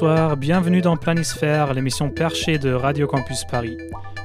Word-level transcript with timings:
Bonsoir, 0.00 0.36
bienvenue 0.36 0.80
dans 0.80 0.96
Planisphère, 0.96 1.74
l'émission 1.74 2.08
perchée 2.08 2.56
de 2.56 2.72
Radio 2.72 3.08
Campus 3.08 3.42
Paris. 3.42 3.76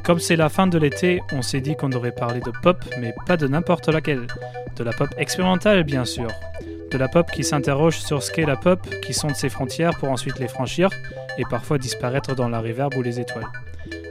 Comme 0.03 0.19
c'est 0.19 0.35
la 0.35 0.47
fin 0.47 0.67
de 0.67 0.77
l'été, 0.77 1.23
on 1.31 1.41
s'est 1.41 1.61
dit 1.61 1.75
qu'on 1.75 1.89
devrait 1.89 2.11
parler 2.11 2.41
de 2.41 2.51
pop, 2.61 2.77
mais 2.99 3.11
pas 3.25 3.37
de 3.37 3.47
n'importe 3.47 3.89
laquelle. 3.89 4.27
De 4.75 4.83
la 4.83 4.91
pop 4.91 5.09
expérimentale, 5.17 5.83
bien 5.83 6.05
sûr. 6.05 6.27
De 6.91 6.97
la 6.99 7.07
pop 7.07 7.25
qui 7.31 7.43
s'interroge 7.43 7.97
sur 7.97 8.21
ce 8.21 8.31
qu'est 8.31 8.45
la 8.45 8.55
pop, 8.55 8.87
qui 9.01 9.15
sonde 9.15 9.35
ses 9.35 9.49
frontières 9.49 9.97
pour 9.97 10.11
ensuite 10.11 10.37
les 10.37 10.47
franchir, 10.47 10.91
et 11.39 11.43
parfois 11.49 11.79
disparaître 11.79 12.35
dans 12.35 12.49
la 12.49 12.59
réverbe 12.59 12.95
ou 12.95 13.01
les 13.01 13.19
étoiles. 13.19 13.47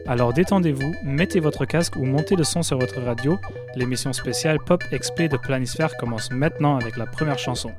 Alors 0.09 0.33
détendez-vous, 0.33 0.97
mettez 1.05 1.39
votre 1.39 1.65
casque 1.65 1.95
ou 1.95 2.05
montez 2.05 2.34
le 2.34 2.42
son 2.42 2.65
sur 2.65 2.77
votre 2.77 3.01
radio. 3.01 3.39
L'émission 3.77 4.12
spéciale 4.12 4.59
Pop 4.59 4.83
XP 4.92 5.29
de 5.31 5.37
Planisphère 5.37 5.97
commence 5.97 6.33
maintenant 6.33 6.77
avec 6.77 6.97
la 6.97 7.06
première 7.06 7.39
chanson. 7.39 7.70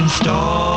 In 0.00 0.08
store 0.08 0.69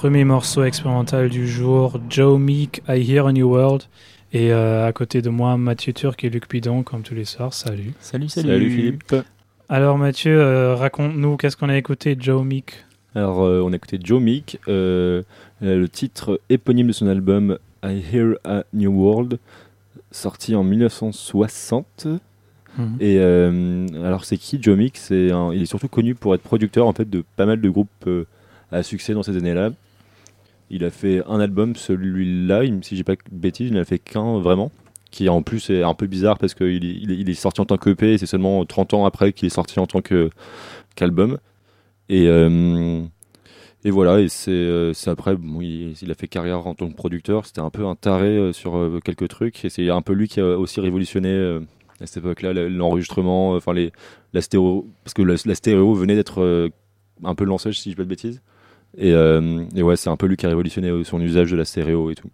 premier 0.00 0.24
morceau 0.24 0.64
expérimental 0.64 1.28
du 1.28 1.46
jour, 1.46 2.00
Joe 2.08 2.40
Meek, 2.40 2.80
I 2.88 3.02
Hear 3.06 3.26
a 3.26 3.32
New 3.34 3.50
World. 3.54 3.82
Et 4.32 4.50
euh, 4.50 4.86
à 4.86 4.92
côté 4.94 5.20
de 5.20 5.28
moi, 5.28 5.58
Mathieu 5.58 5.92
Turc 5.92 6.24
et 6.24 6.30
Luc 6.30 6.48
Pidon, 6.48 6.82
comme 6.82 7.02
tous 7.02 7.14
les 7.14 7.26
soirs. 7.26 7.52
Salut. 7.52 7.92
Salut, 8.00 8.30
salut. 8.30 8.48
Salut 8.48 8.70
Philippe. 8.70 9.14
Alors 9.68 9.98
Mathieu, 9.98 10.40
euh, 10.40 10.74
raconte-nous 10.74 11.36
qu'est-ce 11.36 11.54
qu'on 11.58 11.68
a 11.68 11.76
écouté 11.76 12.16
Joe 12.18 12.42
Meek? 12.42 12.86
Alors 13.14 13.42
euh, 13.42 13.60
on 13.62 13.74
a 13.74 13.76
écouté 13.76 13.98
Joe 14.02 14.22
Meek, 14.22 14.58
le 14.66 15.22
titre 15.92 16.40
éponyme 16.48 16.86
de 16.86 16.92
son 16.92 17.06
album 17.06 17.58
I 17.84 18.02
Hear 18.10 18.36
a 18.44 18.62
New 18.72 18.92
World, 18.92 19.38
sorti 20.12 20.54
en 20.54 20.64
1960. 20.64 22.06
Mhm. 22.78 22.96
Et 23.00 23.16
euh, 23.18 23.86
alors 24.02 24.24
c'est 24.24 24.38
qui 24.38 24.62
Joe 24.62 24.78
Meek? 24.78 24.96
C'est 24.96 25.30
un- 25.30 25.52
il 25.52 25.60
est 25.60 25.66
surtout 25.66 25.88
connu 25.88 26.14
pour 26.14 26.34
être 26.34 26.42
producteur 26.42 26.86
en 26.86 26.94
fait 26.94 27.08
de 27.10 27.22
pas 27.36 27.44
mal 27.44 27.60
de 27.60 27.68
groupes 27.68 27.90
euh, 28.06 28.24
à 28.72 28.82
succès 28.82 29.12
dans 29.12 29.22
ces 29.22 29.36
années-là. 29.36 29.72
Il 30.70 30.84
a 30.84 30.90
fait 30.90 31.22
un 31.26 31.40
album, 31.40 31.74
celui-là, 31.76 32.64
il- 32.64 32.82
si 32.84 32.96
j'ai 32.96 33.04
pas 33.04 33.14
de 33.14 33.20
bêtises, 33.32 33.68
il 33.68 33.74
n'en 33.74 33.80
a 33.80 33.84
fait 33.84 33.98
qu'un 33.98 34.38
vraiment, 34.38 34.70
qui 35.10 35.28
en 35.28 35.42
plus 35.42 35.70
est 35.70 35.82
un 35.82 35.94
peu 35.94 36.06
bizarre 36.06 36.38
parce 36.38 36.54
qu'il 36.54 36.84
est, 36.84 36.96
il 37.02 37.28
est- 37.30 37.34
sorti 37.34 37.60
en 37.60 37.64
tant 37.66 37.76
qu'EP 37.76 38.02
et 38.14 38.18
c'est 38.18 38.26
seulement 38.26 38.64
30 38.64 38.94
ans 38.94 39.04
après 39.04 39.32
qu'il 39.32 39.46
est 39.46 39.50
sorti 39.50 39.80
en 39.80 39.86
tant 39.86 40.00
qu'album. 40.94 41.38
Et, 42.08 42.28
euh, 42.28 43.02
et 43.84 43.90
voilà, 43.90 44.20
et 44.20 44.28
c'est 44.28 44.50
euh, 44.52 44.92
après, 45.06 45.36
il, 45.62 46.10
a 46.10 46.14
fait 46.14 46.28
carrière 46.28 46.66
en 46.66 46.74
tant 46.74 46.88
que 46.88 46.94
producteur, 46.96 47.46
c'était 47.46 47.60
un 47.60 47.70
peu 47.70 47.86
un 47.86 47.94
taré 47.96 48.28
euh, 48.36 48.52
sur 48.52 49.00
quelques 49.04 49.28
trucs, 49.28 49.64
et 49.64 49.70
c'est 49.70 49.88
un 49.90 50.02
peu 50.02 50.12
lui 50.12 50.28
qui 50.28 50.40
a 50.40 50.58
aussi 50.58 50.80
révolutionné 50.80 51.60
à 52.00 52.06
cette 52.06 52.18
époque-là 52.18 52.52
le- 52.52 52.68
l'enregistrement, 52.68 53.52
enfin 53.54 53.74
la 54.32 54.40
stéréo, 54.42 54.86
parce 55.04 55.14
que 55.14 55.22
la, 55.22 55.36
stéréo 55.54 55.94
venait 55.94 56.14
d'être 56.16 56.70
un 57.24 57.34
peu 57.34 57.44
lancée, 57.44 57.72
si 57.72 57.90
je 57.90 57.94
dis 57.94 57.96
pas 57.96 58.04
de 58.04 58.08
bêtises. 58.08 58.42
Et, 58.98 59.12
euh, 59.12 59.64
et 59.74 59.82
ouais, 59.82 59.96
c'est 59.96 60.10
un 60.10 60.16
peu 60.16 60.26
lui 60.26 60.36
qui 60.36 60.46
a 60.46 60.48
révolutionné 60.48 60.88
euh, 60.88 61.04
son 61.04 61.20
usage 61.20 61.50
de 61.50 61.56
la 61.56 61.64
stéréo 61.64 62.10
et 62.10 62.14
tout. 62.14 62.30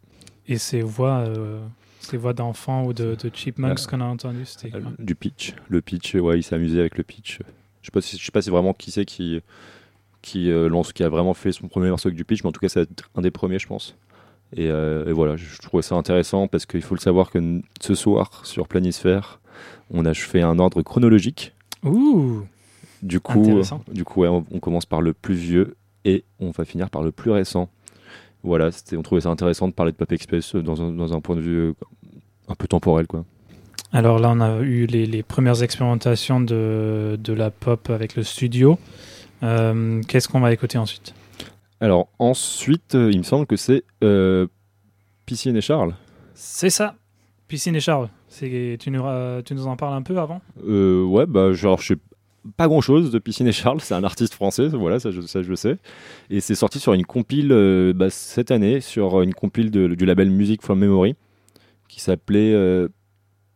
Et 0.49 0.58
ces 0.58 0.81
voix, 0.81 1.19
euh, 1.26 1.61
ces 2.00 2.17
voix 2.17 2.32
d'enfants 2.32 2.85
ou 2.85 2.93
de, 2.93 3.14
de 3.14 3.31
chipmunks 3.35 3.81
Euh, 3.81 3.91
qu'on 3.91 4.00
a 4.00 4.05
entendues, 4.05 4.47
c'était 4.47 4.75
Euh, 4.76 4.81
Du 4.99 5.14
pitch, 5.14 5.55
le 5.69 5.81
pitch, 5.82 6.14
ouais, 6.14 6.38
il 6.38 6.43
s'est 6.43 6.55
amusé 6.55 6.81
avec 6.81 6.97
le 6.97 7.05
pitch. 7.05 7.41
Je 7.82 7.87
sais 7.87 7.91
pas, 7.93 8.00
si, 8.00 8.17
je 8.19 8.25
sais 8.25 8.32
pas 8.32 8.43
si 8.43 8.50
vraiment 8.50 8.73
qui 8.75 8.91
c'est 8.91 9.05
qui 9.05 9.41
qui 10.23 10.50
euh, 10.50 10.69
lance, 10.69 10.93
qui 10.93 11.05
a 11.05 11.08
vraiment 11.08 11.35
fait 11.35 11.53
son 11.53 11.69
premier 11.69 11.88
morceau 11.88 12.08
avec 12.08 12.17
du 12.17 12.25
pitch, 12.25 12.43
mais 12.43 12.49
en 12.49 12.53
tout 12.53 12.59
cas 12.61 12.69
c'est 12.69 12.88
un 13.14 13.20
des 13.23 13.31
premiers, 13.31 13.61
je 13.61 13.67
pense. 13.69 13.97
Et, 14.56 14.69
euh, 14.70 15.06
et 15.06 15.12
voilà, 15.12 15.37
je, 15.37 15.44
je 15.44 15.59
trouvais 15.62 15.82
ça 15.82 15.94
intéressant 15.94 16.49
parce 16.49 16.67
qu'il 16.67 16.82
faut 16.82 16.94
le 16.97 17.00
savoir 17.00 17.31
que 17.31 17.61
ce 17.81 17.94
soir 17.94 18.44
sur 18.44 18.67
Planisphère, 18.67 19.41
on 19.91 20.05
a 20.05 20.14
fait 20.14 20.43
un 20.43 20.59
ordre 20.59 20.82
chronologique. 20.82 21.52
Ouh 21.85 22.43
Du 23.02 23.20
coup, 23.20 23.61
du 23.93 24.05
coup, 24.05 24.23
ouais, 24.23 24.29
on, 24.29 24.44
on 24.50 24.59
commence 24.59 24.87
par 24.87 25.00
le 25.00 25.12
plus 25.12 25.35
vieux 25.35 25.76
et 26.06 26.25
on 26.41 26.50
va 26.53 26.64
finir 26.64 26.88
par 26.88 27.03
le 27.03 27.12
plus 27.12 27.31
récent. 27.31 27.69
Voilà, 28.43 28.70
on 28.97 29.03
trouvait 29.03 29.20
ça 29.23 29.29
intéressant 29.31 29.67
de 29.69 29.73
parler 29.73 29.93
de 29.93 29.97
Pop 29.97 30.11
Express 30.12 30.55
dans 30.55 30.81
un, 30.81 30.93
dans 30.93 31.12
un 31.12 31.20
point 31.20 31.35
de 31.37 31.41
vue 31.41 31.58
euh, 31.58 31.73
un 32.49 32.55
peu 32.55 32.69
temporel, 32.69 33.06
quoi. 33.06 33.25
Alors 33.93 34.19
là, 34.19 34.31
on 34.31 34.41
a 34.41 34.61
eu 34.61 34.87
les, 34.87 35.06
les 35.06 35.23
premières 35.23 35.62
expérimentations 35.62 36.41
de, 36.41 37.19
de 37.23 37.32
la 37.32 37.50
pop 37.50 37.91
avec 37.91 38.14
le 38.17 38.23
studio. 38.23 38.79
Euh, 39.43 40.00
Qu'est-ce 40.06 40.29
qu'on 40.29 40.41
va 40.41 40.53
écouter 40.53 40.79
ensuite? 40.79 41.14
Alors 41.81 42.09
ensuite, 42.19 42.94
euh, 42.94 43.11
il 43.12 43.19
me 43.19 43.23
semble 43.23 43.47
que 43.47 43.56
c'est 43.56 43.85
euh, 44.02 44.47
Piscine 45.25 45.56
et 45.56 45.61
Charles. 45.61 45.94
C'est 46.35 46.70
ça 46.70 46.94
Piscine 47.49 47.76
et 47.76 47.81
Charles. 47.81 48.09
Tu 48.38 48.79
nous, 48.91 49.05
euh, 49.06 49.43
tu 49.43 49.55
nous 49.55 49.67
en 49.67 49.76
parles 49.76 49.94
un 49.94 50.02
peu 50.02 50.19
avant? 50.19 50.41
Euh, 50.67 51.05
ouais, 51.05 51.26
bah, 51.26 51.52
genre, 51.52 51.81
je 51.81 51.94
sais- 51.94 52.00
pas 52.57 52.69
grand 52.69 52.81
chose 52.81 53.11
de 53.11 53.19
Piscine 53.19 53.47
et 53.47 53.53
Charles, 53.53 53.81
c'est 53.81 53.95
un 53.95 54.05
artiste 54.05 54.35
français, 54.35 54.69
voilà, 54.69 54.99
ça 55.01 55.11
je, 55.11 55.21
ça, 55.23 55.43
je 55.43 55.55
sais. 55.55 55.77
Et 56.31 56.41
c'est 56.41 56.55
sorti 56.55 56.79
sur 56.79 56.93
une 56.93 57.05
compile 57.05 57.53
euh, 57.53 57.93
bah, 57.93 58.11
cette 58.11 58.51
année, 58.51 58.81
sur 58.81 59.21
une 59.23 59.35
compile 59.35 59.71
de- 59.71 59.89
du 59.95 60.05
label 60.07 60.31
Music 60.31 60.63
from 60.63 60.79
Memory, 60.79 61.15
qui 61.89 62.01
s'appelait 62.01 62.53
euh, 62.53 62.89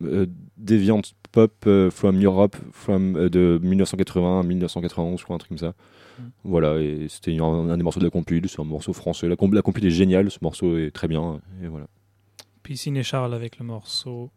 euh, 0.03 0.27
Deviant 0.57 1.03
Pop 1.33 1.69
from 1.91 2.23
Europe 2.23 2.57
from, 2.73 3.29
de 3.29 3.61
1980 3.63 4.41
à 4.41 4.43
1991, 4.43 5.19
je 5.21 5.25
crois, 5.25 5.37
un 5.37 5.39
truc 5.39 5.51
comme 5.51 5.59
ça. 5.59 5.75
Mm. 6.19 6.23
Voilà, 6.45 6.79
et 6.79 7.07
c'était 7.09 7.39
un, 7.39 7.45
un 7.45 7.77
des 7.77 7.83
morceaux 7.83 8.01
de 8.01 8.05
la 8.05 8.11
compile, 8.11 8.49
c'est 8.49 8.61
un 8.61 8.65
morceau 8.65 8.93
français. 8.93 9.29
La, 9.29 9.37
la 9.41 9.63
compile 9.63 9.87
est 9.87 9.91
géniale, 9.91 10.31
ce 10.31 10.39
morceau 10.43 10.77
est 10.77 10.91
très 10.91 11.07
bien, 11.09 11.41
et 11.63 11.69
voilà. 11.69 11.87
Piscine 12.63 12.97
et 12.97 13.03
Charles 13.03 13.35
avec 13.35 13.59
le 13.59 13.65
morceau 13.65 14.31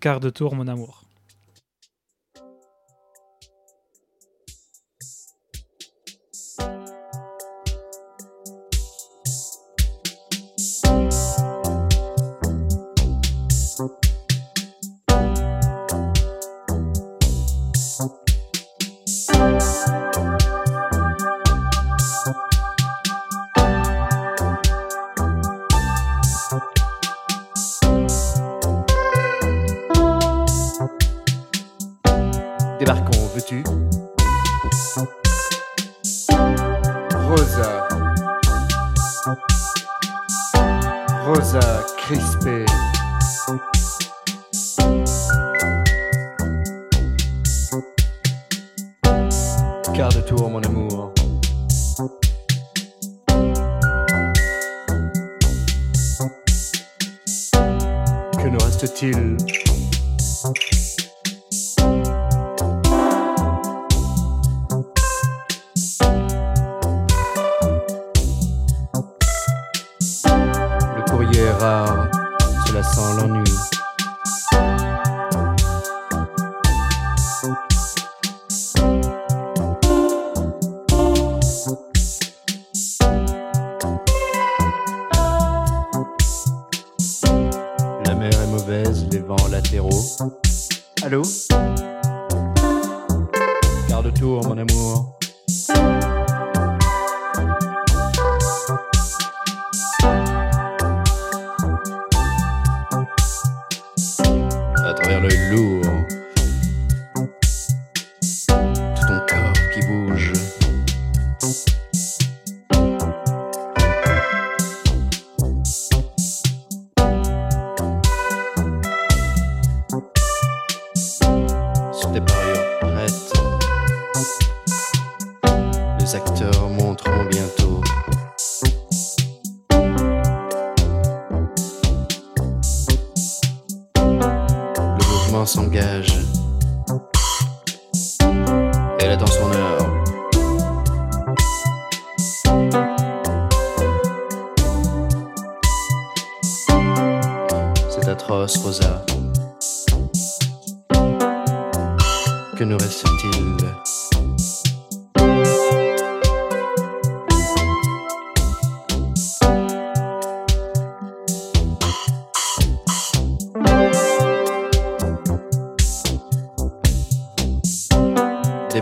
Quart 0.00 0.20
de 0.20 0.28
tour, 0.30 0.54
mon 0.54 0.68
amour. 0.68 1.04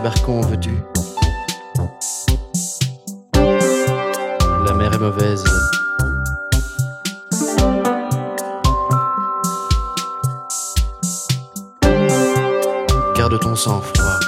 Débarquons, 0.03 0.41
veux-tu? 0.41 0.83
La 4.65 4.73
mer 4.73 4.91
est 4.93 4.97
mauvaise. 4.97 5.45
Garde 13.15 13.39
ton 13.39 13.55
sang-froid. 13.55 14.19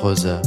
Rosa. 0.00 0.40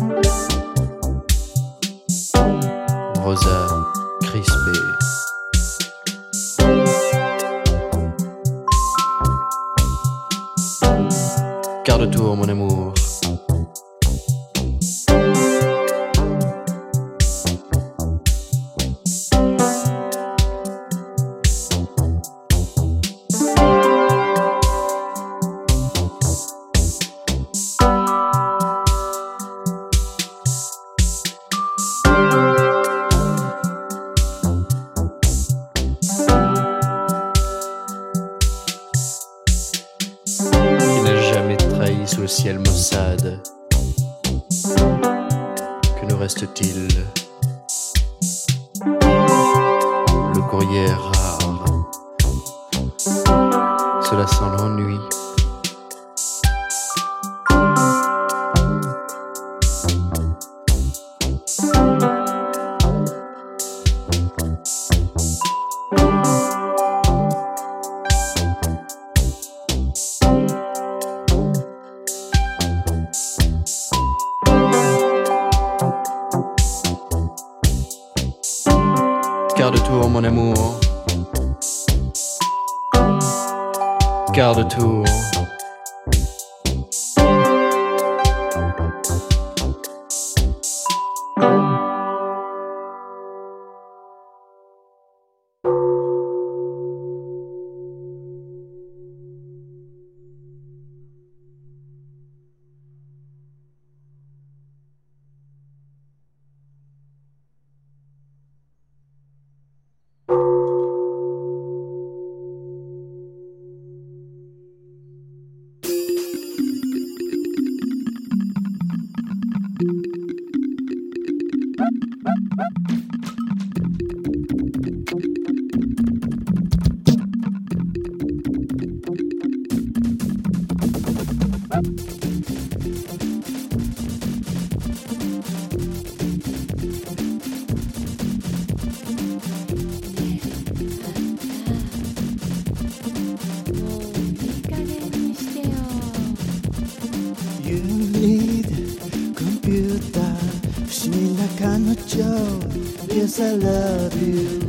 a 151.93 151.95
joke. 152.07 152.71
Yes, 153.09 153.39
I 153.39 153.51
love 153.51 154.13
you. 154.21 154.59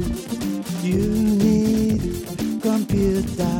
You 0.83 1.09
need 1.45 2.01
computer. 2.61 3.59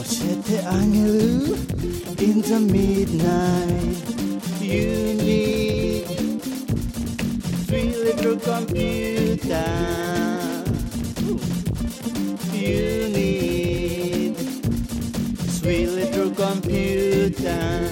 Ochete 0.00 0.56
angelu 0.76 1.54
in 2.26 2.36
the 2.48 2.58
midnight. 2.74 3.98
You 4.60 5.14
need 5.22 6.06
three 7.66 7.92
little 8.06 8.38
computer. 8.50 9.70
You 12.52 13.08
need 13.18 14.36
sweet 15.58 15.88
little 16.00 16.30
computer. 16.30 17.85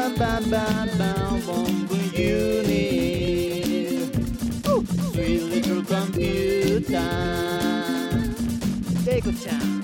ba 0.00 0.08
ba 0.18 0.40
ba 0.50 0.64
ba 0.98 1.10
Bomboyuni. 1.44 2.86
Sweet 5.12 5.42
little 5.52 5.82
computer. 5.84 7.10
Take 9.04 9.26
a 9.26 9.32
chance. 9.32 9.79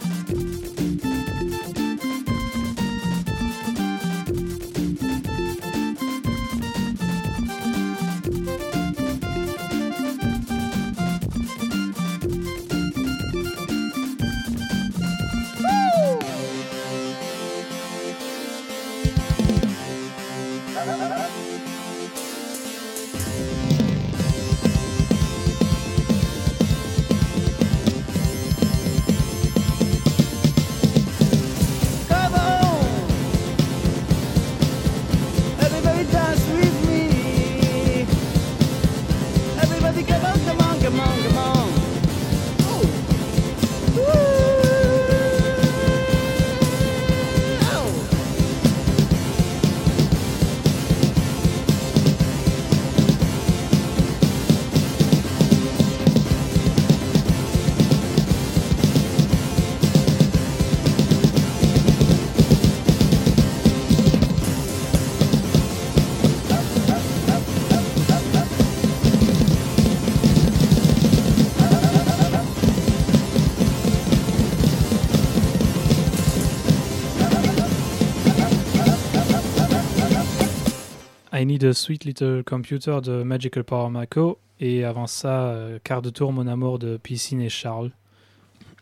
Need 81.46 81.62
a 81.62 81.72
Sweet 81.72 82.04
Little 82.04 82.42
Computer 82.44 82.98
de 83.00 83.22
Magical 83.22 83.62
Power 83.62 83.88
Mako. 83.88 84.38
Et 84.58 84.82
avant 84.84 85.06
ça, 85.06 85.50
euh, 85.50 85.78
Quart 85.84 86.02
de 86.02 86.10
tour, 86.10 86.32
Mon 86.32 86.48
amour 86.48 86.80
de 86.80 86.96
Piscine 86.96 87.40
et 87.40 87.48
Charles. 87.48 87.92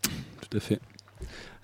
Tout 0.03 0.57
à 0.57 0.61
fait. 0.61 0.81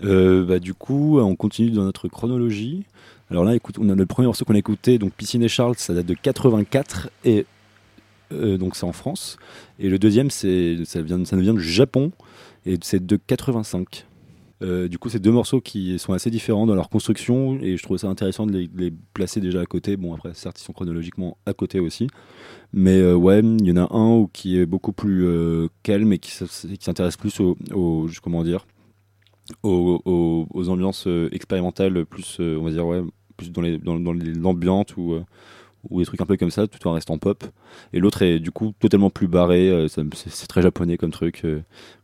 Euh, 0.04 0.44
bah, 0.44 0.58
du 0.58 0.74
coup, 0.74 1.18
on 1.18 1.36
continue 1.36 1.70
dans 1.70 1.84
notre 1.84 2.08
chronologie. 2.08 2.84
Alors 3.30 3.44
là, 3.44 3.54
écoute, 3.54 3.76
on 3.78 3.88
a 3.88 3.94
le 3.94 4.04
premier 4.04 4.26
morceau 4.26 4.44
qu'on 4.44 4.54
a 4.54 4.58
écouté, 4.58 4.98
donc 4.98 5.12
Piscine 5.14 5.42
et 5.42 5.48
Charles, 5.48 5.76
ça 5.76 5.94
date 5.94 6.04
de 6.04 6.14
84 6.14 7.08
et 7.24 7.46
euh, 8.32 8.58
donc 8.58 8.76
c'est 8.76 8.84
en 8.84 8.92
France. 8.92 9.38
Et 9.78 9.88
le 9.88 9.98
deuxième, 9.98 10.30
c'est 10.30 10.84
ça 10.84 11.00
vient, 11.00 11.24
ça 11.24 11.36
nous 11.36 11.42
vient 11.42 11.54
du 11.54 11.62
Japon 11.62 12.12
et 12.66 12.76
c'est 12.82 13.04
de 13.06 13.16
85. 13.16 14.06
Euh, 14.62 14.88
du 14.88 14.98
coup, 14.98 15.08
c'est 15.08 15.20
deux 15.20 15.30
morceaux 15.30 15.60
qui 15.60 15.98
sont 15.98 16.12
assez 16.12 16.30
différents 16.30 16.66
dans 16.66 16.74
leur 16.74 16.90
construction 16.90 17.58
et 17.60 17.76
je 17.76 17.82
trouve 17.82 17.96
ça 17.96 18.08
intéressant 18.08 18.46
de 18.46 18.68
les, 18.74 18.92
placer 19.14 19.40
déjà 19.40 19.60
à 19.60 19.66
côté. 19.66 19.96
Bon, 19.96 20.14
après, 20.14 20.34
certes, 20.34 20.60
ils 20.60 20.64
sont 20.64 20.72
chronologiquement 20.72 21.38
à 21.46 21.54
côté 21.54 21.80
aussi, 21.80 22.08
mais 22.72 22.98
euh, 22.98 23.14
ouais, 23.14 23.40
il 23.40 23.66
y 23.66 23.72
en 23.72 23.76
a 23.76 23.96
un 23.96 24.26
qui 24.32 24.58
est 24.58 24.66
beaucoup 24.66 24.92
plus 24.92 25.26
euh, 25.26 25.68
calme 25.82 26.12
et 26.12 26.18
qui, 26.18 26.30
s'intéresse 26.30 27.16
plus 27.16 27.40
au, 27.40 27.56
comment 28.22 28.44
dire, 28.44 28.66
aux, 29.62 30.68
ambiances 30.68 31.08
expérimentales, 31.32 32.04
plus, 32.04 32.38
on 32.40 32.62
va 32.62 32.70
dire, 32.70 32.86
ouais, 32.86 33.02
plus 33.36 33.50
dans 33.50 33.62
l'ambiance 33.62 34.96
ou 34.96 35.20
ou 35.88 36.00
des 36.00 36.04
trucs 36.04 36.20
un 36.20 36.26
peu 36.26 36.36
comme 36.36 36.50
ça, 36.50 36.66
tout 36.66 36.86
en 36.86 36.92
restant 36.92 37.16
pop. 37.16 37.42
Et 37.94 38.00
l'autre 38.00 38.20
est 38.20 38.38
du 38.38 38.50
coup 38.50 38.74
totalement 38.78 39.08
plus 39.08 39.28
barré. 39.28 39.86
c'est 39.88 40.46
très 40.46 40.60
japonais 40.60 40.98
comme 40.98 41.10
truc. 41.10 41.42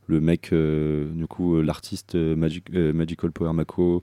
Le 0.07 0.21
mec, 0.21 0.53
euh, 0.53 1.11
du 1.13 1.27
coup, 1.27 1.57
euh, 1.57 1.63
l'artiste 1.63 2.15
euh, 2.15 2.37
Magic, 2.37 2.71
Magical 2.71 3.33
Power 3.33 3.53
Mako, 3.53 4.03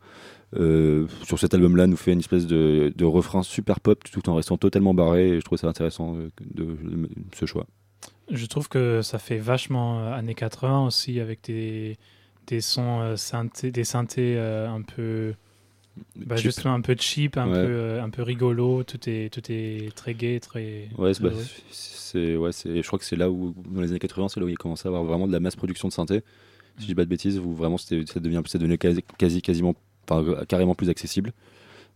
sur 1.24 1.40
cet 1.40 1.54
album-là, 1.54 1.88
nous 1.88 1.98
fait 1.98 2.14
une 2.14 2.20
espèce 2.20 2.46
de, 2.46 3.06
refrain 3.06 3.42
super 3.42 3.80
pop 3.80 4.04
tout 4.04 4.30
en 4.30 4.36
restant 4.36 4.58
totalement 4.58 4.94
barré. 4.94 5.40
Je 5.40 5.46
trouve 5.46 5.58
ça 5.58 5.68
intéressant 5.68 6.16
de, 6.42 6.78
ce 7.34 7.46
choix. 7.46 7.66
Je 8.30 8.46
trouve 8.46 8.70
que 8.70 9.02
ça 9.02 9.18
fait 9.18 9.40
vachement 9.40 10.14
années 10.14 10.36
80 10.36 10.86
aussi, 10.86 11.20
avec 11.20 11.42
des, 11.46 11.98
sons 12.62 13.16
des 13.64 13.84
synthés 13.84 14.38
un 14.38 14.82
peu. 14.84 15.34
Bah, 16.16 16.36
justement 16.36 16.74
un 16.74 16.82
peu 16.82 16.96
cheap, 17.00 17.38
un, 17.38 17.48
Ouais. 17.48 17.62
peu, 17.66 17.68
euh, 17.72 18.04
un 18.04 18.10
peu 18.10 18.24
rigolo, 18.24 18.84
tout 18.84 19.00
est, 19.08 19.32
tout 19.32 19.42
est 19.50 19.94
très 19.96 20.14
gai, 20.14 20.40
très. 20.40 20.90
Ouais, 20.98 21.14
c'est, 21.14 21.22
bah, 21.24 21.30
heureux. 21.30 21.44
c'est, 21.72 22.36
ouais, 22.36 22.52
je 22.52 22.86
crois 22.88 22.98
que 22.98 23.06
c'est 23.06 23.16
là 23.16 23.30
où, 23.30 23.54
dans 23.70 23.82
les 23.82 23.90
années 23.90 24.00
80, 24.00 24.30
c'est 24.30 24.40
là 24.40 24.46
où 24.46 24.50
il 24.50 24.58
commençait 24.58 24.88
à 24.88 24.90
avoir 24.90 25.04
vraiment 25.04 25.28
de 25.28 25.32
la 25.32 25.40
masse 25.40 25.56
production 25.56 25.88
de 25.88 25.94
synthé. 25.94 26.22
Si 26.78 26.84
je 26.84 26.88
dis 26.88 26.96
pas 26.96 27.04
de 27.06 27.10
bêtises, 27.10 27.38
où 27.38 27.54
vraiment 27.54 27.78
c'était, 27.78 28.04
ça 28.12 28.20
devient, 28.20 28.42
ça 28.48 28.58
devenait 28.58 28.80
quasi, 28.80 29.04
quasi 29.20 29.42
quasiment, 29.44 29.76
euh, 30.12 30.44
carrément 30.46 30.74
plus 30.74 30.90
accessible. 30.90 31.32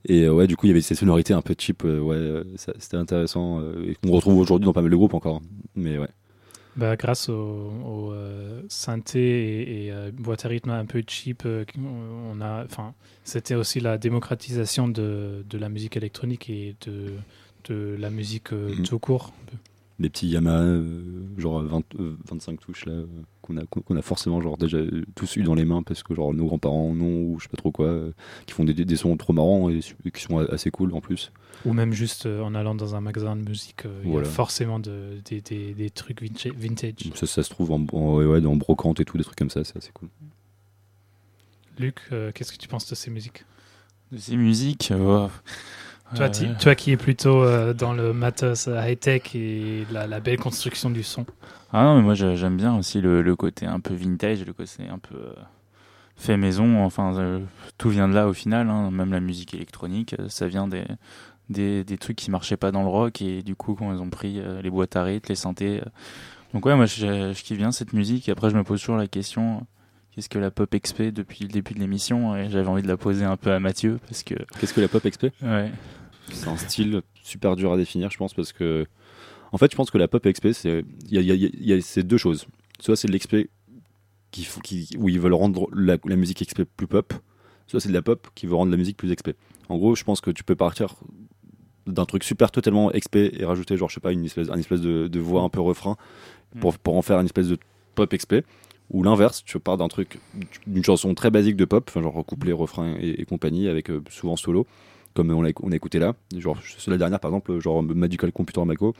Et 0.05 0.23
euh, 0.25 0.31
ouais, 0.33 0.45
du 0.45 0.55
coup, 0.55 0.67
il 0.67 0.69
y 0.69 0.71
avait 0.71 0.81
ces 0.81 0.93
sonorités 0.95 1.33
un 1.33 1.41
peu 1.41 1.55
cheap, 1.57 1.83
euh, 1.83 1.99
ouais, 1.99 2.15
euh, 2.15 2.43
c'était 2.55 2.97
intéressant, 2.97 3.59
euh, 3.61 3.87
et 3.89 3.95
qu'on 3.95 4.11
retrouve 4.11 4.37
aujourd'hui 4.37 4.65
dans 4.65 4.73
pas 4.73 4.81
mal 4.83 4.91
de 4.91 4.95
groupes 4.95 5.15
encore. 5.15 5.41
Mais 5.75 5.97
ouais. 5.97 6.09
Bah, 6.77 6.95
grâce 6.95 7.27
au, 7.27 7.33
au, 7.33 8.13
euh, 8.13 8.61
synthé 8.69 9.19
et, 9.19 9.85
et, 9.87 9.91
euh, 9.91 10.11
boîte 10.13 10.45
à 10.45 10.47
rythme 10.49 10.69
un 10.69 10.85
peu 10.85 11.01
cheap, 11.07 11.43
euh, 11.45 11.65
on 11.77 12.39
a, 12.39 12.63
enfin, 12.65 12.93
c'était 13.23 13.55
aussi 13.55 13.79
la 13.79 13.97
démocratisation 13.97 14.87
de, 14.87 15.43
de 15.49 15.57
la 15.57 15.69
musique 15.69 15.97
électronique 15.97 16.49
et 16.51 16.75
de, 16.85 17.13
de 17.67 17.95
la 17.99 18.11
musique 18.11 18.53
euh, 18.53 18.75
Mhm. 18.75 18.83
tout 18.85 18.99
court. 18.99 19.33
Des 19.99 20.09
petits 20.09 20.27
Yamaha, 20.27 20.61
euh, 20.61 21.23
genre 21.39 21.59
20, 21.63 21.83
euh, 21.99 22.15
25 22.29 22.59
touches, 22.59 22.85
là, 22.85 22.91
euh, 22.93 23.07
qu'on 23.41 23.57
a, 23.57 23.65
qu'on 23.65 23.95
a 23.95 24.01
forcément 24.03 24.39
genre, 24.41 24.55
déjà 24.55 24.77
euh, 24.77 25.03
tous 25.15 25.37
eu 25.37 25.41
dans 25.43 25.55
les 25.55 25.65
mains 25.65 25.81
parce 25.81 26.03
que 26.03 26.13
genre, 26.13 26.35
nos 26.35 26.45
grands-parents 26.45 26.89
en 26.91 27.01
ont, 27.01 27.23
ou 27.23 27.39
je 27.39 27.45
sais 27.45 27.49
pas 27.49 27.57
trop 27.57 27.71
quoi, 27.71 27.87
euh, 27.87 28.11
qui 28.45 28.53
font 28.53 28.63
des, 28.63 28.95
sons 28.95 29.17
trop 29.17 29.33
marrants 29.33 29.69
et, 29.71 29.79
qui 30.13 30.21
sont 30.21 30.37
assez 30.37 30.69
cool 30.69 30.93
en 30.93 31.01
plus. 31.01 31.31
Ou 31.65 31.73
même 31.73 31.93
juste 31.93 32.27
euh, 32.27 32.43
en 32.43 32.53
allant 32.53 32.75
dans 32.75 32.93
un 32.93 33.01
magasin 33.01 33.35
de 33.35 33.41
musique, 33.41 33.87
euh, 33.87 34.01
il 34.03 34.11
Voilà. 34.11 34.27
y 34.27 34.29
a 34.29 34.33
forcément 34.33 34.79
de, 34.79 35.19
des, 35.25 35.41
des, 35.41 35.73
des 35.73 35.89
trucs 35.89 36.21
vintage. 36.21 36.93
Ça, 37.15 37.25
ça 37.25 37.41
se 37.41 37.49
trouve 37.49 37.71
en, 37.71 37.83
en- 37.93 38.15
ouais, 38.17 38.25
ouais, 38.25 38.39
dans 38.41 38.55
brocante 38.55 38.99
et 38.99 39.05
tout, 39.05 39.17
des 39.17 39.23
trucs 39.23 39.37
comme 39.39 39.49
ça, 39.49 39.63
c'est 39.63 39.77
assez 39.77 39.91
cool. 39.95 40.09
Luc, 41.79 41.99
euh, 42.11 42.31
qu'est-ce 42.33 42.51
que 42.51 42.57
tu 42.57 42.67
penses 42.67 42.87
de 42.89 42.95
ces 42.95 43.09
musiques? 43.09 43.45
De 44.11 44.17
ces 44.17 44.35
musiques, 44.37 44.89
euh, 44.91 45.27
toi, 46.15 46.29
ti- 46.29 46.47
toi 46.59 46.75
qui 46.75 46.91
es 46.91 46.97
plutôt 46.97 47.43
euh, 47.43 47.73
dans 47.73 47.93
le 47.93 48.13
matos 48.13 48.67
euh, 48.67 48.79
high-tech 48.81 49.35
et 49.35 49.85
la, 49.91 50.07
la 50.07 50.19
belle 50.19 50.37
construction 50.39 50.89
du 50.89 51.03
son. 51.03 51.25
Ah 51.73 51.83
non, 51.83 51.97
mais 51.97 52.01
moi 52.03 52.13
j'a- 52.13 52.35
j'aime 52.35 52.57
bien 52.57 52.75
aussi 52.77 53.01
le, 53.01 53.21
le 53.21 53.35
côté 53.35 53.65
un 53.65 53.79
peu 53.79 53.93
vintage, 53.93 54.45
le 54.45 54.53
côté 54.53 54.87
un 54.89 54.99
peu 54.99 55.15
euh, 55.15 55.33
fait 56.15 56.37
maison. 56.37 56.83
Enfin, 56.83 57.15
euh, 57.17 57.39
tout 57.77 57.89
vient 57.89 58.07
de 58.07 58.13
là 58.13 58.27
au 58.27 58.33
final. 58.33 58.69
hein. 58.69 58.89
Même 58.91 59.11
la 59.11 59.19
musique 59.19 59.53
électronique, 59.53 60.15
ça 60.29 60.47
vient 60.47 60.67
des, 60.67 60.85
des, 61.49 61.83
des 61.83 61.97
trucs 61.97 62.15
qui 62.17 62.31
marchaient 62.31 62.57
pas 62.57 62.71
dans 62.71 62.83
le 62.83 62.89
rock 62.89 63.21
et 63.21 63.41
du 63.43 63.55
coup 63.55 63.75
quand 63.75 63.93
ils 63.93 64.01
ont 64.01 64.09
pris 64.09 64.39
euh, 64.39 64.61
les 64.61 64.69
boîtes 64.69 64.95
à 64.95 65.03
rythme, 65.03 65.25
les 65.29 65.35
synthés. 65.35 65.81
euh. 65.81 65.89
Donc 66.53 66.65
ouais, 66.65 66.75
moi 66.75 66.85
je, 66.85 67.33
je 67.33 67.43
kiffe 67.43 67.57
bien 67.57 67.71
cette 67.73 67.91
musique. 67.93 68.29
Et 68.29 68.31
après 68.31 68.49
je 68.49 68.55
me 68.55 68.63
pose 68.63 68.79
toujours 68.79 68.95
la 68.97 69.07
question. 69.07 69.65
Qu'est-ce 70.15 70.29
que 70.29 70.39
la 70.39 70.49
pop 70.49 70.73
XP 70.75 71.03
depuis 71.13 71.43
le 71.43 71.49
début 71.49 71.75
de 71.75 71.79
l'émission? 71.79 72.35
Et 72.35 72.49
j'avais 72.49 72.67
envie 72.67 72.81
de 72.81 72.87
la 72.87 72.97
poser 72.97 73.23
un 73.25 73.37
peu 73.37 73.51
à 73.51 73.59
Mathieu 73.59 73.99
parce 74.09 74.23
que 74.23 74.33
Qu'est-ce 74.59 74.73
que 74.73 74.81
la 74.81 74.87
pop 74.87 75.03
XP 75.07 75.25
ouais, 75.43 75.71
C'est 76.31 76.47
un 76.47 76.57
style 76.57 77.01
super 77.23 77.55
dur 77.55 77.71
à 77.71 77.77
définir, 77.77 78.11
je 78.11 78.17
pense, 78.17 78.33
parce 78.33 78.53
que. 78.53 78.85
En 79.53 79.57
fait, 79.57 79.71
je 79.71 79.77
pense 79.77 79.91
que 79.91 79.97
la 79.97 80.07
pop 80.07 80.25
XP, 80.27 80.51
c'est. 80.51 80.83
Il 81.09 81.21
y 81.21 81.31
a, 81.31 81.35
y 81.35 81.73
y 81.73 81.81
ces 81.81 82.03
deux 82.03 82.17
choses. 82.17 82.47
Soit 82.79 82.95
c'est 82.95 83.07
de 83.07 83.13
l'XP 83.13 83.49
qui, 84.31 84.89
où 84.97 85.09
ils 85.09 85.19
veulent 85.19 85.33
rendre 85.33 85.67
la, 85.73 85.97
la 86.05 86.15
musique 86.15 86.45
XP 86.45 86.63
plus 86.63 86.87
pop, 86.87 87.13
soit 87.67 87.79
c'est 87.79 87.89
de 87.89 87.93
la 87.93 88.01
pop 88.01 88.27
qui 88.35 88.45
veut 88.45 88.55
rendre 88.55 88.71
la 88.71 88.77
musique 88.77 88.97
plus 88.97 89.13
XP. 89.13 89.31
En 89.69 89.77
gros, 89.77 89.95
je 89.95 90.03
pense 90.03 90.21
que 90.21 90.31
tu 90.31 90.43
peux 90.43 90.55
partir 90.55 90.95
d'un 91.85 92.05
truc 92.05 92.23
super 92.23 92.51
totalement 92.51 92.91
XP 92.91 93.15
et 93.15 93.45
rajouter, 93.45 93.77
genre, 93.77 93.89
je 93.89 93.95
sais 93.95 94.01
pas, 94.01 94.11
une 94.11 94.25
espèce, 94.25 94.49
une 94.49 94.59
espèce 94.59 94.81
de, 94.81 95.07
de 95.07 95.19
voix 95.19 95.41
un 95.41 95.49
peu 95.49 95.61
refrain 95.61 95.95
pour, 96.59 96.77
pour 96.77 96.97
en 96.97 97.01
faire 97.01 97.19
une 97.19 97.25
espèce 97.25 97.47
de 97.47 97.57
pop 97.95 98.13
XP. 98.13 98.35
Ou 98.89 99.03
l'inverse, 99.03 99.43
tu 99.43 99.59
pars 99.59 99.77
d'un 99.77 99.89
truc, 99.89 100.19
d'une 100.65 100.83
chanson 100.83 101.13
très 101.13 101.29
basique 101.29 101.57
de 101.57 101.65
pop, 101.65 101.91
genre 101.93 102.25
couplet, 102.25 102.53
refrain 102.53 102.95
et, 102.99 103.21
et 103.21 103.25
compagnie, 103.25 103.67
avec 103.67 103.89
euh, 103.89 104.01
souvent 104.09 104.37
solo, 104.37 104.65
comme 105.17 105.31
on 105.31 105.43
a, 105.45 105.49
on 105.63 105.71
a 105.71 105.75
écouté 105.75 105.97
là. 105.97 106.13
Genre, 106.37 106.57
la 106.85 106.97
dernière, 106.97 107.19
par 107.19 107.31
exemple, 107.31 107.59
genre 107.59 107.81
Magical 107.81 108.31
Computer 108.31 108.63
Mako, 108.63 108.93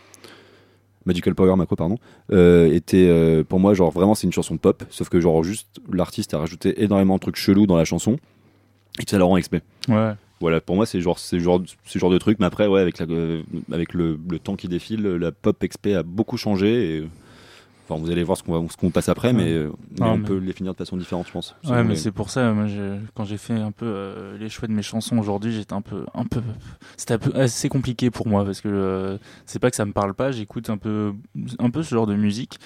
Magical 1.06 1.36
Power 1.36 1.56
Mako, 1.56 1.75
pardon, 1.75 1.97
euh, 2.32 2.73
était 2.73 3.08
euh, 3.08 3.43
pour 3.43 3.60
moi, 3.60 3.75
genre, 3.75 3.91
vraiment, 3.91 4.15
c'est 4.15 4.25
une 4.25 4.34
chanson 4.34 4.58
pop, 4.58 4.84
sauf 4.89 5.10
que, 5.10 5.19
genre, 5.21 5.43
juste, 5.43 5.80
l'artiste 5.93 6.34
a 6.34 6.39
rajouté 6.39 6.84
énormément 6.84 7.15
de 7.15 7.19
trucs 7.19 7.36
chelous 7.36 7.67
dans 7.67 7.77
la 7.77 7.86
chanson, 7.86 8.17
et 8.99 9.03
ça 9.08 9.19
la 9.19 9.25
rend 9.25 9.39
XP. 9.39 9.58
ouais. 9.89 10.13
Voilà, 10.39 10.62
pour 10.62 10.75
moi, 10.75 10.86
c'est 10.86 11.01
genre, 11.01 11.17
c'est 11.17 11.39
genre, 11.39 11.63
ce 11.86 11.97
genre 11.97 12.12
de 12.12 12.19
truc, 12.19 12.38
mais 12.39 12.45
après, 12.45 12.67
ouais, 12.67 12.80
avec, 12.80 12.99
la, 12.99 13.08
euh, 13.10 13.41
avec 13.71 13.93
le, 13.93 14.19
le 14.30 14.38
temps 14.38 14.56
qui 14.56 14.67
défile, 14.67 15.01
la 15.03 15.32
pop 15.32 15.58
XP 15.63 15.88
a 15.95 16.03
beaucoup 16.03 16.38
changé, 16.38 16.97
et. 16.97 17.08
Enfin, 17.89 18.02
vous 18.02 18.12
allez 18.12 18.23
voir 18.23 18.38
ce 18.38 18.43
qu'on 18.43 18.89
passe 18.91 19.08
après, 19.08 19.32
mais, 19.32 19.52
euh, 19.54 19.71
mais 19.91 20.06
Non, 20.06 20.12
on 20.13 20.17
mais- 20.17 20.28
peut 20.28 20.38
les 20.38 20.52
finir 20.52 20.73
de 20.73 20.78
façon 20.78 20.97
différente, 20.97 21.28
je 21.28 21.32
pense. 21.32 21.56
Ouais, 21.63 21.84
mais 21.86 21.95
c'est 21.95 22.12
pour 22.12 22.30
ça, 22.30 22.52
moi, 22.52 22.65
quand 23.13 23.23
j'ai 23.23 23.38
fait 23.38 23.54
un 23.54 23.71
peu 23.71 23.86
euh, 23.88 24.38
les 24.38 24.50
choix 24.50 24.67
de 24.67 24.73
mes 24.73 24.82
chansons 24.82 25.17
aujourd'hui, 25.17 25.54
j'étais 25.54 25.73
un 25.73 25.82
peu, 25.82 26.06
un 26.13 26.26
peu, 26.26 26.41
c'était 26.97 27.13
un 27.13 27.17
peu 27.19 27.32
assez 27.39 27.69
compliqué 27.69 28.12
pour 28.12 28.28
moi 28.28 28.43
parce 28.43 28.60
que 28.60 28.67
euh, 28.67 29.17
c'est 29.45 29.60
pas 29.60 29.69
que 29.69 29.76
ça 29.78 29.86
me 29.86 29.93
parle 29.93 30.13
pas, 30.13 30.32
j'écoute 30.32 30.69
un 30.69 30.78
peu, 30.78 31.13
un 31.60 31.69
peu 31.69 31.82
ce 31.82 31.95
genre 31.95 32.08
de 32.08 32.15
musique, 32.15 32.60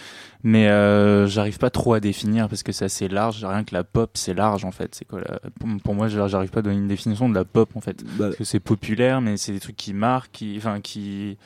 mais 0.43 0.67
euh, 0.69 1.27
j'arrive 1.27 1.59
pas 1.59 1.69
trop 1.69 1.93
à 1.93 1.99
définir 1.99 2.49
parce 2.49 2.63
que 2.63 2.71
c'est 2.71 2.85
assez 2.85 3.07
large. 3.07 3.45
Rien 3.45 3.63
que 3.63 3.75
la 3.75 3.83
pop, 3.83 4.11
c'est 4.15 4.33
large 4.33 4.65
en 4.65 4.71
fait. 4.71 4.95
C'est 4.95 5.05
quoi 5.05 5.19
la- 5.21 5.39
pour, 5.59 5.69
pour 5.83 5.93
moi, 5.93 6.07
j'arrive 6.07 6.49
pas 6.49 6.59
à 6.59 6.63
donner 6.63 6.77
une 6.77 6.87
définition 6.87 7.29
de 7.29 7.35
la 7.35 7.45
pop 7.45 7.69
en 7.75 7.81
fait. 7.81 8.03
Bah, 8.17 8.25
Parce 8.25 8.37
que 8.37 8.43
c'est 8.43 8.59
populaire, 8.59 9.21
mais 9.21 9.37
c'est 9.37 9.51
des 9.51 9.59
trucs 9.59 9.75
qui 9.77 9.93
marquent, 9.93 10.31
qui, 10.31 10.55
enfin, 10.57 10.79
qui, 10.81 11.37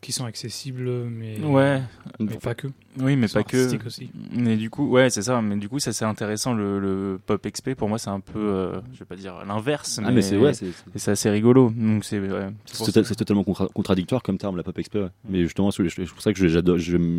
Qui 0.00 0.12
sont 0.12 0.24
accessibles, 0.24 0.88
mais, 1.10 1.38
ouais, 1.40 1.82
mais 2.18 2.36
pas 2.38 2.54
que. 2.54 2.68
oui, 3.00 3.16
mais 3.16 3.28
pas 3.28 3.42
que. 3.42 3.86
aussi. 3.86 4.10
Mais 4.32 4.56
du 4.56 4.70
coup, 4.70 4.88
ouais, 4.88 5.10
c'est 5.10 5.20
ça. 5.20 5.42
Mais 5.42 5.56
du 5.56 5.68
coup, 5.68 5.78
ça 5.78 5.92
c'est 5.92 6.06
intéressant. 6.06 6.54
Le, 6.54 6.80
le 6.80 7.20
pop 7.26 7.46
XP, 7.46 7.74
pour 7.74 7.90
moi, 7.90 7.98
c'est 7.98 8.08
un 8.08 8.20
peu, 8.20 8.38
euh, 8.38 8.80
je 8.94 9.00
vais 9.00 9.04
pas 9.04 9.16
dire 9.16 9.44
l'inverse, 9.46 10.00
ah, 10.02 10.10
mais 10.10 10.22
c'est 10.22 10.38
ouais, 10.38 10.54
c'est- 10.54 10.68
et 10.94 10.98
c'est 10.98 11.10
assez 11.10 11.28
rigolo. 11.28 11.70
Donc 11.76 12.06
c'est, 12.06 12.18
ouais, 12.18 12.48
c'est 12.64 12.82
tota- 12.90 13.14
totalement 13.14 13.44
contra- 13.44 13.68
contradictoire 13.68 14.22
comme 14.22 14.38
terme, 14.38 14.56
la 14.56 14.62
pop 14.62 14.74
XP. 14.80 14.94
ouais. 14.94 15.08
Mais 15.28 15.42
justement, 15.42 15.70
c'est 15.70 15.86
c'est 15.90 16.06
pour 16.06 16.22
ça 16.22 16.32
que 16.32 16.48
j'adore 16.48 16.78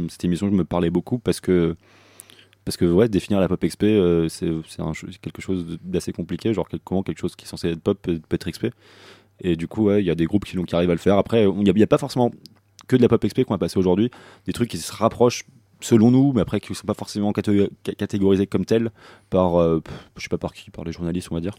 cette 0.10 0.24
émission, 0.26 0.48
je 0.50 0.54
me 0.56 0.64
parlais 0.66 0.90
beaucoup 0.90 1.20
parce 1.20 1.40
que 1.40 1.76
parce 2.66 2.78
que 2.78 2.86
ouais, 2.86 3.10
définir 3.10 3.40
la 3.42 3.48
pop 3.48 3.64
XP, 3.64 3.84
euh, 3.84 4.28
c'est 4.28 4.50
quelque 5.22 5.42
chose 5.44 5.78
d'assez 5.84 6.14
compliqué. 6.14 6.52
Genre 6.56 6.68
quel- 6.68 6.80
comment 6.84 7.04
quelque 7.04 7.20
chose 7.20 7.36
qui 7.36 7.46
est 7.46 7.48
censé 7.48 7.70
être 7.70 7.82
pop 7.82 8.00
peut, 8.02 8.20
peut 8.28 8.36
être 8.36 8.50
XP. 8.50 8.68
Et 9.44 9.56
du 9.56 9.68
coup, 9.68 9.84
ouais, 9.86 10.02
il 10.02 10.06
y 10.08 10.12
a 10.12 10.16
des 10.16 10.26
groupes 10.26 10.46
qui, 10.46 10.58
qui 10.64 10.76
arrivent 10.76 10.90
à 10.90 10.94
le 10.96 11.00
faire. 11.00 11.18
Après, 11.18 11.44
il 11.44 11.50
n'y 11.64 11.70
a, 11.70 11.74
il 11.76 11.80
y 11.80 11.84
a 11.84 11.88
pas 11.88 11.98
forcément 12.00 12.32
que 12.88 12.96
de 12.96 13.02
la 13.02 13.08
pop 13.08 13.24
XP 13.26 13.44
qu'on 13.44 13.54
va 13.54 13.58
passer 13.58 13.78
aujourd'hui. 13.80 14.10
Des 14.46 14.54
trucs 14.54 14.70
qui 14.70 14.78
se 14.78 14.92
rapprochent 14.94 15.46
selon 15.80 16.12
nous, 16.12 16.32
mais 16.34 16.42
après 16.42 16.60
qui 16.60 16.72
ne 16.72 16.76
sont 16.76 16.86
pas 16.88 16.94
forcément 16.94 17.32
caté- 17.32 17.70
ca- 17.86 17.94
catégorisés 17.96 18.46
comme 18.48 18.66
tels 18.66 18.92
par, 19.30 19.60
euh, 19.60 19.82
je 20.18 20.22
sais 20.24 20.30
pas 20.30 20.38
par 20.38 20.54
qui, 20.54 20.70
par 20.72 20.84
les 20.86 20.92
journalistes, 20.92 21.30
on 21.32 21.36
va 21.36 21.42
dire. 21.42 21.56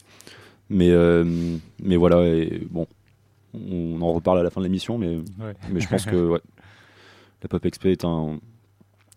Mais, 0.71 0.91
euh, 0.91 1.25
mais 1.83 1.97
voilà, 1.97 2.25
et 2.27 2.67
bon, 2.71 2.87
on 3.55 4.01
en 4.01 4.13
reparle 4.13 4.39
à 4.39 4.43
la 4.43 4.51
fin 4.51 4.61
de 4.61 4.67
l'émission, 4.67 4.97
mais, 4.99 5.17
Ouais. 5.41 5.55
mais 5.71 5.81
je 5.81 5.89
pense 5.89 6.05
que 6.07 6.17
ouais, 6.31 6.41
la 7.43 7.49
pop 7.49 7.63
XP 7.69 7.87
est 7.87 8.05
un 8.05 8.39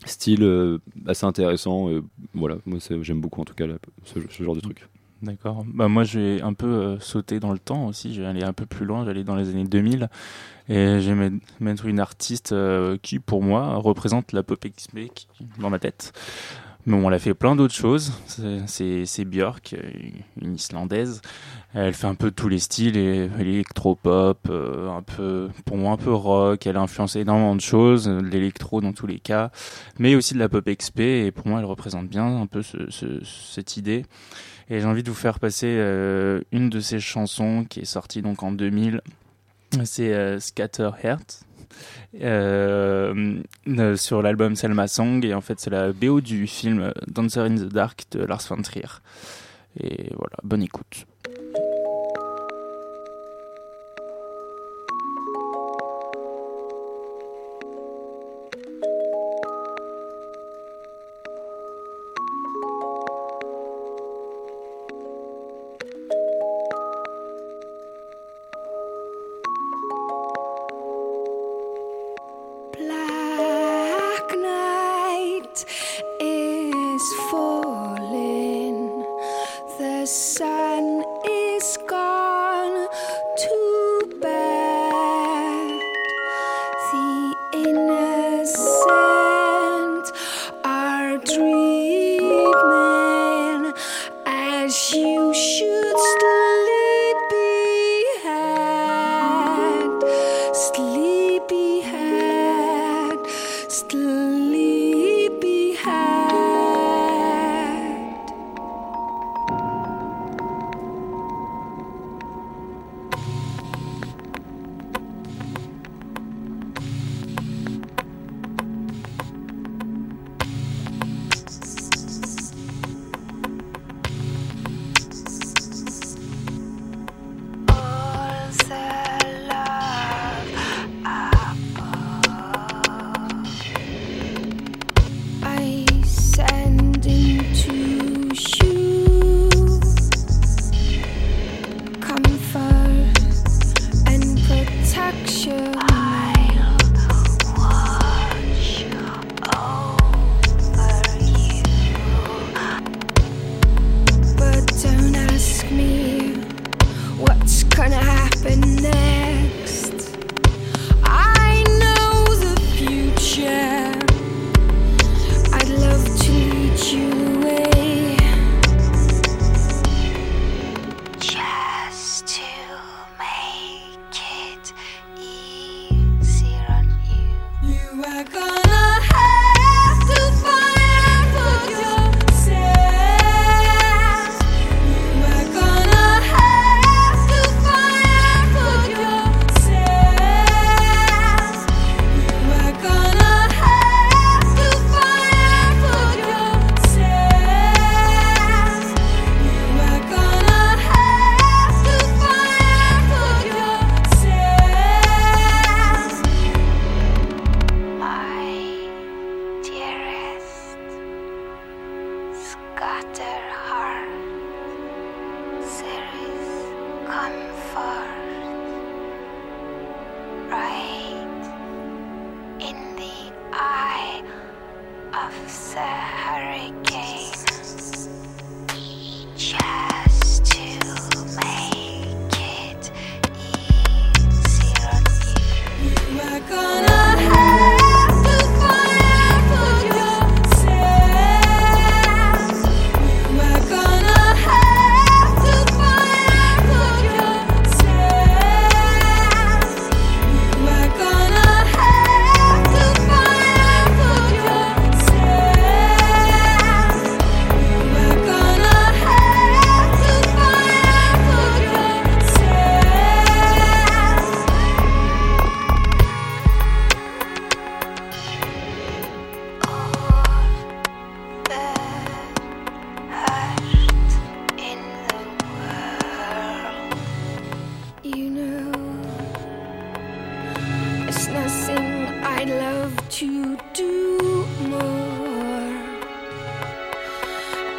style 0.06 0.44
euh, 0.44 0.80
assez 1.08 1.26
intéressant. 1.26 1.90
et 1.90 2.02
voilà, 2.34 2.58
moi 2.66 2.80
j'aime 3.02 3.22
beaucoup 3.22 3.42
en 3.42 3.46
tout 3.46 3.54
cas 3.54 3.68
la- 3.68 3.78
ce, 4.04 4.20
ce 4.30 4.44
genre 4.44 4.56
de 4.56 4.62
truc. 4.62 4.88
D'accord. 5.26 5.66
Bah 5.74 5.88
moi, 5.88 6.04
j'ai 6.04 6.42
un 6.44 6.54
peu 6.54 6.68
euh, 6.68 7.00
sauté 7.00 7.40
dans 7.40 7.52
le 7.52 7.58
temps 7.58 7.88
aussi. 7.88 8.24
Allé 8.24 8.44
un 8.44 8.54
peu 8.54 8.68
plus 8.68 8.86
loin. 8.86 9.06
J'allais 9.06 9.24
dans 9.24 9.36
les 9.36 9.50
années 9.50 9.64
2000 9.64 10.08
et 10.70 11.00
j'ai 11.02 11.16
met- 11.16 11.32
mettre 11.60 11.88
une 11.88 12.00
artiste 12.00 12.52
euh, 12.52 12.98
qui, 13.02 13.18
pour 13.18 13.42
moi, 13.42 13.76
représente 13.76 14.34
la 14.34 14.44
pop 14.44 14.60
XP 14.64 15.00
dans 15.60 15.72
ma 15.72 15.80
tête. 15.80 16.14
Mais 16.86 16.96
bon, 17.02 17.08
elle 17.08 17.16
a 17.16 17.20
fait 17.20 17.34
plein 17.34 17.56
d'autres 17.56 17.74
choses. 17.74 18.14
C'est- 18.68 19.26
Björk, 19.26 19.74
euh, 19.74 19.82
une 20.40 20.54
Islandaise. 20.54 21.22
Elle 21.74 21.94
fait 21.94 22.06
un 22.06 22.14
peu 22.14 22.30
tous 22.30 22.48
les 22.48 22.60
styles, 22.60 22.96
électropop, 22.96 24.48
euh, 24.52 24.90
un 24.96 25.02
peu, 25.02 25.50
pour 25.66 25.78
moi 25.78 25.94
un 25.94 25.98
peu 25.98 26.14
rock. 26.14 26.68
Elle 26.68 26.78
a 26.78 26.82
influencé 26.82 27.22
énormément 27.22 27.56
de 27.56 27.62
choses, 27.62 28.06
de 28.06 28.20
l'électro 28.20 28.80
dans 28.82 28.94
tous 28.94 29.08
les 29.08 29.18
cas, 29.20 29.50
mais 29.98 30.14
aussi 30.14 30.36
de 30.36 30.40
la 30.40 30.50
pop 30.50 30.64
XP. 30.70 31.00
Et 31.00 31.32
pour 31.32 31.48
moi, 31.48 31.58
elle 31.60 31.66
représente 31.66 32.08
bien 32.08 32.28
un 32.42 32.46
peu 32.46 32.62
ce- 32.62 32.92
ce- 32.92 33.24
cette 33.24 33.78
idée. 33.78 34.06
Et 34.70 34.80
j'ai 34.80 34.86
envie 34.86 35.04
de 35.04 35.10
vous 35.10 35.16
faire 35.16 35.40
passer 35.40 35.76
euh, 35.80 36.42
une 36.52 36.70
de 36.70 36.80
ses 36.80 37.00
chansons 37.00 37.66
qui 37.70 37.82
est 37.82 37.86
sortie 37.86 38.22
donc 38.22 38.44
en 38.44 38.52
2000. 38.52 39.02
C'est 39.84 40.14
euh, 40.14 40.40
Scatter 40.40 40.90
Heart. 41.04 41.44
Euh, 42.22 43.42
sur 43.98 44.22
l'album 44.22 44.56
Selma 44.56 44.88
Song 44.88 45.26
et 45.26 45.34
en 45.34 45.42
fait 45.42 45.60
c'est 45.60 45.70
la 45.70 45.92
BO 45.92 46.22
du 46.22 46.48
film 46.48 46.94
Dancer 47.08 47.42
in 47.42 47.56
the 47.56 47.68
Dark 47.68 48.06
de 48.12 48.24
Lars 48.24 48.44
von 48.48 48.62
Trier 48.62 48.84
et 49.78 50.14
voilà 50.16 50.38
bonne 50.44 50.64
écoute 50.64 51.06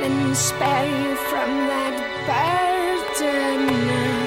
and 0.00 0.36
spare 0.36 0.86
you 0.86 1.16
from 1.16 1.50
that 1.68 1.96
burden. 3.18 4.25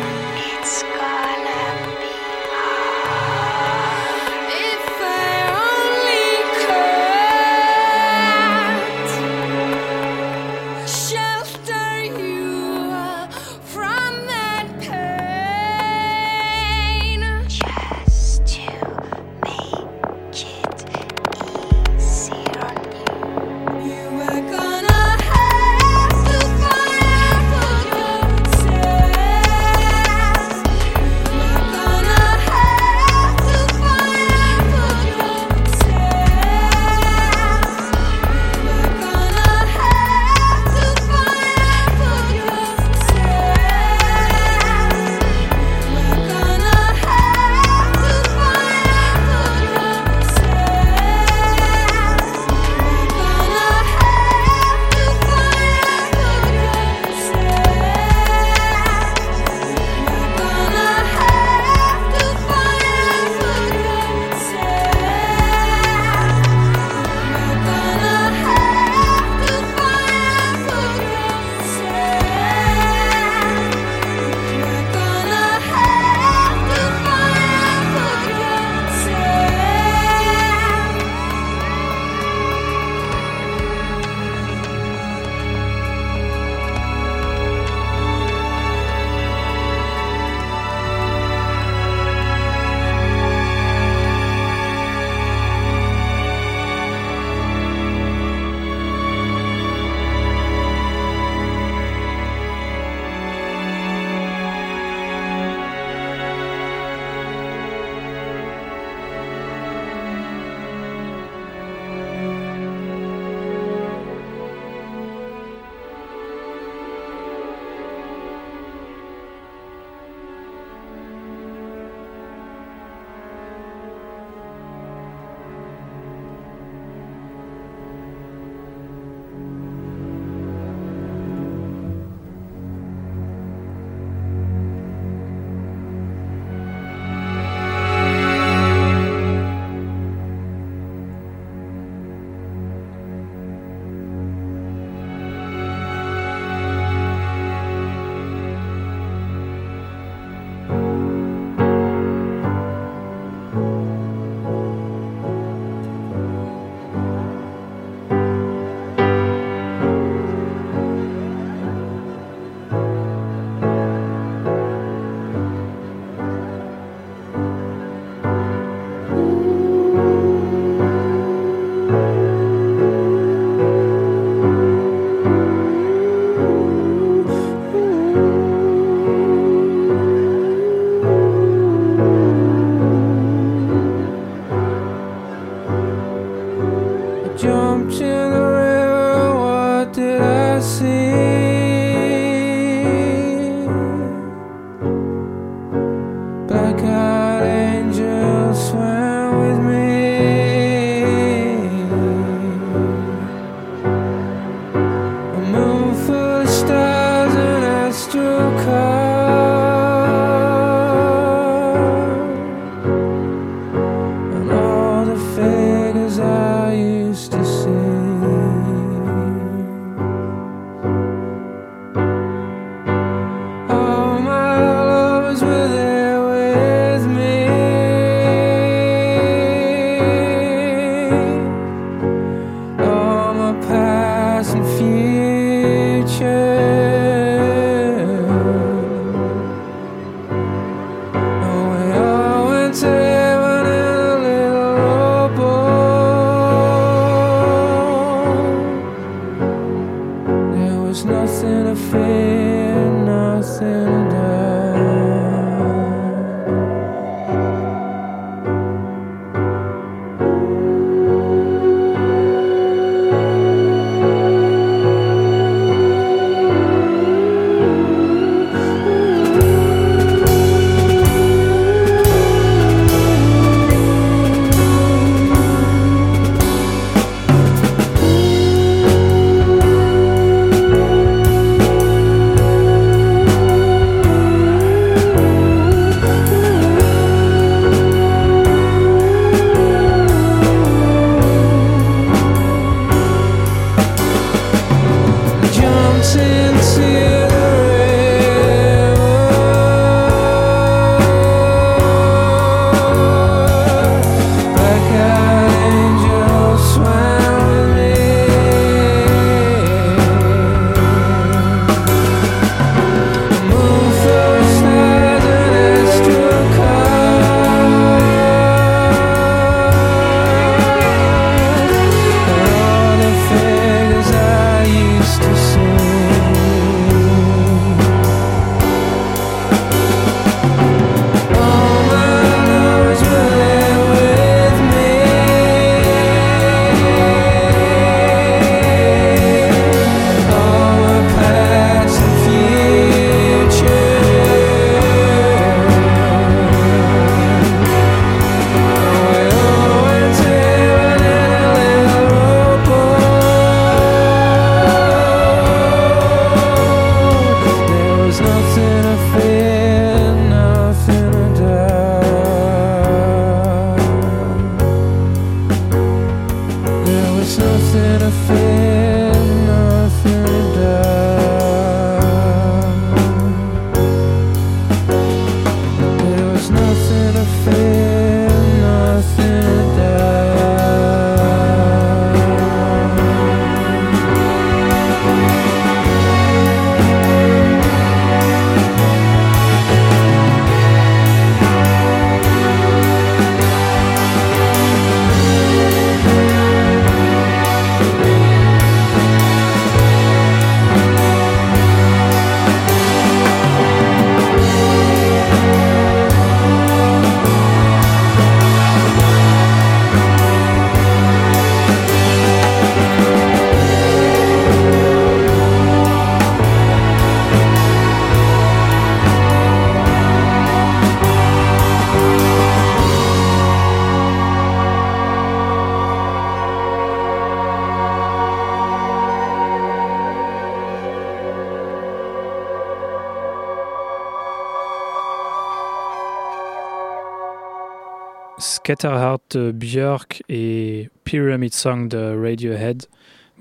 Scatterheart 438.70 439.36
de 439.36 439.52
Björk 439.52 440.22
et 440.30 440.90
Pyramid 441.04 441.56
Song 441.56 441.88
de 441.88 442.16
Radiohead. 442.16 442.86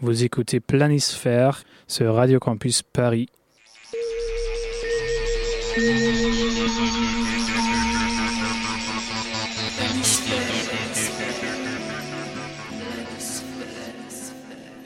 Vous 0.00 0.24
écoutez 0.24 0.58
Planisphère 0.58 1.64
sur 1.86 2.14
Radio 2.14 2.38
Campus 2.38 2.80
Paris. 2.80 3.28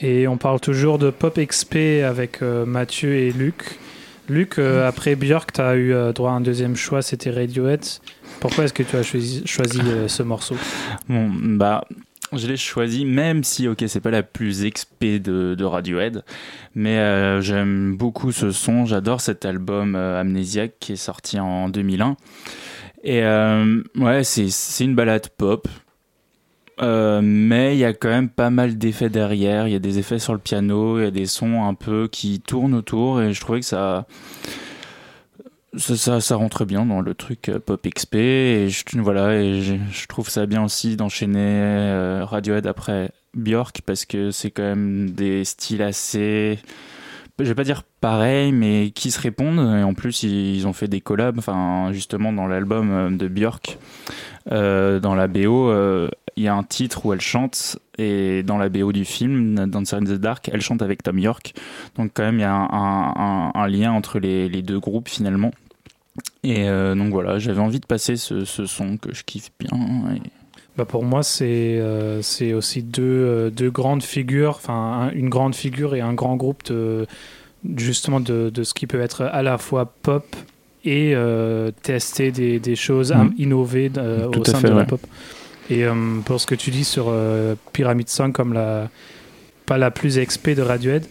Et 0.01 0.27
on 0.27 0.37
parle 0.39 0.59
toujours 0.59 0.99
de 0.99 1.11
Pop 1.11 1.39
XP 1.39 2.03
avec 2.05 2.43
euh, 2.43 2.67
Mathieu 2.67 3.15
et 3.15 3.31
Luc. 3.31 3.79
Luc, 4.29 4.59
euh, 4.59 4.89
après 4.89 5.15
Björk, 5.15 5.53
tu 5.53 5.61
as 5.61 5.77
eu 5.77 5.95
euh, 5.95 6.13
droit 6.13 6.33
à 6.33 6.35
un 6.35 6.41
deuxième 6.41 6.75
choix, 6.75 7.01
c'était 7.01 7.31
Radiohead. 7.31 7.85
Pourquoi 8.43 8.65
est-ce 8.65 8.75
que 8.75 8.83
tu 8.83 8.97
as 8.97 9.05
choisi, 9.05 9.45
euh, 9.87 10.09
ce 10.09 10.25
morceau? 10.25 10.57
Bah, 11.09 11.85
je 12.33 12.49
l'ai 12.49 12.57
choisi, 12.57 13.05
même 13.05 13.45
si, 13.45 13.69
ok, 13.69 13.85
c'est 13.87 14.01
pas 14.01 14.11
la 14.11 14.25
plus 14.25 14.65
expé 14.65 15.21
de, 15.21 15.63
Radiohead, 15.63 16.25
mais 16.75 16.99
euh, 16.99 17.41
j'aime 17.41 17.97
beaucoup 17.97 18.33
ce 18.33 18.51
son. 18.51 18.85
J'adore 18.85 19.21
cet 19.21 19.45
album 19.45 19.95
euh, 19.95 20.21
Amnésiaque 20.21 20.73
qui 20.81 20.95
est 20.95 20.97
sorti 20.97 21.39
en 21.39 21.69
2001. 21.69 22.17
Et 23.05 23.23
euh, 23.23 23.81
ouais, 23.95 24.25
c'est 24.25 24.85
une 24.85 24.97
balade 24.97 25.29
pop. 25.29 25.69
Mais 26.81 27.77
il 27.77 27.79
y 27.79 27.85
a 27.85 27.93
quand 27.93 28.09
même 28.09 28.29
pas 28.29 28.51
mal 28.51 28.77
d'effets 28.77 29.09
derrière. 29.09 29.69
Il 29.69 29.73
y 29.73 29.77
a 29.77 29.79
des 29.79 30.01
effets 30.01 30.19
sur 30.19 30.33
le 30.33 30.41
piano, 30.41 30.99
il 30.99 31.05
y 31.05 31.07
a 31.07 31.13
des 31.13 31.27
sons 31.27 31.65
un 31.65 31.75
peu 31.75 32.09
qui 32.11 32.41
tournent 32.41 32.75
autour, 32.75 33.23
et 33.23 33.33
je 33.33 33.41
trouvais 33.41 33.61
que 33.61 33.67
ça, 33.67 34.09
ça, 35.77 36.37
rentre 36.37 36.65
bien 36.65 36.85
dans 36.85 37.01
le 37.01 37.15
truc 37.15 37.49
euh, 37.49 37.59
pop 37.59 37.87
XP. 37.87 38.15
Et 38.17 38.69
je, 38.69 38.85
voilà, 39.01 39.31
trouve 40.09 40.29
ça 40.29 40.47
bien 40.47 40.63
aussi 40.63 40.97
d'enchaîner 40.97 41.41
euh, 41.41 42.25
Radiohead 42.25 42.67
après 42.67 43.11
Björk 43.35 43.81
parce 43.87 44.05
que 44.05 44.31
c'est 44.31 44.51
quand 44.51 44.63
même 44.63 45.11
des 45.11 45.45
styles 45.45 45.83
assez, 45.83 46.59
je 47.39 47.45
vais 47.45 47.55
pas 47.55 47.65
dire 47.65 47.85
pareil, 48.01 48.53
mais 48.53 48.91
qui 48.91 49.11
se 49.11 49.21
répondent. 49.21 49.79
Et 49.79 49.83
en 49.83 49.95
plus, 49.95 50.23
ils, 50.25 50.67
ont 50.67 50.75
fait 50.75 50.89
des 50.89 51.01
collabs. 51.01 51.41
Justement, 51.93 52.33
dans 52.33 52.47
l'album 52.47 52.91
euh, 52.91 53.11
de 53.11 53.29
Björk, 53.29 53.79
dans 54.51 55.15
la 55.15 55.29
BO, 55.29 55.73
il 56.37 56.45
y 56.45 56.49
a 56.49 56.55
un 56.55 56.65
titre 56.65 57.07
où 57.07 57.13
elle 57.15 57.21
chante. 57.21 57.79
Et 57.99 58.43
dans 58.43 58.59
la 58.59 58.69
BO 58.69 58.93
du 58.93 59.05
film, 59.05 59.67
Dancer 59.67 59.97
in 59.97 60.05
the 60.05 60.19
Dark, 60.19 60.51
elle 60.53 60.63
chante 60.63 60.83
avec 60.83 61.03
Tom 61.03 61.19
York. 61.19 61.55
Donc, 61.97 62.11
quand 62.15 62.25
même, 62.25 62.39
il 62.39 62.43
y 62.43 62.45
a 62.45 62.53
un, 62.53 63.69
lien 63.69 63.93
entre 63.93 64.19
les 64.19 64.63
deux 64.63 64.81
groupes 64.81 65.09
finalement. 65.09 65.53
Et 66.45 66.69
euh, 66.69 66.95
donc 66.95 67.11
voilà, 67.11 67.39
j'avais 67.39 67.61
envie 67.61 67.79
de 67.81 67.87
passer 67.87 68.17
ce, 68.17 68.45
ce 68.45 68.67
son 68.67 68.97
que 68.97 69.15
je 69.15 69.23
kiffe 69.25 69.51
bien. 69.61 69.71
et- 70.17 70.21
Bah 70.77 70.85
pour 70.85 71.05
moi, 71.05 71.23
c'est 71.23 71.45
euh, 71.79 72.21
c'est 72.23 72.53
aussi 72.53 72.83
deux, 72.83 73.03
euh, 73.03 73.51
deux 73.51 73.71
grandes 73.71 74.03
figures, 74.03 74.57
enfin 74.57 74.75
un- 74.75 75.11
une 75.13 75.29
grande 75.29 75.55
figure 75.55 75.95
et 75.95 76.01
un 76.01 76.15
grand 76.15 76.35
groupe 76.37 76.65
de, 76.65 77.07
justement 77.77 78.19
de, 78.21 78.51
de 78.51 78.63
ce 78.65 78.75
qui 78.75 78.87
peut 78.87 79.01
être 79.01 79.23
à 79.23 79.43
la 79.43 79.57
fois 79.59 79.93
pop 80.03 80.25
et 80.85 81.15
tester 81.83 82.33
des, 82.33 82.59
des 82.59 82.75
choses, 82.75 83.13
innover 83.39 83.91
euh, 83.99 84.27
Tout 84.31 84.41
au 84.41 84.45
sein 84.45 84.59
fait, 84.59 84.69
de 84.69 84.75
la 84.75 84.85
pop. 84.85 85.01
Et 85.71 85.85
pour 86.25 86.41
ce 86.41 86.47
que 86.47 86.57
tu 86.57 86.71
dis 86.73 86.83
sur 86.85 87.15
Pyramid 87.73 88.09
Song 88.09 88.33
comme 88.33 88.53
la 88.53 88.91
pas 89.65 89.79
la 89.79 89.93
plus 89.93 90.19
XP 90.19 90.51
de 90.57 90.61
Radiohead, 90.63 91.07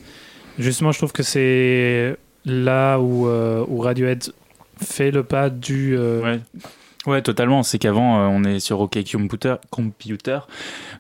justement, 0.60 0.92
je 0.92 0.98
trouve 0.98 1.14
que 1.14 1.24
c'est 1.24 2.18
là 2.44 3.00
où, 3.00 3.28
où 3.30 3.78
Radiohead 3.80 4.26
fait 4.84 5.12
le 5.12 5.24
pas 5.24 5.50
du 5.50 5.96
euh, 5.98 6.38
Ouais. 7.08 7.22
Totalement. 7.24 7.64
C'est 7.64 7.80
qu'avant, 7.80 8.20
euh, 8.20 8.28
on 8.28 8.44
est 8.44 8.60
sur 8.60 8.80
OK 8.80 9.00
Computer, 9.72 10.38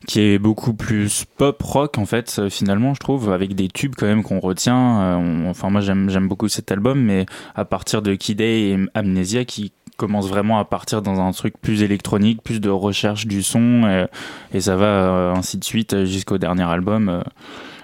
qui 0.07 0.19
est 0.21 0.39
beaucoup 0.39 0.73
plus 0.73 1.25
pop 1.38 1.61
rock 1.61 1.99
en 1.99 2.05
fait. 2.07 2.38
euh, 2.39 2.49
finalement, 2.49 2.95
je 2.95 2.99
trouve, 2.99 3.32
avec 3.32 3.53
des 3.53 3.67
tubes 3.67 3.93
quand 3.95 4.07
même 4.07 4.23
qu'on 4.23 4.39
retient. 4.39 4.75
On- 5.19 5.47
enfin, 5.49 5.69
moi, 5.69 5.82
j'aime 5.82 6.27
beaucoup 6.27 6.47
cet 6.47 6.71
album, 6.71 6.99
mais 6.99 7.27
à 7.55 7.65
partir 7.65 8.01
de 8.01 8.15
Kid 8.15 8.41
A 8.41 8.45
et 8.45 8.79
Amnesia, 8.95 9.45
qui 9.45 9.73
commence 9.97 10.27
vraiment 10.27 10.57
à 10.57 10.65
partir 10.65 11.03
dans 11.03 11.19
un 11.19 11.32
truc 11.34 11.53
plus 11.61 11.84
électronique, 11.84 12.41
plus 12.41 12.59
de 12.59 12.69
recherche 12.71 13.27
du 13.27 13.43
son, 13.43 14.07
et, 14.51 14.59
ça 14.59 14.75
va 14.75 15.34
ainsi 15.36 15.59
de 15.59 15.63
suite 15.63 16.05
jusqu'au 16.05 16.39
dernier 16.39 16.63
album. 16.63 17.21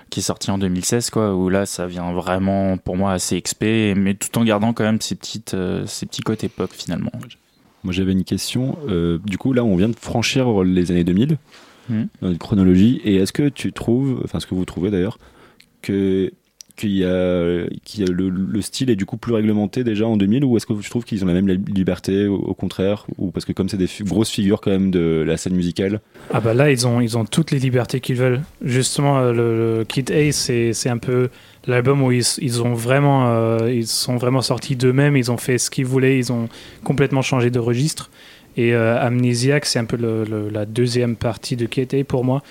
Qui 0.10 0.20
est 0.20 0.24
sorti 0.24 0.52
en 0.52 0.58
2016 0.58 1.10
quoi 1.10 1.36
où 1.36 1.50
là 1.50 1.66
ça 1.66 1.88
vient 1.88 2.12
vraiment 2.14 2.78
pour 2.78 2.96
moi 2.98 3.12
assez 3.14 3.42
XP 3.42 3.64
mais 3.96 4.14
tout 4.16 4.38
en 4.38 4.44
gardant 4.44 4.74
quand 4.74 4.84
même 4.84 5.02
ces 5.02 5.16
petites 5.16 5.54
euh, 5.54 5.86
ces 5.86 6.06
petits 6.06 6.22
côtés 6.22 6.50
pop 6.50 6.72
finalement 6.74 7.12
Moi 7.84 7.94
j'avais 7.94 8.12
une 8.14 8.24
question. 8.24 8.78
Euh, 8.90 9.20
du 9.26 9.38
coup 9.38 9.54
là 9.54 9.64
on 9.64 9.76
vient 9.76 9.90
de 9.90 9.96
franchir 9.96 10.64
les 10.64 10.92
années 10.92 11.04
2000 11.04 11.38
Mhm. 11.90 12.08
dans 12.22 12.32
une 12.32 12.38
chronologie. 12.38 13.00
Et 13.06 13.16
est-ce 13.16 13.32
que 13.32 13.48
tu 13.48 13.72
trouves, 13.72 14.20
enfin 14.26 14.42
ce 14.42 14.46
que 14.46 14.54
vous 14.56 14.66
trouvez 14.66 14.92
d'ailleurs, 14.92 15.18
que 15.82 16.34
qu'il 16.78 17.06
qu'il 17.84 18.02
y 18.02 18.10
a 18.10 18.12
le, 18.12 18.30
le 18.30 18.62
style 18.62 18.90
est 18.90 18.96
du 18.96 19.06
coup 19.06 19.18
plus 19.18 19.34
réglementé 19.34 19.84
déjà 19.84 20.08
en 20.08 20.16
2000 20.16 20.46
ou 20.46 20.56
est-ce 20.56 20.66
que 20.66 20.74
tu 20.74 20.90
trouves 20.90 21.04
qu'ils 21.04 21.24
ont 21.24 21.28
la 21.28 21.34
même 21.34 21.48
liberté 21.48 22.28
au, 22.28 22.54
contraire 22.54 23.06
ou 23.18 23.32
parce 23.32 23.46
que 23.46 23.52
comme 23.52 23.70
c'est 23.70 23.78
des 23.78 23.90
grosses 24.02 24.30
figures 24.30 24.62
quand 24.62 24.72
même 24.72 24.92
de 24.92 25.24
la 25.26 25.38
scène 25.38 25.56
musicale 25.56 26.00
Ah 26.32 26.40
bah 26.40 26.54
là, 26.54 26.72
ils 26.72 26.88
ont, 26.88 27.02
ils 27.02 27.18
ont 27.18 27.26
toutes 27.26 27.52
les 27.52 27.60
libertés 27.60 28.00
qu'ils 28.00 28.16
veulent. 28.16 28.42
Justement, 28.64 29.20
euh, 29.20 29.34
le, 29.80 29.84
Kid 29.86 30.12
A, 30.12 30.32
c'est 30.32 30.90
un 30.90 30.98
peu 30.98 31.30
l'album 31.66 32.02
où 32.04 32.12
ils, 32.12 32.24
ils 32.40 32.62
ont 32.62 32.74
vraiment, 32.74 33.28
euh, 33.28 33.72
ils 33.72 33.88
sont 33.88 34.18
vraiment 34.18 34.42
sortis 34.42 34.76
d'eux-mêmes. 34.76 35.18
Ils 35.18 35.32
ont 35.32 35.38
fait 35.38 35.58
ce 35.58 35.70
qu'ils 35.70 35.86
voulaient. 35.86 36.18
Ils 36.18 36.32
ont 36.32 36.50
complètement 36.84 37.22
changé 37.22 37.50
de 37.50 37.60
registre. 37.60 38.10
Et 38.56 38.74
euh, 38.74 39.00
Amnesiac, 39.00 39.66
c'est 39.66 39.80
un 39.80 39.86
peu 39.86 39.98
la 40.52 40.66
deuxième 40.66 41.16
partie 41.16 41.56
de 41.56 41.66
Kid 41.68 41.94
A 41.94 42.04
pour 42.04 42.24
moi, 42.24 42.42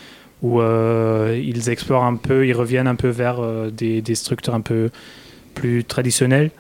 où 0.47 0.61
euh, 0.61 1.41
ils 1.43 1.69
explorent 1.69 2.05
un 2.05 2.17
peu, 2.17 2.47
ils 2.47 2.53
reviennent 2.55 2.87
un 2.87 2.95
peu 2.95 3.09
vers 3.09 3.41
euh, 3.41 3.71
des, 3.71 4.01
des 4.03 4.15
structures 4.15 4.55
un 4.55 4.61
peu 4.61 4.91
plus 5.55 5.85
traditionnelles, 5.85 6.51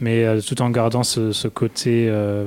mais 0.00 0.24
euh, 0.24 0.40
tout 0.40 0.60
en 0.62 0.70
gardant 0.70 1.02
ce, 1.02 1.32
ce 1.32 1.48
côté 1.48 2.06
euh, 2.08 2.46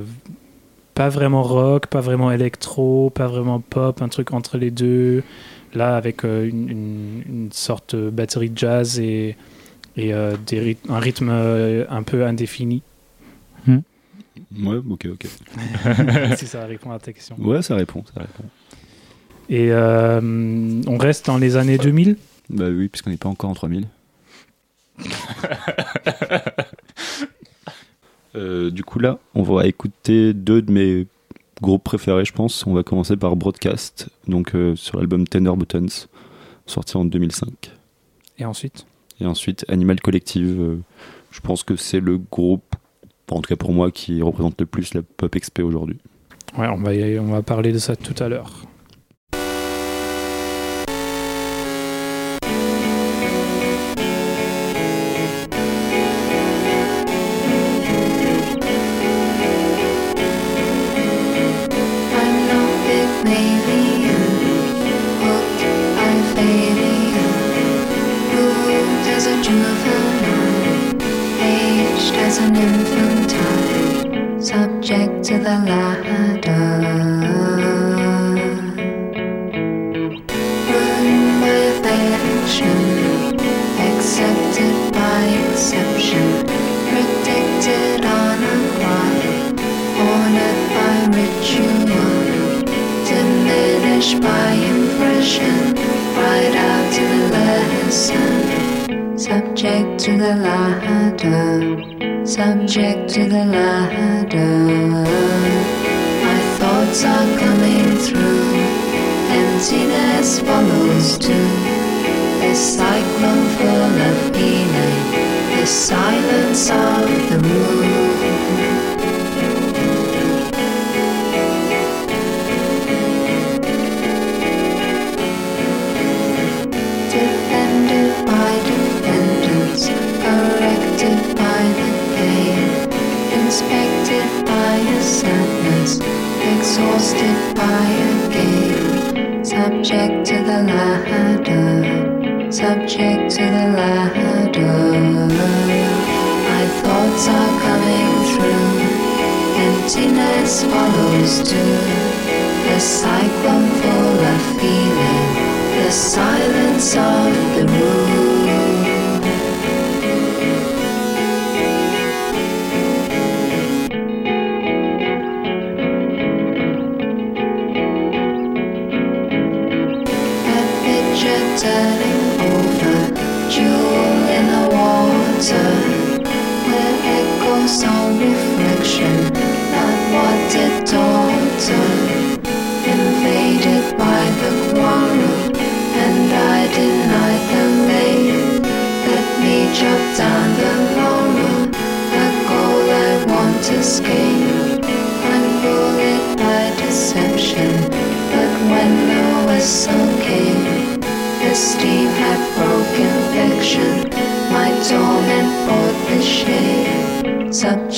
pas 0.94 1.08
vraiment 1.08 1.42
rock, 1.42 1.86
pas 1.86 2.00
vraiment 2.00 2.30
électro, 2.32 3.10
pas 3.10 3.26
vraiment 3.28 3.60
pop, 3.60 4.02
un 4.02 4.08
truc 4.08 4.32
entre 4.32 4.58
les 4.58 4.70
deux. 4.70 5.22
Là, 5.74 5.96
avec 5.96 6.24
euh, 6.24 6.48
une, 6.48 6.68
une- 6.70 7.22
une 7.28 7.52
sorte 7.52 7.94
de 7.94 8.08
batterie 8.08 8.50
jazz 8.56 8.98
et, 8.98 9.36
et 9.98 10.14
euh, 10.14 10.34
des 10.46 10.60
ryth- 10.74 10.90
un 10.90 10.98
rythme 10.98 11.28
euh, 11.30 11.84
un 11.90 12.02
peu 12.02 12.24
indéfini. 12.24 12.82
Ouais, 14.56 14.76
ok, 14.88 15.08
ok. 15.12 15.26
si 16.38 16.46
ça 16.46 16.64
répond 16.64 16.90
à 16.92 16.98
ta 16.98 17.12
question. 17.12 17.36
Ouais, 17.38 17.60
ça 17.60 17.74
répond, 17.74 18.02
ça 18.14 18.20
répond. 18.20 18.44
Et 19.48 19.68
euh, 19.72 20.20
on 20.86 20.98
reste 20.98 21.26
dans 21.26 21.38
les 21.38 21.56
années 21.56 21.78
2000. 21.78 22.16
Bah 22.50 22.66
oui, 22.68 22.88
puisqu'on 22.88 23.10
n'est 23.10 23.16
pas 23.16 23.28
encore 23.28 23.50
en 23.50 23.54
3000. 23.54 23.86
Euh, 28.36 28.70
du 28.70 28.84
coup 28.84 28.98
là, 28.98 29.18
on 29.34 29.42
va 29.42 29.66
écouter 29.66 30.34
deux 30.34 30.60
de 30.60 30.70
mes 30.70 31.06
groupes 31.62 31.82
préférés, 31.82 32.24
je 32.26 32.32
pense. 32.32 32.66
On 32.66 32.74
va 32.74 32.82
commencer 32.82 33.16
par 33.16 33.34
Broadcast, 33.36 34.10
donc 34.28 34.54
euh, 34.54 34.76
sur 34.76 34.98
l'album 34.98 35.26
Tender 35.26 35.52
Buttons, 35.56 35.86
sorti 36.66 36.96
en 36.98 37.04
2005. 37.06 37.48
Et 38.38 38.44
ensuite? 38.44 38.86
Et 39.20 39.26
ensuite 39.26 39.64
Animal 39.68 40.00
Collective. 40.00 40.60
euh, 40.60 40.78
je 41.32 41.40
pense 41.40 41.62
que 41.64 41.74
c'est 41.74 42.00
le 42.00 42.18
groupe, 42.18 42.76
en 43.30 43.40
tout 43.40 43.48
cas 43.48 43.56
pour 43.56 43.72
moi, 43.72 43.90
qui 43.90 44.20
représente 44.22 44.60
le 44.60 44.66
plus 44.66 44.92
la 44.94 45.00
pop 45.02 45.34
XP 45.34 45.60
aujourd'hui. 45.60 45.98
Ouais, 46.56 46.68
on 46.68 46.76
va, 46.76 46.94
y- 46.94 47.18
on 47.18 47.32
va 47.32 47.42
parler 47.42 47.72
de 47.72 47.78
ça 47.78 47.96
tout 47.96 48.22
à 48.22 48.28
l'heure. 48.28 48.62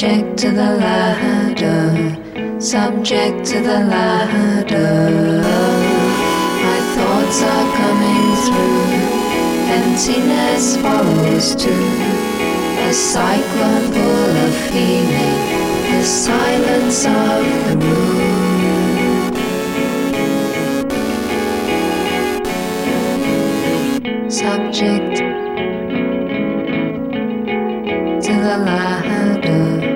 Subject 0.00 0.32
to 0.38 0.50
the 0.50 0.76
ladder, 0.80 1.92
subject 2.58 3.44
to 3.44 3.60
the 3.60 3.80
ladder. 3.84 5.10
My 6.64 6.80
thoughts 6.94 7.42
are 7.42 7.68
coming 7.76 8.34
through, 8.46 8.96
emptiness 9.76 10.78
follows 10.78 11.54
too. 11.54 11.86
A 12.88 12.94
cyclone 12.94 13.92
full 13.92 14.36
of 14.46 14.54
feeling, 14.72 15.38
the 15.92 16.02
silence 16.02 17.04
of 17.04 17.44
the 17.66 17.76
room. 17.84 18.40
subject 24.30 25.16
to 28.24 28.32
the 28.32 28.56
ladder. 28.64 29.89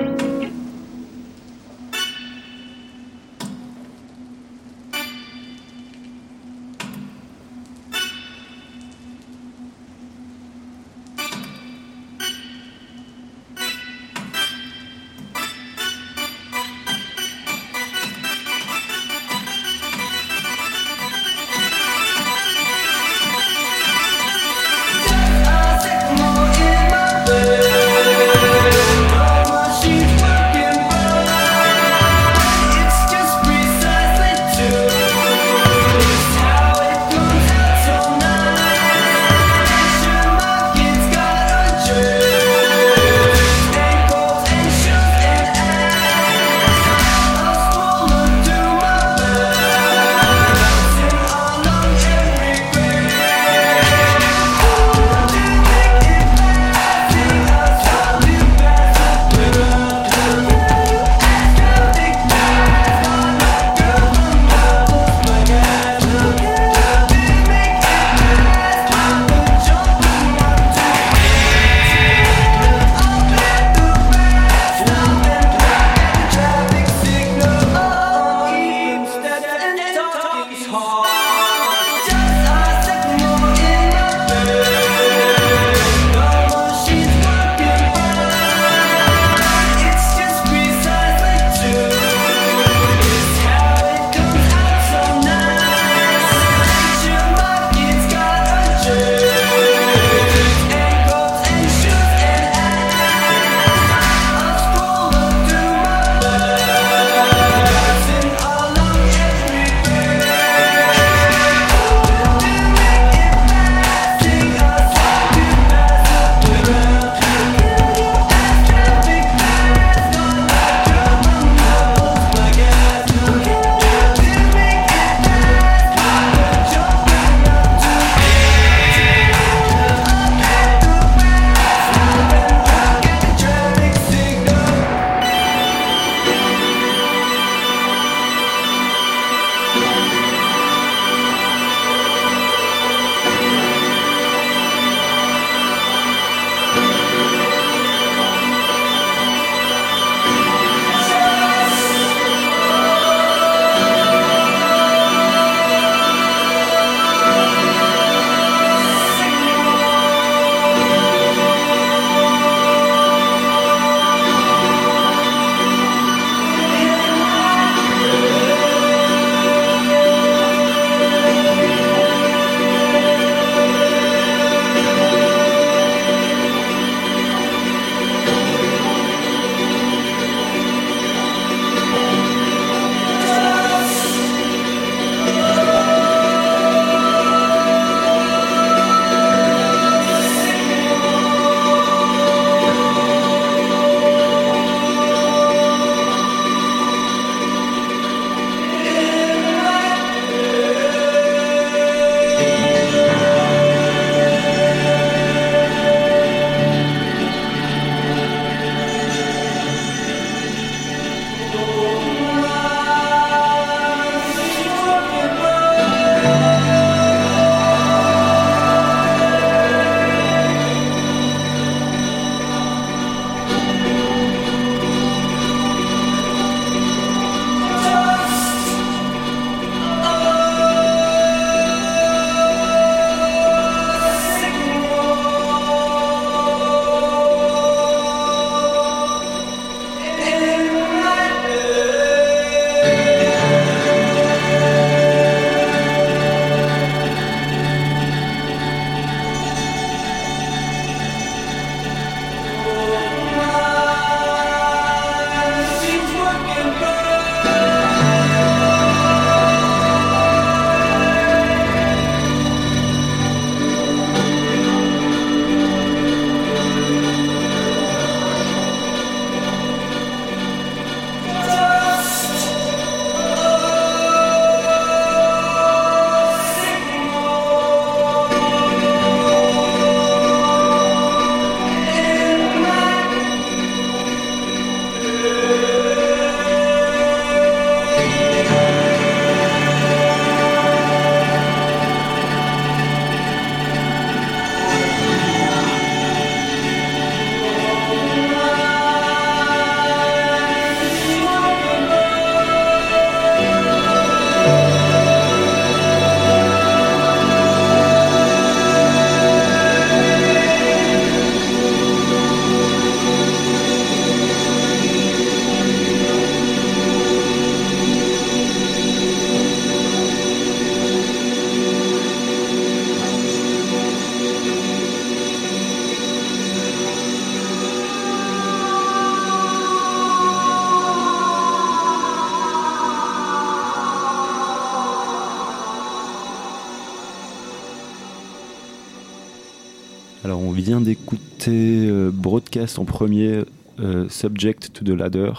En 342.77 342.85
premier, 342.85 343.43
euh, 343.79 344.07
Subject 344.09 344.73
to 344.73 344.83
the 344.83 344.97
Ladder. 344.97 345.31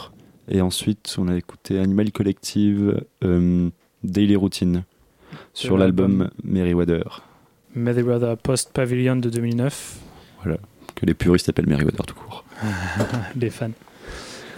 Et 0.48 0.60
ensuite, 0.60 1.16
on 1.18 1.28
a 1.28 1.36
écouté 1.36 1.78
Animal 1.78 2.12
Collective, 2.12 3.02
euh, 3.24 3.68
Daily 4.04 4.36
Routine, 4.36 4.84
sur 5.52 5.76
l'album 5.76 6.30
Merryweather, 6.44 7.22
Meriwether 7.74 8.36
Post 8.42 8.70
Pavilion 8.72 9.16
de 9.16 9.28
2009. 9.28 9.98
que 10.94 11.04
les 11.04 11.14
puristes 11.14 11.48
appellent 11.48 11.68
Merryweather 11.68 12.06
tout 12.06 12.14
court. 12.14 12.44
les 13.36 13.50
fans. 13.50 13.70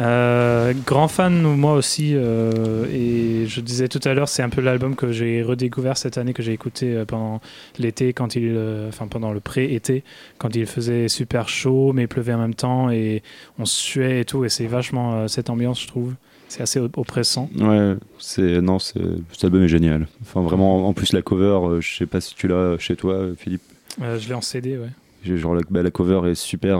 Euh, 0.00 0.72
grand 0.86 1.08
fan, 1.08 1.42
moi 1.42 1.74
aussi. 1.74 2.12
euh, 2.14 2.84
et 2.92 3.46
je 3.46 3.60
disais 3.60 3.88
tout 3.88 4.00
à 4.04 4.14
l'heure, 4.14 4.28
c'est 4.28 4.42
un 4.42 4.48
peu 4.48 4.60
l'album 4.60 4.94
que 4.94 5.10
j'ai 5.10 5.42
redécouvert 5.42 5.96
cette 5.96 6.18
année, 6.18 6.32
que 6.32 6.42
j'ai 6.42 6.52
écouté 6.52 6.94
euh, 6.94 7.04
pendant 7.04 7.40
l'été, 7.78 8.12
quand 8.12 8.36
il, 8.36 8.44
euh, 8.56 8.88
enfin 8.88 9.08
pendant 9.08 9.32
le 9.32 9.40
pré-été, 9.40 10.04
quand 10.38 10.54
il 10.54 10.66
faisait 10.66 11.08
super 11.08 11.48
chaud, 11.48 11.92
mais 11.92 12.02
il 12.02 12.08
pleuvait 12.08 12.32
en 12.34 12.38
même 12.38 12.54
temps 12.54 12.90
et 12.90 13.22
on 13.58 13.64
suait 13.64 14.20
et 14.20 14.24
tout. 14.24 14.44
Et 14.44 14.48
c'est 14.48 14.66
vachement 14.66 15.26
cette 15.26 15.50
ambiance, 15.50 15.82
je 15.82 15.88
trouve. 15.88 16.14
C'est 16.48 16.62
assez 16.62 16.78
op- 16.80 16.96
oppressant. 16.96 17.50
Ouais, 17.58 17.94
c'est 18.18 18.62
non, 18.62 18.78
c'est 18.78 19.00
cet 19.32 19.44
album 19.44 19.64
est 19.64 19.68
génial. 19.68 20.06
Enfin, 20.22 20.40
vraiment, 20.42 20.86
en 20.88 20.92
plus 20.94 21.12
la 21.12 21.20
cover, 21.22 21.80
je 21.80 21.96
sais 21.96 22.06
pas 22.06 22.20
si 22.20 22.34
tu 22.34 22.48
l'as 22.48 22.78
chez 22.78 22.96
toi, 22.96 23.26
Philippe. 23.36 23.62
Je 24.00 24.28
l'ai 24.28 24.34
en 24.34 24.40
CD, 24.40 24.78
ouais. 24.78 25.36
Genre 25.36 25.54
la, 25.54 25.60
bah, 25.68 25.82
la 25.82 25.90
cover 25.90 26.30
est 26.30 26.34
super, 26.36 26.78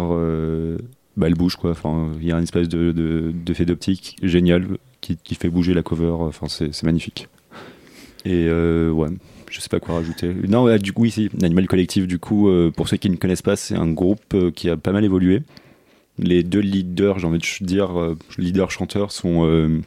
elle 1.26 1.34
bouge 1.34 1.56
quoi. 1.56 1.70
Enfin, 1.72 2.10
il 2.20 2.26
y 2.26 2.32
a 2.32 2.36
une 2.36 2.44
espèce 2.44 2.68
de 2.68 2.92
de- 2.92 3.32
d'effet 3.32 3.64
d'optique 3.64 4.16
génial 4.22 4.66
qui, 5.00 5.34
fait 5.34 5.48
bouger 5.48 5.74
la 5.74 5.82
cover. 5.82 6.10
Enfin, 6.20 6.48
c'est 6.48 6.82
magnifique. 6.82 7.28
Et 8.24 8.46
euh, 8.48 8.90
ouais, 8.90 9.08
je 9.50 9.60
sais 9.60 9.68
pas 9.68 9.80
quoi 9.80 9.96
rajouter. 9.96 10.34
Non, 10.46 10.76
du 10.76 10.92
coup, 10.92 11.04
ici, 11.04 11.30
Animal 11.42 11.66
Collective, 11.66 12.06
du 12.06 12.18
coup, 12.18 12.48
euh, 12.48 12.70
pour 12.70 12.88
ceux 12.88 12.96
qui 12.96 13.08
ne 13.10 13.16
connaissent 13.16 13.42
pas, 13.42 13.56
c'est 13.56 13.76
un 13.76 13.90
groupe 13.90 14.34
euh, 14.34 14.50
qui 14.50 14.68
a 14.68 14.76
pas 14.76 14.92
mal 14.92 15.04
évolué. 15.04 15.42
Les 16.18 16.42
deux 16.42 16.60
leaders, 16.60 17.20
j'ai 17.20 17.26
envie 17.26 17.38
de 17.38 17.64
dire, 17.64 17.98
euh, 17.98 18.18
leaders 18.38 18.70
chanteurs 18.70 19.12
sont 19.12 19.80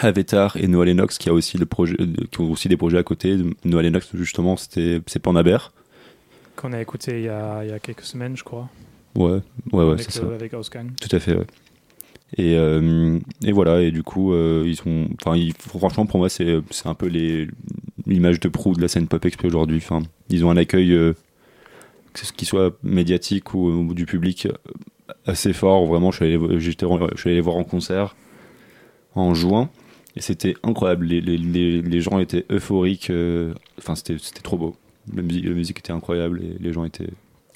Avetar 0.00 0.56
et 0.56 0.68
Noah 0.68 0.84
Lennox, 0.86 1.18
qui 1.18 1.28
a 1.28 1.32
aussi 1.32 1.58
le 1.58 1.66
projet, 1.66 1.96
qui 2.30 2.40
ont 2.40 2.50
aussi 2.50 2.68
des 2.68 2.76
projets 2.76 2.98
à 2.98 3.02
côté. 3.02 3.36
Noah 3.64 3.82
Lennox, 3.82 4.08
justement, 4.14 4.56
c'était 4.56 5.00
c'est 5.06 5.18
Panaber. 5.18 5.58
Qu'on 6.54 6.72
a 6.72 6.80
écouté 6.80 7.18
il 7.18 7.24
y 7.24 7.28
a 7.28 7.78
quelques 7.82 8.02
semaines, 8.02 8.36
je 8.36 8.44
crois. 8.44 8.70
Ouais, 9.16 9.40
ouais, 9.72 9.84
ouais, 9.84 9.92
avec, 9.92 10.02
c'est 10.02 10.12
ça. 10.20 10.24
euh, 10.24 10.34
avec 10.34 10.52
Ausgang. 10.54 10.90
Tout 11.00 11.14
à 11.14 11.18
fait, 11.18 11.34
ouais. 11.36 11.46
Et, 12.36 12.56
euh, 12.56 13.18
et 13.44 13.52
voilà, 13.52 13.80
et 13.82 13.90
du 13.90 14.02
coup, 14.02 14.32
euh, 14.32 14.64
ils 14.66 14.76
sont. 14.76 15.08
Enfin, 15.24 15.40
franchement, 15.78 16.06
pour 16.06 16.18
moi, 16.18 16.28
c'est 16.28 16.60
un 16.84 16.94
peu 16.94 17.06
l'image 18.06 18.40
de 18.40 18.48
proue 18.48 18.74
de 18.74 18.82
la 18.82 18.88
scène 18.88 19.06
pop 19.08 19.24
exp 19.24 19.44
aujourd'hui. 19.44 19.78
Enfin, 19.78 20.02
ils 20.28 20.44
ont 20.44 20.50
un 20.50 20.56
accueil, 20.56 20.92
euh, 20.92 21.14
que 22.12 22.26
ce 22.26 22.32
qui 22.32 22.44
soit 22.44 22.76
médiatique 22.82 23.54
ou, 23.54 23.68
ou 23.70 23.94
du 23.94 24.06
public, 24.06 24.48
assez 25.24 25.52
fort. 25.52 25.86
Vraiment, 25.86 26.10
je 26.10 26.16
suis 26.16 26.24
allé, 26.26 26.58
je 26.58 26.70
suis 26.70 26.76
allé 27.26 27.34
les 27.36 27.40
voir 27.40 27.56
en 27.56 27.64
concert 27.64 28.16
en 29.14 29.32
juin. 29.32 29.70
Et 30.16 30.20
c'était 30.20 30.56
incroyable. 30.62 31.06
Les, 31.06 31.20
les, 31.20 31.38
les, 31.38 31.80
les 31.80 32.00
gens 32.00 32.18
étaient 32.18 32.44
euphoriques. 32.50 33.12
Enfin, 33.78 33.94
c'était 33.94 34.16
c'était 34.18 34.42
trop 34.42 34.56
beau. 34.58 34.76
La 35.14 35.22
musique, 35.22 35.44
la 35.44 35.50
musique 35.52 35.78
était 35.78 35.92
incroyable 35.92 36.42
et 36.42 36.56
les 36.60 36.72
gens 36.72 36.84
étaient. 36.84 37.08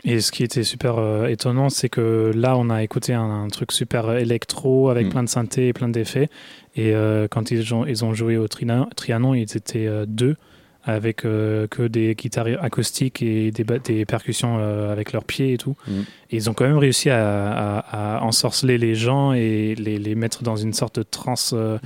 Et 0.04 0.20
ce 0.20 0.32
qui 0.32 0.42
était 0.44 0.62
super 0.64 0.98
euh, 0.98 1.26
étonnant, 1.26 1.68
c'est 1.68 1.88
que 1.90 2.32
là, 2.34 2.56
on 2.56 2.70
a 2.70 2.82
écouté 2.82 3.12
un, 3.12 3.44
un 3.44 3.48
truc 3.48 3.70
super 3.72 4.12
électro 4.16 4.88
avec 4.88 5.06
Mm. 5.06 5.10
plein 5.10 5.22
de 5.24 5.28
synthés 5.28 5.68
et 5.68 5.72
plein 5.72 5.88
d'effets. 5.88 6.28
Et 6.76 6.94
euh, 6.94 7.28
quand 7.28 7.50
ils 7.50 7.74
ont, 7.74 7.84
ils 7.86 8.04
ont 8.04 8.14
joué 8.14 8.36
au 8.36 8.48
Trianon, 8.48 9.34
ils 9.34 9.42
étaient 9.56 9.86
euh, 9.86 10.06
deux 10.06 10.36
avec 10.84 11.16
que 11.18 11.86
des 11.88 12.14
guitares 12.14 12.46
acoustiques 12.62 13.20
et 13.20 13.50
des, 13.50 14.04
percussions 14.06 14.56
avec 14.90 15.12
leurs 15.12 15.24
pieds 15.24 15.52
et 15.52 15.58
tout. 15.58 15.76
Mm. 15.86 15.92
Et 16.30 16.36
ils 16.36 16.48
ont 16.48 16.54
quand 16.54 16.64
même 16.66 16.78
réussi 16.78 17.10
à, 17.10 17.50
à- 17.50 18.16
à 18.18 18.22
ensorceler 18.22 18.78
les 18.78 18.94
gens 18.94 19.34
et 19.34 19.74
les, 19.74 19.98
les 19.98 20.14
mettre 20.14 20.42
dans 20.42 20.56
une 20.56 20.72
sorte 20.72 20.98
de 20.98 21.02
trance 21.02 21.52
Ouais. 21.52 21.78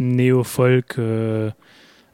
néo-folk 0.00 0.96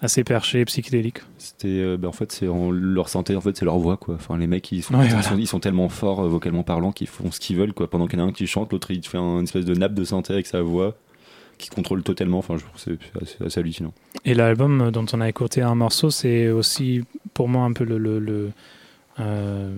assez 0.02 0.24
perché, 0.24 0.64
psychédélique. 0.66 1.20
C'était, 1.38 1.68
euh, 1.68 1.96
bah, 1.96 2.08
en 2.08 2.12
fait, 2.12 2.30
c'est 2.32 2.46
leur 2.72 3.08
santé, 3.08 3.34
en 3.36 3.40
fait, 3.40 3.56
c'est 3.56 3.64
leur 3.64 3.78
voix, 3.78 3.96
quoi. 3.96 4.16
Enfin, 4.16 4.36
les 4.36 4.46
mecs, 4.46 4.70
ils 4.72 4.82
sont, 4.82 4.94
Ouais, 4.94 5.04
ils 5.06 5.08
voilà. 5.10 5.22
sont, 5.22 5.38
ils 5.38 5.46
sont 5.46 5.60
tellement 5.60 5.88
forts 5.88 6.20
euh, 6.24 6.28
vocalement 6.28 6.62
parlant 6.64 6.92
qu'ils 6.92 7.06
font 7.06 7.30
ce 7.30 7.40
qu'ils 7.40 7.56
veulent, 7.56 7.72
quoi. 7.72 7.88
Pendant 7.88 8.06
qu'il 8.06 8.18
y 8.18 8.22
en 8.22 8.26
a 8.26 8.28
un 8.28 8.32
qui 8.32 8.46
chante, 8.46 8.72
l'autre 8.72 8.90
il 8.90 9.00
te 9.00 9.08
fait 9.08 9.18
un- 9.18 9.38
une 9.38 9.44
espèce 9.44 9.64
de 9.64 9.74
nappe 9.74 9.94
de 9.94 10.04
synthé 10.04 10.32
avec 10.34 10.46
sa 10.46 10.60
voix, 10.60 10.96
qui 11.58 11.68
contrôle 11.70 12.02
totalement. 12.02 12.38
Enfin, 12.38 12.56
je 12.56 12.64
trouve 12.64 12.78
c'est 12.78 12.98
assez, 13.22 13.36
assez 13.44 13.60
hallucinant. 13.60 13.94
Et 14.24 14.34
l'album 14.34 14.90
dont 14.90 15.06
on 15.12 15.20
a 15.20 15.28
écouté 15.28 15.62
un 15.62 15.74
morceau, 15.76 16.10
c'est 16.10 16.48
aussi 16.50 17.02
pour 17.32 17.48
moi 17.48 17.62
un 17.64 17.72
peu 17.72 17.84
le, 17.84 17.98
le, 17.98 18.18
le, 18.18 18.50
euh, 19.20 19.72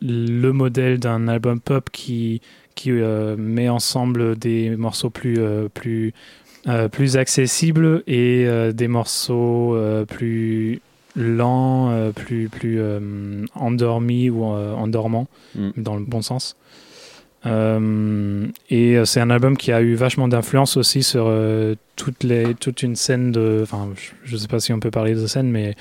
le 0.00 0.50
modèle 0.52 0.98
d'un 0.98 1.28
album 1.28 1.60
pop 1.60 1.88
qui, 1.90 2.40
qui 2.74 2.90
met 2.90 3.68
ensemble 3.68 4.36
des 4.38 4.74
morceaux 4.76 5.10
plus, 5.10 5.38
plus, 5.74 6.12
plus 6.88 7.16
accessibles 7.16 8.02
et 8.06 8.44
euh, 8.46 8.72
des 8.72 8.88
morceaux 8.88 9.74
euh, 9.74 10.04
plus 10.04 10.80
lents, 11.16 11.90
euh, 11.90 12.10
plus, 12.12 12.48
plus 12.48 12.80
euh, 12.80 13.44
endormis 13.54 14.30
ou 14.30 14.44
euh, 14.44 14.72
endormants, 14.74 15.26
Mm. 15.54 15.70
dans 15.76 15.96
le 15.96 16.04
bon 16.04 16.22
sens. 16.22 16.56
Euh, 17.44 18.46
et 18.70 18.96
euh, 18.96 19.04
c'est 19.04 19.20
un 19.20 19.30
album 19.30 19.56
qui 19.56 19.72
a 19.72 19.82
eu 19.82 19.94
vachement 19.94 20.28
d'influence 20.28 20.76
aussi 20.76 21.02
sur 21.02 21.24
euh, 21.26 21.74
toutes 21.96 22.22
les, 22.22 22.54
toute 22.54 22.82
une 22.82 22.94
scène 22.96 23.32
de. 23.32 23.60
Enfin, 23.62 23.88
je 24.24 24.34
ne 24.34 24.38
sais 24.38 24.48
pas 24.48 24.60
si 24.60 24.72
on 24.72 24.78
peut 24.80 24.90
parler 24.92 25.14
de 25.14 25.26
scène, 25.26 25.50
mais 25.50 25.74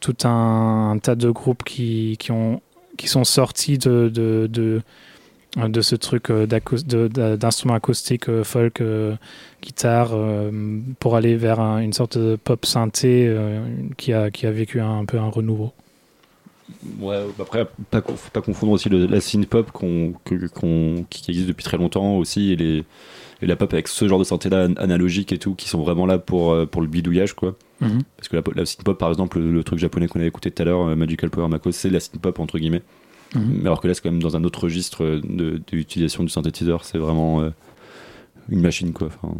tout 0.00 0.16
un, 0.24 0.92
un 0.92 0.98
tas 0.98 1.16
de 1.16 1.28
groupes 1.30 1.64
qui, 1.64 2.16
qui, 2.20 2.30
ont, 2.30 2.60
qui 2.96 3.08
sont 3.08 3.24
sortis 3.24 3.78
de, 3.78 4.08
de, 4.08 4.46
de, 4.50 4.80
de 5.56 5.80
ce 5.80 5.96
truc 5.96 6.30
euh, 6.30 6.46
d'instruments 7.36 7.74
acoustiques, 7.74 8.28
euh, 8.28 8.44
folk, 8.44 8.80
euh, 8.80 9.14
guitare, 9.62 10.10
euh, 10.12 10.50
pour 11.00 11.16
aller 11.16 11.36
vers 11.36 11.58
un- 11.60 11.78
une 11.80 11.92
sorte 11.92 12.18
de 12.18 12.36
pop 12.36 12.64
synthé 12.66 13.26
euh, 13.28 13.60
qui, 13.96 14.12
a, 14.12 14.30
qui 14.30 14.46
a 14.46 14.50
vécu 14.50 14.80
un, 14.80 14.98
un 15.00 15.04
peu 15.04 15.18
un 15.18 15.28
renouveau. 15.28 15.72
Ouais, 17.00 17.16
après, 17.40 17.66
pas, 17.90 18.02
faut 18.02 18.30
pas 18.30 18.42
confondre 18.42 18.72
aussi 18.72 18.88
le- 18.90 19.06
la 19.06 19.20
synth 19.20 19.46
pop 19.48 19.70
qu'on, 19.72 20.12
qu'on- 20.54 21.04
qui 21.08 21.30
existe 21.30 21.48
depuis 21.48 21.64
très 21.64 21.78
longtemps 21.78 22.16
aussi 22.18 22.52
et, 22.52 22.56
les, 22.56 22.84
et 23.40 23.46
la 23.46 23.56
pop 23.56 23.72
avec 23.72 23.88
ce 23.88 24.06
genre 24.06 24.18
de 24.18 24.24
synthé-là 24.24 24.66
an- 24.66 24.74
analogique 24.76 25.32
et 25.32 25.38
tout, 25.38 25.54
qui 25.54 25.68
sont 25.68 25.80
vraiment 25.82 26.04
là 26.04 26.18
pour, 26.18 26.52
euh, 26.52 26.66
pour 26.66 26.82
le 26.82 26.88
bidouillage, 26.88 27.32
quoi. 27.32 27.56
Parce 28.16 28.28
que 28.28 28.36
la, 28.36 28.42
la 28.54 28.66
synth 28.66 28.84
pop, 28.84 28.98
par 28.98 29.08
exemple, 29.08 29.38
le, 29.38 29.50
le 29.50 29.64
truc 29.64 29.78
japonais 29.78 30.08
qu'on 30.08 30.20
a 30.20 30.26
écouté 30.26 30.50
tout 30.50 30.60
à 30.62 30.66
l'heure, 30.66 30.88
euh, 30.88 30.94
Magical 30.94 31.30
Power 31.30 31.48
Mako, 31.48 31.72
c'est 31.72 31.88
la 31.90 32.00
synth 32.00 32.20
pop 32.20 32.38
entre 32.38 32.58
guillemets. 32.58 32.82
Mhm. 33.34 33.58
Mais 33.62 33.66
alors 33.66 33.80
que 33.80 33.88
là, 33.88 33.94
c'est 33.94 34.00
quand 34.02 34.10
même 34.10 34.22
dans 34.22 34.36
un 34.36 34.44
autre 34.44 34.64
registre 34.64 35.04
de, 35.04 35.20
de 35.22 35.62
l'utilisation 35.72 36.22
du 36.24 36.30
synthétiseur. 36.30 36.84
C'est 36.84 36.98
vraiment 36.98 37.40
euh, 37.42 37.50
une 38.48 38.60
machine, 38.60 38.92
quoi. 38.92 39.08
Enfin, 39.08 39.34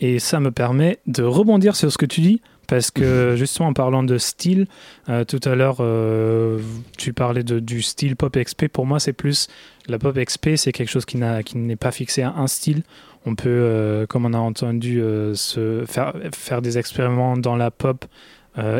Et 0.00 0.18
ça 0.18 0.38
me 0.40 0.50
permet 0.50 0.98
de 1.06 1.22
rebondir 1.22 1.74
sur 1.76 1.90
ce 1.90 1.98
que 1.98 2.06
tu 2.06 2.20
dis, 2.20 2.40
parce 2.68 2.90
que 2.90 3.34
justement 3.36 3.68
en 3.68 3.72
parlant 3.72 4.02
de 4.04 4.16
style, 4.18 4.66
euh, 5.08 5.24
tout 5.24 5.40
à 5.44 5.54
l'heure 5.54 5.78
euh, 5.80 6.60
tu 6.96 7.12
parlais 7.12 7.42
de, 7.42 7.58
du 7.60 7.82
style 7.82 8.14
pop 8.16 8.36
XP. 8.38 8.68
Pour 8.68 8.86
moi, 8.86 9.00
c'est 9.00 9.12
plus 9.12 9.48
la 9.88 9.98
pop 9.98 10.16
XP, 10.16 10.50
c'est 10.56 10.72
quelque 10.72 10.88
chose 10.90 11.04
qui 11.04 11.16
n'a- 11.18 11.42
qui 11.42 11.58
n'est 11.58 11.76
pas 11.76 11.90
fixé 11.92 12.22
à 12.22 12.32
un 12.36 12.46
style. 12.46 12.82
On 13.26 13.34
peut, 13.34 13.48
euh, 13.48 14.06
comme 14.06 14.24
on 14.26 14.34
a 14.34 14.38
entendu, 14.38 15.02
se 15.34 15.84
faire, 15.86 16.14
faire 16.34 16.62
des 16.62 16.78
expériments 16.78 17.36
dans 17.36 17.56
la 17.56 17.70
pop 17.70 18.04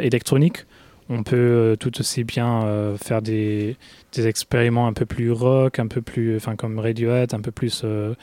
électronique. 0.02 0.66
On 1.08 1.22
peut 1.22 1.36
euh, 1.36 1.76
tout 1.76 2.00
aussi 2.00 2.24
bien 2.24 2.64
euh, 2.64 2.96
faire 2.96 3.20
des, 3.20 3.76
des 4.12 4.26
expériments 4.26 4.86
un 4.86 4.92
peu 4.92 5.04
plus 5.04 5.30
rock, 5.30 5.78
un 5.78 5.86
peu 5.86 6.00
plus, 6.00 6.36
enfin 6.36 6.56
comme 6.56 6.78
Radiohead, 6.78 7.34
un 7.34 7.40
peu 7.40 7.50
plus 7.50 7.82
euh, 7.84 8.14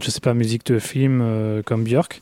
je 0.00 0.10
sais 0.10 0.20
pas, 0.20 0.34
musique 0.34 0.66
de 0.66 0.78
film 0.78 1.20
euh, 1.22 1.62
comme 1.62 1.84
Björk. 1.84 2.20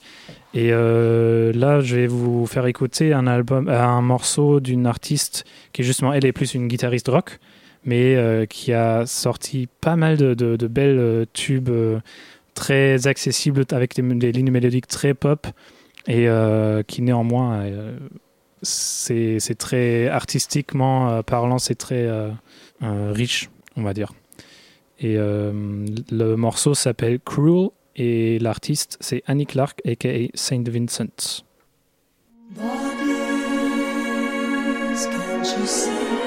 Et 0.54 0.72
euh, 0.72 1.52
là, 1.52 1.80
je 1.80 1.96
vais 1.96 2.06
vous 2.06 2.46
faire 2.46 2.66
écouter 2.66 3.12
un 3.12 3.26
album, 3.26 3.68
euh, 3.68 3.80
un 3.80 4.02
morceau 4.02 4.60
d'une 4.60 4.86
artiste 4.86 5.44
qui 5.72 5.82
justement, 5.82 6.12
elle 6.12 6.24
est 6.24 6.32
plus 6.32 6.54
une 6.54 6.68
guitariste 6.68 7.08
rock, 7.08 7.38
mais 7.84 8.16
euh, 8.16 8.46
qui 8.46 8.72
a 8.72 9.06
sorti 9.06 9.68
pas 9.80 9.96
mal 9.96 10.16
de, 10.16 10.66
belles 10.66 10.98
euh, 10.98 11.24
tubes 11.32 11.68
euh, 11.68 12.00
très 12.54 13.06
accessibles 13.06 13.64
avec 13.70 13.94
des, 13.94 14.02
des 14.02 14.32
lignes 14.32 14.50
mélodiques 14.50 14.88
très 14.88 15.14
pop 15.14 15.46
et 16.08 16.28
euh, 16.28 16.82
qui 16.82 17.02
néanmoins, 17.02 17.60
euh, 17.60 17.96
c'est 18.62 19.58
très 19.58 20.08
artistiquement 20.08 21.10
euh, 21.10 21.22
parlant, 21.22 21.58
c'est 21.58 21.74
très 21.74 22.06
euh, 22.06 22.30
euh, 22.82 23.12
riche, 23.12 23.50
on 23.76 23.82
va 23.82 23.94
dire. 23.94 24.12
Et 25.02 25.16
le 25.16 26.34
morceau 26.34 26.74
s'appelle 26.74 27.20
Cruel 27.20 27.70
et 27.96 28.38
l'artiste 28.38 28.98
c'est 29.00 29.22
Annie 29.26 29.46
Clark 29.46 29.80
aka 29.86 30.28
Saint 30.34 30.62
Vincent. 30.62 31.42
Bodies, 32.50 32.66
can't 35.06 35.46
you 35.56 36.19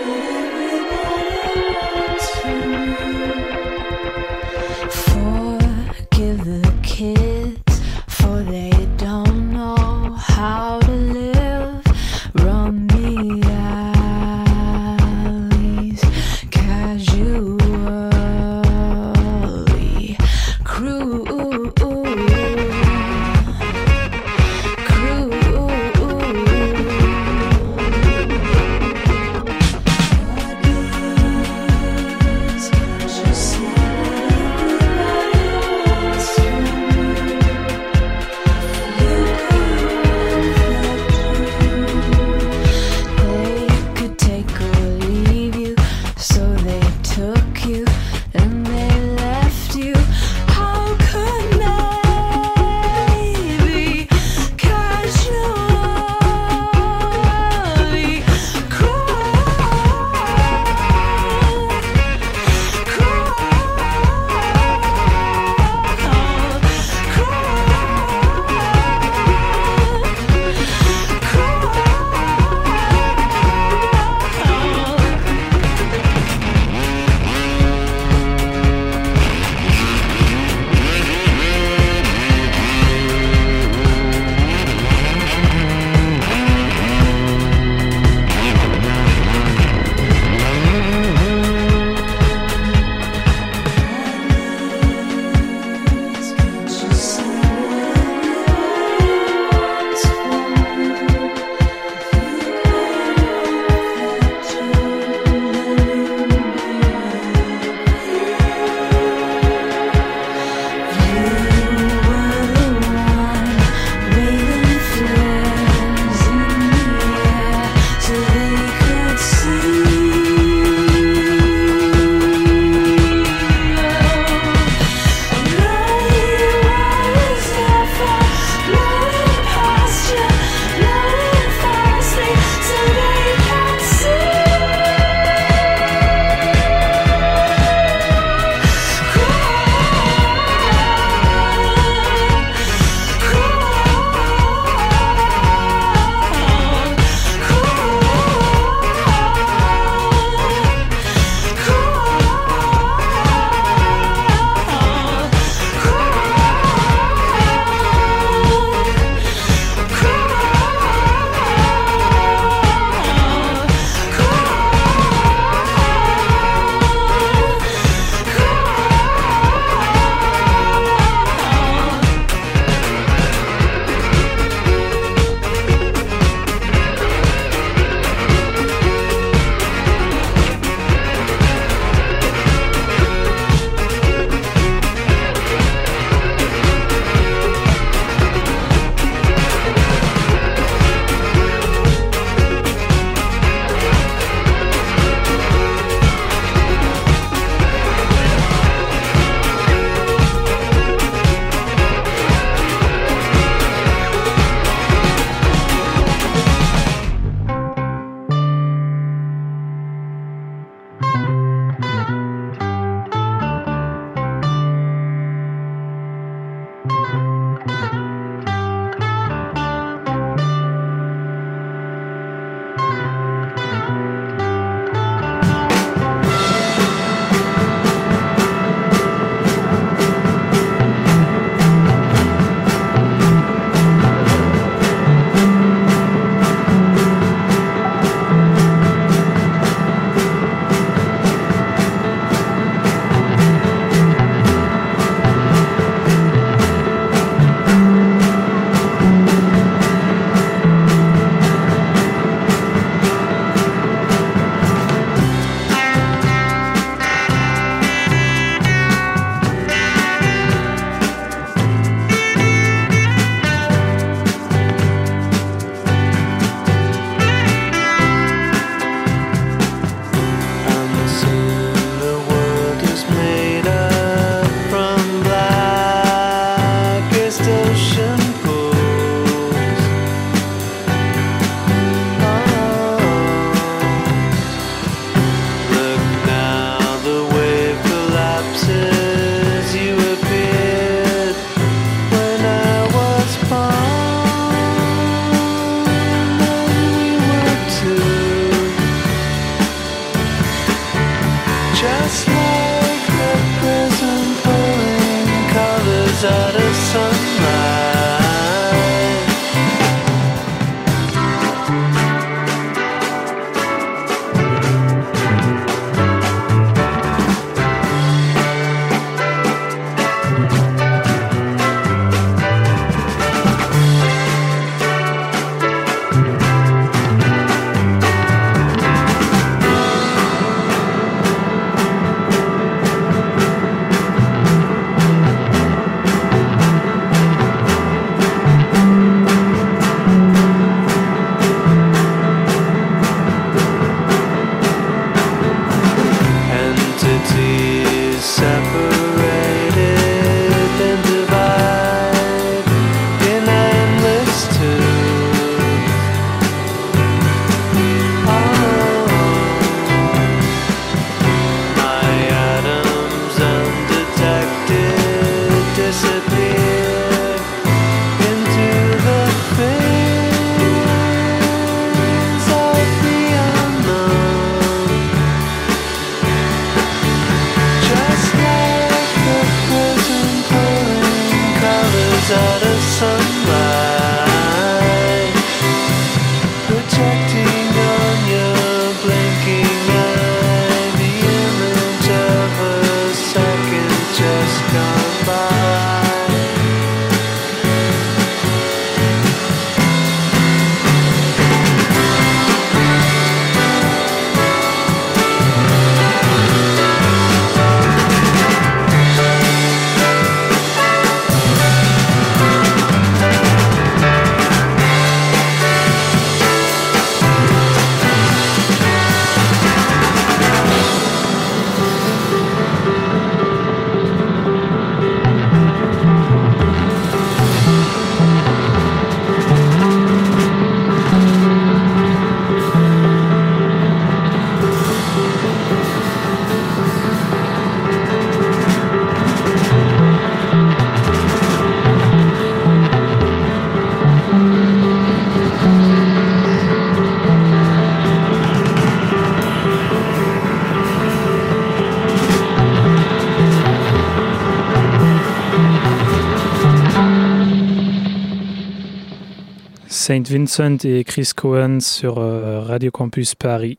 Saint 460.06 460.24
Vincent 460.28 460.80
et 460.84 461.06
Chris 461.06 461.30
Cohen 461.34 461.80
sur 461.80 462.18
euh, 462.18 462.60
Radio 462.60 462.92
Campus 462.92 463.36
Paris. 463.36 463.78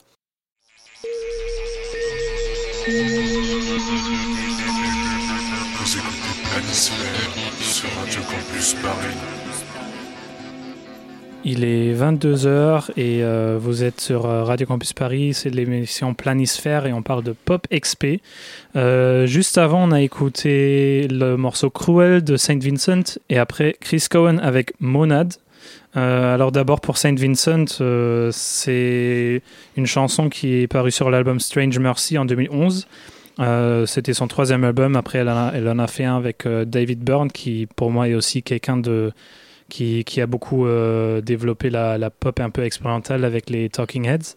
Vous 2.87 3.03
écoutez 5.99 6.33
Planisphère 6.51 7.31
sur 7.61 7.91
Radio 8.01 8.21
Campus 8.23 8.75
Paris. 8.83 9.15
Il 11.45 11.63
est 11.63 11.93
22h 11.93 12.93
et 12.97 13.23
euh, 13.23 13.59
vous 13.61 13.85
êtes 13.85 14.01
sur 14.01 14.25
euh, 14.25 14.45
Radio 14.45 14.67
Campus 14.67 14.95
Paris, 14.95 15.35
c'est 15.35 15.51
l'émission 15.51 16.15
Planisphère 16.15 16.87
et 16.87 16.95
on 16.95 17.03
parle 17.03 17.23
de 17.23 17.33
Pop 17.33 17.67
XP. 17.71 18.23
Euh, 18.77 19.27
juste 19.27 19.59
avant, 19.59 19.87
on 19.87 19.93
a 19.93 20.01
écouté 20.01 21.07
le 21.07 21.37
morceau 21.37 21.69
Cruel 21.69 22.25
de 22.25 22.39
Saint 22.39 22.59
Vincent 22.59 23.19
et 23.29 23.37
après 23.37 23.77
Chris 23.79 24.07
Cohen 24.11 24.39
avec 24.39 24.73
Monad. 24.81 25.35
Euh, 25.97 26.35
alors 26.35 26.51
d'abord 26.51 26.81
pour 26.81 26.97
Saint 26.97 27.15
Vincent, 27.15 27.81
euh, 27.81 28.31
c'est 28.33 29.43
une 29.77 29.87
chanson 29.87 30.29
qui 30.29 30.55
est 30.55 30.67
parue 30.67 30.91
sur 30.91 31.11
l'album 31.11 31.39
Strange 31.39 31.79
Mercy 31.79 32.19
en 32.19 32.25
2011. 32.25 32.87
Euh, 33.41 33.87
C'était 33.87 34.15
son 34.15 34.27
troisième 34.27 34.65
album. 34.65 34.97
Après, 34.97 35.19
elle 35.19 35.29
en 35.29 35.79
a, 35.79 35.87
fait 35.87 36.05
un 36.05 36.17
avec 36.17 36.47
David 36.47 37.01
Byrne, 37.01 37.31
qui 37.31 37.69
pour 37.77 37.91
moi 37.91 38.09
est 38.09 38.15
aussi 38.15 38.43
quelqu'un 38.43 38.77
de 38.77 39.13
qui, 39.69 40.05
a 40.21 40.27
beaucoup 40.27 40.67
développé 41.23 41.71
la, 41.71 41.99
la 41.99 42.11
pop 42.11 42.39
un 42.39 42.51
peu 42.51 42.63
expérimentale 42.63 43.25
avec 43.25 43.51
les 43.51 43.69
Talking 43.69 44.07
Heads. 44.07 44.37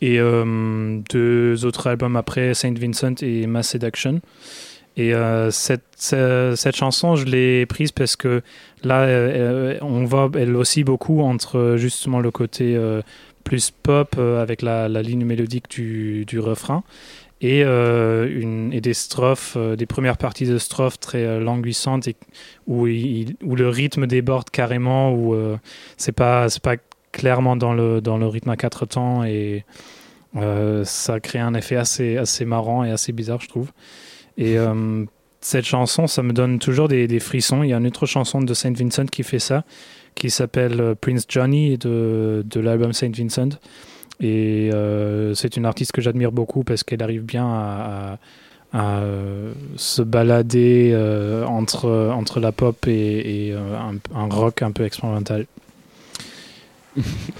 Et 0.00 0.18
deux 0.18 1.64
autres 1.64 1.86
albums 1.86 2.16
après, 2.16 2.54
Saint 2.54 2.74
Vincent 2.74 3.14
et 3.22 3.46
Mass 3.46 3.68
Seduction. 3.68 4.20
Et 4.96 5.14
euh, 5.14 5.50
cette, 5.50 5.84
ce- 5.96 6.54
cette 6.56 6.76
chanson, 6.76 7.16
je 7.16 7.24
l'ai 7.24 7.64
prise 7.66 7.92
parce 7.92 8.16
que 8.16 8.42
là, 8.82 9.02
euh, 9.02 9.74
euh, 9.74 9.78
on 9.82 10.04
voit 10.04 10.30
elle 10.34 10.56
aussi 10.56 10.84
beaucoup 10.84 11.20
entre 11.22 11.76
justement 11.76 12.20
le 12.20 12.30
côté 12.30 12.78
plus 13.44 13.70
pop 13.70 14.18
avec 14.18 14.62
la, 14.62 14.88
ligne 14.88 15.24
mélodique 15.24 15.70
du, 15.70 16.24
du 16.26 16.38
refrain 16.40 16.82
et, 17.40 17.62
une, 17.62 18.70
et 18.72 18.80
des 18.80 18.92
strophes, 18.94 19.56
des 19.56 19.86
premières 19.86 20.18
parties 20.18 20.46
de 20.46 20.58
strophes 20.58 21.00
très 21.00 21.40
languissantes 21.40 22.06
et 22.08 22.16
où, 22.66 22.86
il- 22.86 23.36
où 23.42 23.56
le 23.56 23.68
rythme 23.68 24.06
déborde 24.06 24.50
carrément, 24.50 25.12
où 25.14 25.34
c'est 25.96 26.12
pas, 26.12 26.48
pas 26.62 26.76
clairement 27.12 27.56
dans 27.56 27.72
le, 27.72 28.00
dans 28.00 28.18
le 28.18 28.26
rythme 28.26 28.50
à 28.50 28.56
quatre 28.56 28.86
temps 28.86 29.24
et 29.24 29.64
ça 30.84 31.20
crée 31.20 31.38
un 31.38 31.54
effet 31.54 31.76
assez, 31.76 32.16
assez 32.18 32.44
marrant 32.44 32.84
et 32.84 32.90
assez 32.90 33.12
bizarre, 33.12 33.40
je 33.40 33.48
trouve. 33.48 33.70
Et 34.36 34.58
euh, 34.58 35.04
cette 35.40 35.64
chanson, 35.64 36.06
ça 36.06 36.22
me 36.22 36.32
donne 36.32 36.58
toujours 36.58 36.88
des, 36.88 37.20
frissons. 37.20 37.62
Il 37.62 37.70
y 37.70 37.72
a 37.72 37.78
une 37.78 37.86
autre 37.86 38.06
chanson 38.06 38.40
de 38.40 38.54
Saint 38.54 38.72
Vincent 38.72 39.06
qui 39.06 39.22
fait 39.22 39.38
ça, 39.38 39.64
qui 40.14 40.30
s'appelle 40.30 40.80
euh, 40.80 40.94
Prince 40.94 41.24
Johnny 41.28 41.78
de, 41.78 42.44
de 42.44 42.60
l'album 42.60 42.92
Saint 42.92 43.10
Vincent. 43.10 43.50
Et 44.20 44.70
euh, 44.72 45.34
c'est 45.34 45.56
une 45.56 45.64
artiste 45.64 45.92
que 45.92 46.02
j'admire 46.02 46.30
beaucoup 46.30 46.62
parce 46.62 46.84
qu'elle 46.84 47.02
arrive 47.02 47.22
bien 47.22 47.46
à, 47.46 48.18
se 49.76 50.00
balader 50.00 50.94
entre, 51.44 52.12
entre 52.14 52.38
la 52.38 52.52
pop 52.52 52.86
et, 52.86 53.52
un, 54.14 54.28
rock 54.28 54.62
un 54.62 54.70
peu 54.70 54.84
expérimental. 54.84 55.46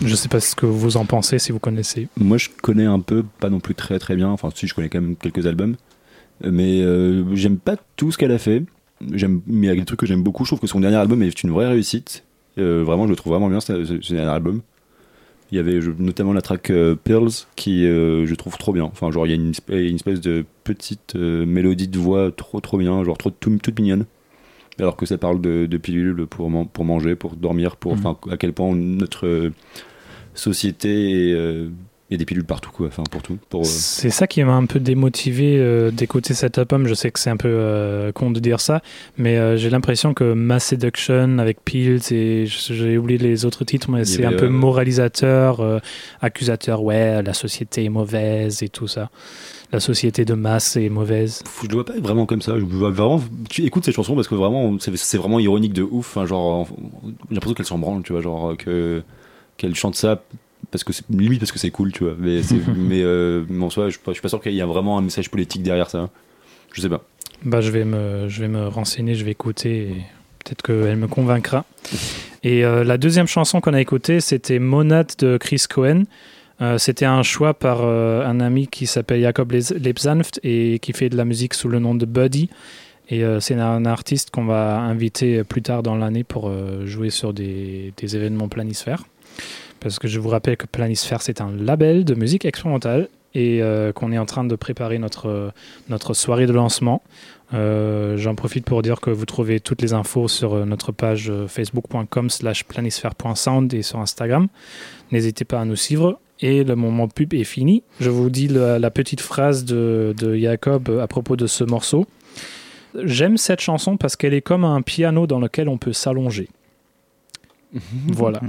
je 0.05 0.15
sais 0.17 0.29
pas 0.29 0.41
ce 0.41 0.57
que 0.57 0.67
vous 0.67 0.97
en 0.97 1.05
pensez, 1.05 1.39
si 1.39 1.53
vous 1.53 1.61
connaissez. 1.61 2.09
Moi, 2.17 2.37
je 2.37 2.49
connais 2.49 2.87
un 2.87 2.99
peu, 2.99 3.25
pas 3.39 3.49
non 3.49 3.61
plus 3.61 3.77
très 3.77 4.01
très 4.01 4.17
bien. 4.17 4.29
Enfin, 4.29 4.49
si, 4.53 4.67
je 4.67 4.75
connais 4.75 4.89
quand 4.89 5.01
même 5.01 5.15
quelques 5.15 5.47
albums. 5.47 5.77
Mais 6.45 6.81
euh, 6.83 7.25
j'aime 7.35 7.59
pas 7.59 7.77
tout 7.97 8.13
ce 8.13 8.19
qu'elle 8.19 8.33
a 8.33 8.39
fait. 8.39 8.63
J'aime, 9.13 9.41
mais 9.47 9.67
il 9.67 9.71
y 9.71 9.73
a 9.73 9.77
des 9.77 9.85
trucs 9.85 10.01
que 10.01 10.07
j'aime 10.07 10.23
beaucoup. 10.23 10.45
Je 10.45 10.51
trouve 10.51 10.61
que 10.61 10.67
son 10.67 10.81
dernier 10.81 10.97
album 10.97 11.23
est 11.23 11.43
une 11.43 11.51
vraie 11.51 11.69
réussite. 11.69 12.25
Euh, 12.59 12.83
vraiment, 12.85 13.05
je 13.07 13.11
le 13.11 13.17
trouve 13.17 13.33
vraiment 13.33 13.49
bien 13.49 13.61
ce, 13.61 13.73
dernier 14.13 14.31
album. 14.31 14.61
Il 15.53 15.57
y 15.57 15.59
avait 15.59 15.81
je- 15.81 15.91
notamment 15.99 16.33
la 16.33 16.43
track 16.43 16.71
euh, 16.71 16.95
Pearls 16.95 17.31
qui 17.57 17.83
je 17.85 18.35
trouve 18.35 18.57
trop 18.59 18.73
bien. 18.73 18.85
Enfin, 18.85 19.11
genre 19.11 19.27
il 19.27 19.31
y 19.31 19.33
a 19.33 19.37
une, 19.37 19.51
espèce- 19.51 19.89
une 19.89 19.97
espèce 19.97 20.21
de 20.21 20.45
petite 20.65 21.15
mélodie 21.15 21.89
de 21.89 21.99
voix 21.99 22.31
trop 22.31 22.61
trop 22.61 22.79
bien, 22.79 23.03
genre 23.05 23.19
trop 23.19 23.31
tout- 23.31 23.59
toute 23.63 23.79
mignonne. 23.81 24.05
Alors 24.79 24.97
que 24.97 25.05
ça 25.07 25.19
parle 25.19 25.41
de, 25.41 25.67
de 25.67 25.77
pilules 25.77 26.27
pour, 26.27 26.49
man- 26.51 26.67
pour 26.73 26.85
manger, 26.85 27.15
pour 27.17 27.37
dormir, 27.37 27.77
pour 27.77 27.93
Mhm. 27.97 27.99
enfin 28.07 28.19
à 28.31 28.37
quel 28.37 28.53
point 28.53 28.75
notre 28.75 29.51
société 30.35 31.31
est, 31.31 31.69
Il 32.11 32.15
y 32.15 32.17
a 32.17 32.19
des 32.19 32.25
pilules 32.25 32.45
partout, 32.45 32.73
quoi. 32.73 32.89
Enfin, 32.89 33.05
pour 33.09 33.23
tout. 33.23 33.39
Pour, 33.49 33.61
euh, 33.61 33.65
C'est 33.65 34.11
ça 34.11 34.27
qui 34.27 34.43
m'a 34.43 34.55
un 34.55 34.67
peu 34.67 34.81
démotivé 34.81 35.59
euh, 35.59 35.93
d'écouter 35.93 36.35
cet 36.35 36.59
album. 36.59 36.89
Je 36.89 36.95
sais 36.95 37.13
que 37.13 37.21
c'est 37.21 37.31
un 37.31 37.37
peu 37.37 37.47
euh, 37.49 38.11
con 38.11 38.33
de 38.33 38.41
dire 38.41 38.61
ça, 38.61 38.83
mais 39.17 39.37
euh, 39.37 39.57
j'ai 39.57 39.71
l'impression 39.71 40.13
que 40.13 40.33
Mass 40.33 40.65
Seduction 40.65 41.39
avec 41.39 41.65
Pills 41.65 42.01
et 42.11 42.47
j'ai 42.47 42.99
oublié 42.99 43.17
les 43.17 43.45
autres 43.45 43.65
titres, 43.65 43.89
mais 43.93 44.05
c'est 44.05 44.25
un 44.25 44.33
peu 44.33 44.49
moralisateur, 44.49 45.81
accusateur. 46.21 46.83
Ouais, 46.83 47.23
la 47.23 47.33
société 47.33 47.85
est 47.85 47.89
mauvaise 47.89 48.65
et 48.65 48.69
tout 48.69 48.89
ça. 48.89 49.11
La 49.73 49.79
société 49.79 50.25
de 50.25 50.35
masse 50.35 50.77
est 50.77 50.89
mauvaise. 50.89 51.45
je 51.63 51.69
le 51.69 51.75
vois 51.75 51.85
pas 51.85 51.93
vraiment 52.01 52.27
comme 52.27 52.43
ça. 52.43 52.59
Je 52.59 52.65
vois 52.65 52.91
vraiment, 52.91 53.23
tu 53.49 53.63
écoutes 53.65 53.85
cette 53.85 53.95
chanson 53.95 54.17
parce 54.17 54.27
que 54.27 54.35
vraiment, 54.35 54.77
c'est 54.81 55.17
vraiment 55.17 55.39
ironique 55.39 55.75
de 55.75 55.85
ouf. 55.85 56.17
Enfin, 56.17 56.27
genre, 56.27 56.67
j'ai 57.29 57.37
l'impression 57.37 57.55
qu'elle 57.55 57.67
s'en 57.67 57.79
branle, 57.79 58.03
tu 58.03 58.13
vois, 58.13 58.21
genre 58.21 58.57
que 58.57 59.05
qu'elle 59.57 59.77
chante 59.77 59.95
ça 59.95 60.25
parce 60.71 60.85
que 60.85 60.93
c'est 60.93 61.05
limite 61.11 61.41
parce 61.41 61.53
que 61.53 61.59
c'est 61.59 61.71
cool, 61.71 61.93
tu 61.93 62.05
vois. 62.05 62.15
Mais, 62.19 62.43
euh, 63.03 63.45
mais 63.49 63.65
en 63.65 63.71
soi, 63.71 63.89
je, 63.89 63.99
je 64.07 64.13
suis 64.13 64.23
pas 64.23 64.29
sûr 64.29 64.41
qu'il 64.41 64.55
y 64.55 64.61
a 64.61 64.67
vraiment 64.67 64.99
un 64.99 65.03
message 65.03 65.31
politique 65.31 65.63
derrière 65.63 65.91
ça. 65.91 66.11
Je 66.73 66.81
sais 66.81 66.89
pas. 66.89 67.05
Bah, 67.45 67.61
je 67.61 67.71
vais 67.71 67.85
me, 67.85 68.29
je 68.29 68.41
vais 68.41 68.49
me 68.49 68.69
renseigner, 68.69 69.15
je 69.15 69.25
vais 69.25 69.31
écouter 69.31 69.79
et 69.79 69.95
peut-être 70.45 70.63
qu'elle 70.63 70.97
me 70.97 71.09
convaincra. 71.09 71.65
Et 72.43 72.65
euh, 72.65 72.85
la 72.85 72.97
deuxième 72.97 73.27
chanson 73.27 73.61
qu'on 73.61 73.75
a 73.75 73.81
écoutée, 73.81 74.21
c'était 74.21 74.59
Monade 74.59 75.13
de 75.19 75.37
Chris 75.37 75.65
Cohen. 75.69 76.05
Euh, 76.63 76.79
c'était 76.79 77.05
un 77.05 77.23
choix 77.23 77.53
par 77.53 77.81
euh, 77.83 78.25
un 78.25 78.41
ami 78.41 78.67
qui 78.67 78.87
s'appelle 78.87 79.21
Jacob 79.21 79.53
Lebsanft 79.53 80.41
et 80.43 80.79
qui 80.79 80.95
fait 80.95 81.11
de 81.11 81.19
la 81.19 81.27
musique 81.27 81.53
sous 81.53 81.69
le 81.69 81.79
nom 81.79 81.95
de 81.95 82.07
Buddy. 82.07 82.49
Et 83.11 83.25
c'est 83.41 83.57
un 83.57 83.87
artiste 83.87 84.31
qu'on 84.31 84.45
va 84.45 84.79
inviter 84.79 85.43
plus 85.43 85.63
tard 85.63 85.83
dans 85.83 85.97
l'année 85.97 86.23
pour 86.23 86.49
jouer 86.85 87.11
sur 87.11 87.35
des, 87.35 87.93
des 87.97 88.15
événements 88.15 88.47
planisphères. 88.47 89.03
Parce 89.81 89.99
que 89.99 90.09
je 90.09 90.21
vous 90.21 90.29
rappelle 90.29 90.57
que 90.57 90.67
Planisphère, 90.67 91.23
c'est 91.23 91.41
un 91.41 91.51
label 91.51 92.05
de 92.05 92.15
musique 92.15 92.45
expérimentale 92.45 93.09
et 93.35 93.63
euh, 93.63 93.93
qu'on 93.93 94.13
est 94.13 94.19
en 94.19 94.27
train 94.27 94.45
de 94.45 94.55
préparer 94.57 94.99
notre, 94.99 95.53
notre 95.89 96.15
soirée 96.15 96.47
de 96.47 96.53
lancement. 96.53 97.03
Euh, 97.53 98.17
J'en 98.17 98.35
profite 98.35 98.65
pour 98.65 98.83
dire 98.83 99.01
que 99.01 99.11
vous 99.11 99.25
trouvez 99.25 99.61
toutes 99.61 99.83
les 99.83 99.93
infos 99.93 100.29
sur 100.29 100.55
euh, 100.55 100.65
notre 100.65 100.93
page 100.93 101.33
facebook.com 101.49 102.31
slash 102.31 102.65
planisphère.sound 102.65 103.73
et 103.75 103.83
sur 103.83 103.99
Instagram. 103.99 104.49
N'hésitez 105.13 105.45
pas 105.45 105.61
à 105.61 105.65
nous 105.65 105.77
suivre. 105.77 106.21
Et 106.43 106.65
le 106.65 106.75
moment 106.75 107.07
pub 107.07 107.35
est 107.35 107.45
fini. 107.45 107.83
Je 108.01 108.09
vous 108.09 108.31
dis 108.31 108.49
la, 108.49 108.79
la 108.79 108.91
petite 108.91 109.21
phrase 109.21 109.67
de, 109.67 110.15
de 110.17 110.35
Jacob 110.37 110.89
à 111.03 111.07
propos 111.07 111.37
de 111.37 111.47
ce 111.47 111.65
morceau. 111.65 112.07
J'aime 113.05 113.37
cette 113.37 113.61
chanson 113.61 113.99
parce 113.99 114.17
qu'elle 114.17 114.33
est 114.33 114.41
comme 114.41 114.65
un 114.65 114.81
piano 114.81 115.27
dans 115.27 115.39
lequel 115.39 115.69
on 115.69 115.77
peut 115.77 115.93
s'allonger. 115.93 116.49
voilà. 118.09 118.41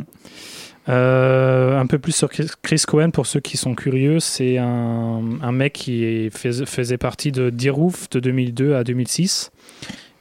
Euh, 0.89 1.79
un 1.79 1.85
peu 1.85 1.99
plus 1.99 2.11
sur 2.11 2.29
Chris 2.29 2.83
Cohen 2.87 3.11
pour 3.11 3.27
ceux 3.27 3.39
qui 3.39 3.55
sont 3.55 3.75
curieux, 3.75 4.19
c'est 4.19 4.57
un, 4.57 5.21
un 5.41 5.51
mec 5.51 5.73
qui 5.73 6.03
est- 6.03 6.35
fais- 6.35 6.65
faisait 6.65 6.97
partie 6.97 7.31
de 7.31 7.49
Diroof 7.51 8.09
de 8.09 8.19
2002 8.19 8.73
à 8.75 8.83
2006. 8.83 9.51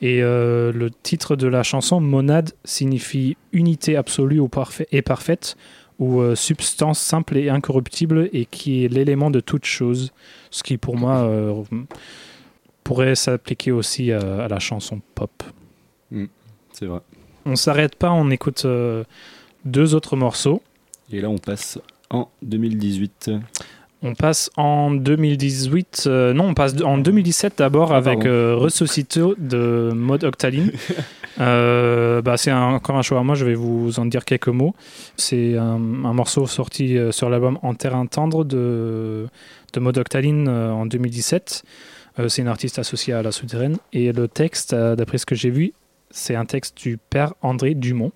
Et 0.02 0.22
euh, 0.22 0.72
le 0.72 0.90
titre 0.90 1.36
de 1.36 1.46
la 1.46 1.62
chanson, 1.62 2.00
Monade, 2.00 2.52
signifie 2.64 3.36
unité 3.52 3.96
absolue 3.96 4.38
ou 4.40 4.48
parfait, 4.48 4.86
et 4.92 5.02
parfaite, 5.02 5.56
ou 5.98 6.20
euh, 6.20 6.34
substance 6.34 6.98
simple 6.98 7.36
et 7.36 7.48
incorruptible, 7.50 8.28
et 8.32 8.46
qui 8.46 8.84
est 8.84 8.88
l'élément 8.88 9.30
de 9.30 9.40
toute 9.40 9.64
chose. 9.66 10.12
Ce 10.50 10.62
qui, 10.62 10.76
pour 10.78 10.96
moi, 10.96 11.30
pourrait 12.84 13.14
s'appliquer 13.14 13.72
aussi 13.72 14.10
à, 14.12 14.44
à 14.44 14.48
la 14.48 14.58
chanson 14.58 15.00
pop. 15.14 15.30
C'est 16.72 16.86
vrai. 16.86 17.00
On 17.46 17.56
s'arrête 17.56 17.94
pas, 17.96 18.10
on 18.10 18.30
écoute 18.30 18.66
deux 19.64 19.94
autres 19.94 20.16
morceaux. 20.16 20.62
Et 21.12 21.20
là, 21.20 21.28
on 21.28 21.38
passe 21.38 21.78
en 22.10 22.28
2018. 22.42 23.30
On 24.02 24.14
passe 24.14 24.50
en 24.56 24.90
2018, 24.92 26.04
euh, 26.06 26.32
non, 26.32 26.48
on 26.48 26.54
passe 26.54 26.74
en 26.82 26.96
2017 26.96 27.58
d'abord 27.58 27.92
Ah, 27.92 27.98
avec 27.98 28.24
euh, 28.24 28.56
Resuscito 28.56 29.34
de 29.38 29.90
Mode 29.94 30.24
Octaline. 30.24 30.72
Euh, 31.40 32.20
bah, 32.20 32.36
c'est 32.36 32.52
encore 32.52 32.96
un 32.96 33.02
choix. 33.02 33.22
Moi, 33.22 33.34
je 33.34 33.46
vais 33.46 33.54
vous 33.54 33.98
en 33.98 34.04
dire 34.04 34.26
quelques 34.26 34.48
mots. 34.48 34.74
C'est 35.16 35.56
un, 35.56 35.76
un 36.04 36.12
morceau 36.12 36.46
sorti 36.46 36.98
euh, 36.98 37.12
sur 37.12 37.30
l'album 37.30 37.58
En 37.62 37.72
Terrain 37.72 38.04
Tendre 38.04 38.44
de, 38.44 39.26
de 39.72 39.80
Mode 39.80 39.96
Octaline 39.96 40.48
euh, 40.48 40.70
en 40.70 40.84
2017. 40.84 41.62
Euh, 42.18 42.28
c'est 42.28 42.42
une 42.42 42.48
artiste 42.48 42.78
associée 42.78 43.14
à 43.14 43.22
La 43.22 43.32
Souterraine. 43.32 43.78
Et 43.94 44.12
le 44.12 44.28
texte, 44.28 44.74
d'après 44.74 45.16
ce 45.16 45.24
que 45.24 45.34
j'ai 45.34 45.48
vu, 45.48 45.72
c'est 46.10 46.34
un 46.34 46.44
texte 46.44 46.76
du 46.76 46.98
père 46.98 47.32
André 47.40 47.74
Dumont. 47.74 48.12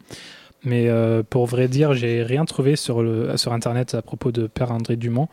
Mais 0.65 0.89
euh, 0.89 1.23
pour 1.29 1.47
vrai 1.47 1.69
dire, 1.69 1.95
j'ai 1.95 2.23
rien 2.23 2.45
trouvé 2.45 2.77
sur, 2.77 3.03
le, 3.03 3.37
sur 3.37 3.53
Internet 3.53 3.95
à 3.95 4.03
propos 4.03 4.33
de 4.33 4.47
Père 4.47 4.73
André 4.73 4.97
Dumont, 4.97 5.29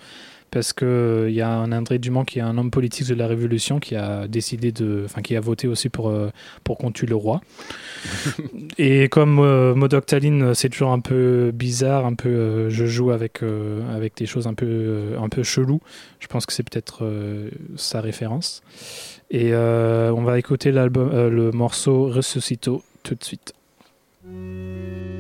parce 0.51 0.73
qu'il 0.73 1.29
y 1.31 1.39
a 1.39 1.49
un 1.49 1.71
André 1.71 1.97
Dumont 1.99 2.25
qui 2.25 2.39
est 2.39 2.41
un 2.41 2.57
homme 2.57 2.71
politique 2.71 3.07
de 3.07 3.13
la 3.13 3.27
Révolution 3.27 3.79
qui 3.79 3.95
a 3.95 4.27
décidé 4.27 4.73
de, 4.73 5.03
enfin 5.05 5.21
qui 5.21 5.37
a 5.37 5.39
voté 5.39 5.69
aussi 5.69 5.87
pour 5.87 6.09
euh, 6.09 6.29
pour 6.65 6.77
qu'on 6.77 6.91
tue 6.91 7.05
le 7.05 7.15
roi. 7.15 7.39
Et 8.77 9.07
comme 9.07 9.39
euh, 9.39 9.73
Modoctaline, 9.73 10.53
c'est 10.53 10.67
toujours 10.67 10.91
un 10.91 10.99
peu 10.99 11.51
bizarre, 11.53 12.05
un 12.05 12.15
peu, 12.15 12.27
euh, 12.27 12.69
je 12.69 12.85
joue 12.85 13.11
avec 13.11 13.41
euh, 13.43 13.79
avec 13.95 14.17
des 14.17 14.25
choses 14.25 14.47
un 14.47 14.53
peu 14.53 14.65
euh, 14.67 15.17
un 15.17 15.29
peu 15.29 15.43
chelou. 15.43 15.79
Je 16.19 16.27
pense 16.27 16.45
que 16.45 16.51
c'est 16.51 16.69
peut-être 16.69 17.05
euh, 17.05 17.49
sa 17.77 18.01
référence. 18.01 18.61
Et 19.29 19.53
euh, 19.53 20.11
on 20.11 20.23
va 20.23 20.37
écouter 20.37 20.73
l'album, 20.73 21.09
euh, 21.13 21.29
le 21.29 21.51
morceau 21.51 22.07
Resuscito 22.07 22.83
tout 23.03 23.15
de 23.15 23.23
suite. 23.23 23.53
Thank 24.23 25.10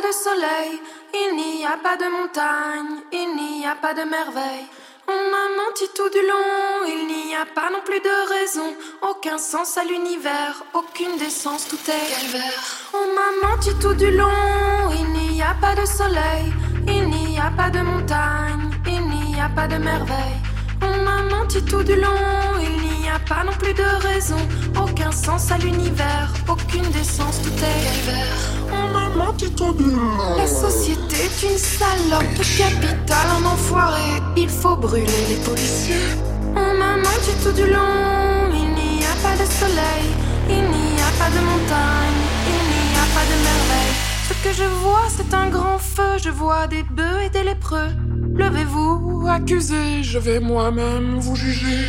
de 0.00 0.12
soleil, 0.12 0.80
il 1.14 1.36
n'y 1.36 1.66
a 1.66 1.76
pas 1.76 1.96
de 1.96 2.08
montagne, 2.10 3.02
il 3.12 3.36
n'y 3.36 3.66
a 3.66 3.74
pas 3.74 3.94
de 3.94 4.02
merveille. 4.02 4.66
On 5.06 5.12
m'a 5.12 5.46
menti 5.58 5.84
tout 5.94 6.08
du 6.08 6.22
long, 6.26 6.86
il 6.86 7.06
n'y 7.06 7.34
a 7.34 7.44
pas 7.44 7.70
non 7.70 7.80
plus 7.84 8.00
de 8.00 8.28
raison, 8.34 8.74
aucun 9.02 9.38
sens 9.38 9.76
à 9.76 9.84
l'univers, 9.84 10.64
aucune 10.74 11.16
décence, 11.18 11.68
tout 11.68 11.78
est 11.88 12.10
calvaire. 12.14 12.62
On 12.94 13.06
m'a 13.14 13.48
menti 13.48 13.70
tout 13.80 13.94
du 13.94 14.10
long, 14.10 14.90
il 14.92 15.12
n'y 15.12 15.42
a 15.42 15.54
pas 15.60 15.74
de 15.74 15.84
soleil, 15.84 16.52
il 16.86 17.08
n'y 17.08 17.38
a 17.38 17.50
pas 17.56 17.70
de 17.70 17.80
montagne, 17.80 18.70
il 18.86 19.02
n'y 19.02 19.40
a 19.40 19.48
pas 19.48 19.66
de 19.66 19.76
merveille. 19.76 20.51
On 20.82 21.02
m'a 21.04 21.22
menti 21.22 21.62
tout 21.62 21.82
du 21.82 21.94
long, 21.94 22.58
il 22.60 23.00
n'y 23.00 23.08
a 23.08 23.18
pas 23.20 23.44
non 23.44 23.52
plus 23.52 23.72
de 23.72 23.88
raison, 24.08 24.38
aucun 24.76 25.12
sens 25.12 25.50
à 25.52 25.58
l'univers, 25.58 26.32
aucune 26.48 26.88
décence, 26.90 27.40
tout 27.42 27.50
est 27.50 27.84
calvaire. 27.86 28.38
On 28.72 28.88
m'a 28.92 29.08
menti 29.24 29.48
tout 29.54 29.72
du 29.72 29.84
long. 29.84 30.36
La 30.36 30.46
société 30.46 31.16
est 31.26 31.42
une 31.50 31.58
salope, 31.58 32.32
le 32.36 32.58
capital 32.58 33.26
un 33.38 33.44
enfoiré, 33.44 34.20
il 34.36 34.48
faut 34.48 34.76
brûler 34.76 35.22
les 35.28 35.36
policiers. 35.36 36.08
On 36.56 36.74
m'a 36.74 36.96
menti 36.96 37.32
tout 37.44 37.52
du 37.52 37.66
long, 37.70 38.50
il 38.52 38.68
n'y 38.74 39.04
a 39.04 39.16
pas 39.22 39.36
de 39.40 39.48
soleil, 39.48 40.06
il 40.48 40.64
n'y 40.64 41.00
a 41.00 41.12
pas 41.18 41.30
de 41.30 41.40
montagne, 41.50 42.22
il 42.48 42.64
n'y 42.90 42.98
a 42.98 43.06
pas 43.14 43.24
de 43.30 43.36
merveille. 43.48 43.94
Ce 44.28 44.34
que 44.42 44.52
je 44.52 44.68
vois, 44.82 45.06
c'est 45.16 45.32
un 45.32 45.48
grand 45.48 45.78
feu, 45.78 46.18
je 46.22 46.30
vois 46.30 46.66
des 46.66 46.82
bœufs 46.82 47.22
et 47.24 47.30
des 47.30 47.44
lépreux. 47.44 47.90
Levez-vous, 48.34 49.26
accusez, 49.28 50.02
je 50.02 50.18
vais 50.18 50.40
moi-même 50.40 51.18
vous 51.18 51.36
juger. 51.36 51.86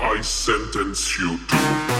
I 0.00 0.22
sentence 0.22 1.16
you 1.18 1.38
to 1.48 1.97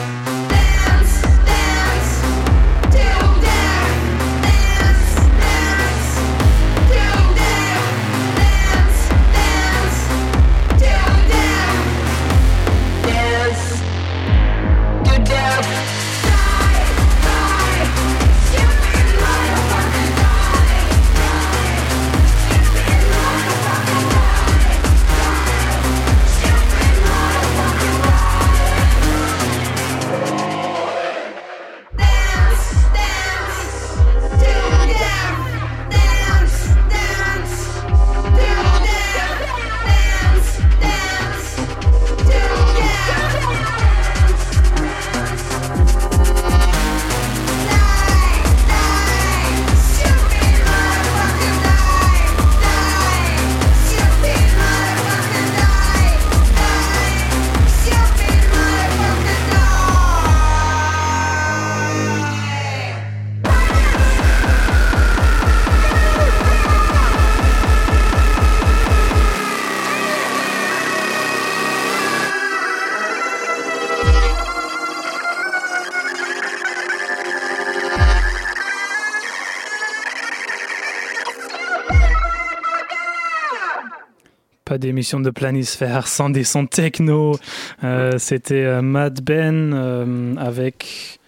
Pas 84.78 84.86
d'émission 84.86 85.18
de 85.18 85.30
planisphère 85.30 86.06
sans 86.06 86.30
des 86.30 86.44
sons 86.44 86.66
techno. 86.66 87.36
Euh, 87.82 88.12
C'était 88.18 88.62
euh, 88.64 88.80
Mad 88.80 89.20
Ben 89.24 89.72
euh, 89.74 90.36
avec 90.36 91.18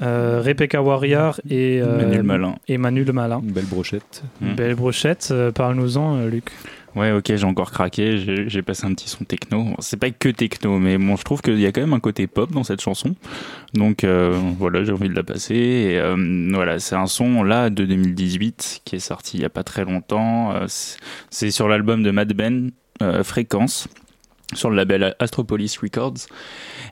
euh, 0.00 0.40
Rebecca 0.40 0.80
Warrior 0.80 1.40
et 1.50 1.80
euh, 1.82 1.96
Manu 1.96 2.16
le 2.18 2.22
Malin. 2.22 2.54
Et 2.68 2.78
Manu 2.78 3.02
le 3.02 3.12
Malin. 3.12 3.40
Une 3.44 3.50
belle 3.50 3.64
brochette. 3.66 4.22
Mm. 4.40 4.54
Belle 4.54 4.74
brochette. 4.76 5.28
euh, 5.32 5.50
Parle-nous-en, 5.50 6.18
euh, 6.18 6.30
Luc. 6.30 6.52
Ouais, 6.94 7.10
ok, 7.10 7.24
j'ai 7.34 7.44
encore 7.44 7.72
craqué, 7.72 8.46
j'ai 8.46 8.62
passé 8.62 8.86
un 8.86 8.94
petit 8.94 9.08
son 9.08 9.24
techno. 9.24 9.74
C'est 9.80 9.96
pas 9.96 10.10
que 10.10 10.28
techno, 10.28 10.78
mais 10.78 10.96
bon, 10.96 11.16
je 11.16 11.24
trouve 11.24 11.42
qu'il 11.42 11.58
y 11.58 11.66
a 11.66 11.72
quand 11.72 11.80
même 11.80 11.92
un 11.92 11.98
côté 11.98 12.28
pop 12.28 12.52
dans 12.52 12.62
cette 12.62 12.80
chanson. 12.80 13.16
Donc 13.74 14.04
euh, 14.04 14.38
voilà, 14.60 14.84
j'ai 14.84 14.92
envie 14.92 15.08
de 15.08 15.14
la 15.16 15.24
passer. 15.24 15.56
Et, 15.56 15.98
euh, 15.98 16.14
voilà, 16.52 16.78
c'est 16.78 16.94
un 16.94 17.08
son 17.08 17.42
là 17.42 17.68
de 17.68 17.84
2018 17.84 18.82
qui 18.84 18.94
est 18.94 19.00
sorti 19.00 19.38
il 19.38 19.42
y 19.42 19.44
a 19.44 19.48
pas 19.48 19.64
très 19.64 19.84
longtemps. 19.84 20.52
C'est- 20.68 21.50
sur 21.50 21.66
l'album 21.66 22.04
de 22.04 22.12
Mad 22.12 22.32
Ben, 22.32 22.70
Fréquence, 23.22 23.88
sur 24.52 24.70
le 24.70 24.76
label 24.76 25.14
Astropolis 25.18 25.76
Records. 25.78 26.26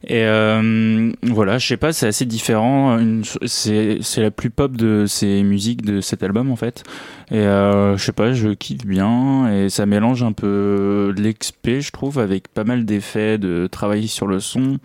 Et 0.04 0.24
euh, 0.24 1.12
voilà, 1.22 1.58
je 1.58 1.66
sais 1.66 1.76
pas, 1.76 1.92
c'est 1.92 2.06
assez 2.06 2.24
différent. 2.24 2.98
C'est 3.46 4.00
la 4.16 4.30
plus 4.30 4.50
pop 4.50 4.76
de 4.76 5.06
ces 5.06 5.42
musiques 5.42 5.82
de 5.82 6.00
cet 6.00 6.22
album 6.22 6.50
en 6.50 6.56
fait. 6.56 6.82
Et 7.30 7.38
euh, 7.38 7.96
je 7.96 8.04
sais 8.04 8.12
pas, 8.12 8.32
je 8.32 8.48
kiffe 8.48 8.86
bien 8.86 9.52
et 9.52 9.68
ça 9.68 9.86
mélange 9.86 10.22
un 10.22 10.32
peu 10.32 11.14
l'XP, 11.16 11.80
je 11.80 11.90
trouve, 11.92 12.18
avec 12.18 12.48
pas 12.48 12.64
mal 12.64 12.84
d'effets, 12.84 13.38
de 13.38 13.68
travail 13.70 14.08
sur 14.08 14.26
le 14.26 14.40
son, 14.40 14.78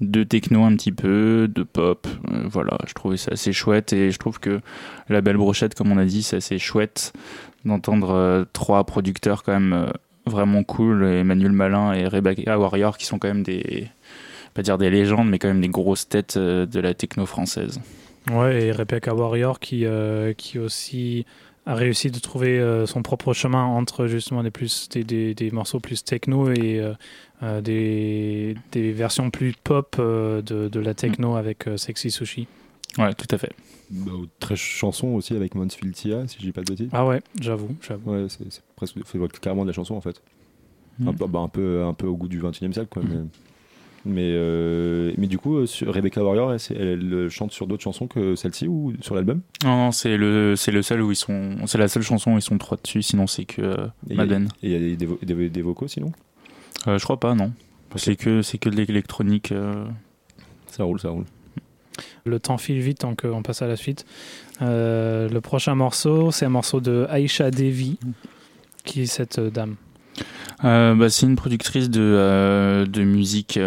de 0.00 0.24
techno 0.24 0.64
un 0.64 0.74
petit 0.76 0.92
peu, 0.92 1.48
de 1.52 1.62
pop. 1.62 2.06
Euh, 2.30 2.44
voilà, 2.50 2.78
je 2.86 2.94
trouvais 2.94 3.16
ça 3.16 3.32
assez 3.32 3.52
chouette 3.52 3.92
et 3.92 4.10
je 4.10 4.18
trouve 4.18 4.40
que 4.40 4.60
la 5.08 5.20
belle 5.20 5.36
brochette, 5.36 5.74
comme 5.74 5.92
on 5.92 5.98
a 5.98 6.04
dit, 6.04 6.22
c'est 6.22 6.36
assez 6.36 6.58
chouette 6.58 7.12
d'entendre 7.64 8.10
euh, 8.10 8.44
trois 8.52 8.84
producteurs 8.84 9.42
quand 9.42 9.52
même 9.52 9.72
euh, 9.72 9.90
vraiment 10.26 10.62
cool, 10.64 11.04
Emmanuel 11.04 11.52
Malin 11.52 11.92
et 11.92 12.06
Rebecca 12.06 12.58
Warrior, 12.58 12.96
qui 12.98 13.06
sont 13.06 13.18
quand 13.18 13.28
même 13.28 13.42
des, 13.42 13.88
pas 14.54 14.62
dire 14.62 14.78
des 14.78 14.90
légendes, 14.90 15.28
mais 15.28 15.38
quand 15.38 15.48
même 15.48 15.60
des 15.60 15.68
grosses 15.68 16.08
têtes 16.08 16.36
euh, 16.36 16.66
de 16.66 16.80
la 16.80 16.94
techno 16.94 17.26
française. 17.26 17.80
Ouais, 18.30 18.66
et 18.66 18.72
Rebecca 18.72 19.14
Warrior 19.14 19.58
qui, 19.58 19.84
euh, 19.84 20.32
qui 20.32 20.58
aussi 20.58 21.26
a 21.66 21.74
réussi 21.74 22.10
de 22.10 22.18
trouver 22.18 22.58
euh, 22.58 22.86
son 22.86 23.02
propre 23.02 23.32
chemin 23.32 23.64
entre 23.64 24.06
justement 24.06 24.42
des, 24.42 24.50
plus, 24.50 24.88
des, 24.88 25.04
des, 25.04 25.34
des 25.34 25.50
morceaux 25.50 25.80
plus 25.80 26.04
techno 26.04 26.50
et 26.50 26.80
euh, 27.42 27.60
des, 27.60 28.56
des 28.70 28.92
versions 28.92 29.30
plus 29.30 29.54
pop 29.64 29.96
de, 29.98 30.42
de 30.42 30.80
la 30.80 30.94
techno 30.94 31.36
avec 31.36 31.66
euh, 31.66 31.76
Sexy 31.76 32.10
Sushi. 32.10 32.46
Ouais, 32.98 33.14
tout 33.14 33.26
à 33.30 33.38
fait. 33.38 33.52
Bah, 33.92 34.12
très 34.40 34.56
chanson 34.56 35.08
aussi 35.08 35.34
avec 35.34 35.54
Mansfield 35.54 35.94
Tia, 35.94 36.26
si 36.26 36.38
je 36.40 36.46
dis 36.46 36.52
pas 36.52 36.62
de 36.62 36.70
bêtises. 36.70 36.88
Ah 36.92 37.06
ouais, 37.06 37.20
j'avoue, 37.40 37.76
j'avoue. 37.86 38.10
Ouais, 38.10 38.26
c'est 38.28 38.50
c'est 38.50 38.62
presque 38.74 38.96
c'est 39.04 39.40
carrément 39.40 39.62
de 39.64 39.68
la 39.68 39.74
chanson 39.74 39.94
en 39.94 40.00
fait. 40.00 40.22
Mm. 40.98 41.08
Un, 41.08 41.12
peu, 41.14 41.26
bah, 41.26 41.38
un, 41.40 41.48
peu, 41.48 41.84
un 41.84 41.92
peu 41.94 42.06
au 42.06 42.16
goût 42.16 42.28
du 42.28 42.38
21 42.40 42.70
e 42.70 42.72
siècle 42.72 42.88
quoi. 42.90 43.02
Mais, 43.06 43.16
mais, 44.04 44.32
euh, 44.34 45.12
mais 45.18 45.26
du 45.26 45.38
coup, 45.38 45.56
euh, 45.58 45.66
sur 45.66 45.92
Rebecca 45.94 46.24
Warrior, 46.24 46.54
elle, 46.54 46.76
elle 46.76 47.28
chante 47.30 47.52
sur 47.52 47.66
d'autres 47.66 47.82
chansons 47.82 48.06
que 48.08 48.34
celle-ci 48.34 48.66
ou 48.66 48.94
sur 49.00 49.14
l'album? 49.14 49.42
Non, 49.62 49.76
non, 49.76 49.92
c'est 49.92 50.16
le, 50.16 50.56
c'est 50.56 50.72
le 50.72 50.82
seul 50.82 51.02
où 51.02 51.12
ils 51.12 51.16
sont, 51.16 51.56
c'est 51.66 51.78
la 51.78 51.86
seule 51.88 52.02
chanson 52.02 52.32
où 52.32 52.36
ils 52.38 52.42
sont 52.42 52.58
trois 52.58 52.78
dessus, 52.82 53.02
sinon 53.02 53.26
c'est 53.26 53.44
que 53.44 53.62
euh, 53.62 53.86
Et 54.08 54.10
il 54.10 54.10
y 54.10 54.14
a- 54.14 54.16
Madden. 54.16 54.48
Et 54.62 54.66
il 54.66 54.88
y 54.88 54.92
a 54.92 54.96
des, 54.96 55.06
vo- 55.06 55.18
des, 55.22 55.50
des 55.50 55.62
vocaux 55.62 55.86
sinon? 55.88 56.12
Euh, 56.88 56.98
je 56.98 57.04
crois 57.04 57.20
pas, 57.20 57.34
non. 57.34 57.52
C'est 57.96 58.16
que, 58.16 58.40
c'est 58.42 58.56
que 58.58 58.70
de 58.70 58.76
l'électronique. 58.76 59.52
euh. 59.52 59.84
Ça 60.66 60.84
roule, 60.84 60.98
ça 60.98 61.10
roule. 61.10 61.26
Le 62.24 62.38
temps 62.38 62.58
file 62.58 62.80
vite, 62.80 63.00
donc 63.00 63.24
euh, 63.24 63.32
on 63.32 63.42
passe 63.42 63.62
à 63.62 63.66
la 63.66 63.76
suite. 63.76 64.04
Euh, 64.60 65.28
le 65.28 65.40
prochain 65.40 65.74
morceau, 65.74 66.30
c'est 66.30 66.44
un 66.46 66.50
morceau 66.50 66.80
de 66.80 67.06
Aisha 67.10 67.50
Devi. 67.50 67.98
Qui 68.84 69.02
est 69.02 69.06
cette 69.06 69.38
dame 69.38 69.76
Euh, 70.64 70.94
bah, 70.94 71.08
c'est 71.08 71.26
une 71.26 71.36
productrice 71.36 71.88
de, 71.88 72.00
euh, 72.00 72.84
de 72.86 73.02
musique 73.02 73.58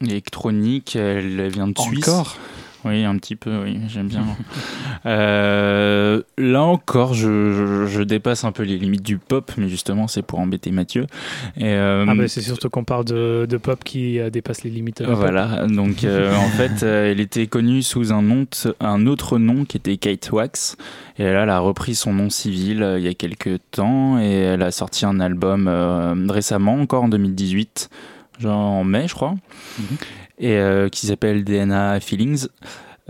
électronique. 0.00 0.96
Elle, 0.96 1.40
elle 1.40 1.52
vient 1.52 1.68
de 1.68 1.78
Suisse. 1.78 2.08
Encore? 2.08 2.36
Oui, 2.84 3.04
un 3.04 3.16
petit 3.16 3.36
peu, 3.36 3.62
oui, 3.62 3.78
j'aime 3.88 4.08
bien. 4.08 4.24
Euh, 5.06 6.22
là 6.38 6.62
encore, 6.62 7.12
je, 7.12 7.52
je, 7.52 7.86
je 7.86 8.02
dépasse 8.02 8.44
un 8.44 8.52
peu 8.52 8.62
les 8.62 8.78
limites 8.78 9.02
du 9.02 9.18
pop, 9.18 9.52
mais 9.58 9.68
justement, 9.68 10.08
c'est 10.08 10.22
pour 10.22 10.38
embêter 10.38 10.70
Mathieu. 10.70 11.06
Et, 11.58 11.64
euh, 11.66 12.06
Ah 12.08 12.14
bah 12.14 12.26
c'est 12.26 12.40
surtout 12.40 12.70
qu'on 12.70 12.84
parle 12.84 13.04
de, 13.04 13.46
de 13.46 13.56
pop 13.58 13.84
qui 13.84 14.18
euh, 14.18 14.30
dépasse 14.30 14.64
les 14.64 14.70
limites. 14.70 15.00
de 15.00 15.04
la 15.04 15.10
pop. 15.10 15.18
Voilà, 15.18 15.66
donc 15.66 16.04
euh, 16.04 16.34
en 16.36 16.48
fait, 16.48 16.82
elle 16.82 17.20
était 17.20 17.48
connue 17.48 17.82
sous 17.82 18.14
un, 18.14 18.22
nom, 18.22 18.46
un 18.80 19.06
autre 19.06 19.36
nom 19.36 19.66
qui 19.66 19.76
était 19.76 19.98
Kate 19.98 20.30
Wax. 20.32 20.78
Et 21.18 21.24
là, 21.24 21.42
elle 21.42 21.50
a 21.50 21.58
repris 21.58 21.94
son 21.94 22.14
nom 22.14 22.30
civil 22.30 22.94
il 22.96 23.04
y 23.04 23.08
a 23.08 23.14
quelques 23.14 23.58
temps 23.72 24.18
et 24.18 24.32
elle 24.32 24.62
a 24.62 24.70
sorti 24.70 25.04
un 25.04 25.20
album 25.20 25.68
récemment, 26.30 26.80
encore 26.80 27.04
en 27.04 27.08
2018, 27.08 27.90
genre 28.40 28.58
en 28.58 28.84
mai, 28.84 29.06
je 29.06 29.14
crois. 29.14 29.34
Pacifique 29.78 30.23
et 30.38 30.56
euh, 30.56 30.88
qui 30.88 31.06
s'appelle 31.06 31.44
DNA 31.44 32.00
Feelings. 32.00 32.48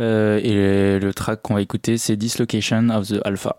Euh, 0.00 0.40
et 0.42 0.98
le 0.98 1.14
track 1.14 1.42
qu'on 1.42 1.54
va 1.54 1.62
écouter, 1.62 1.98
c'est 1.98 2.16
Dislocation 2.16 2.90
of 2.90 3.08
the 3.08 3.20
Alpha. 3.24 3.56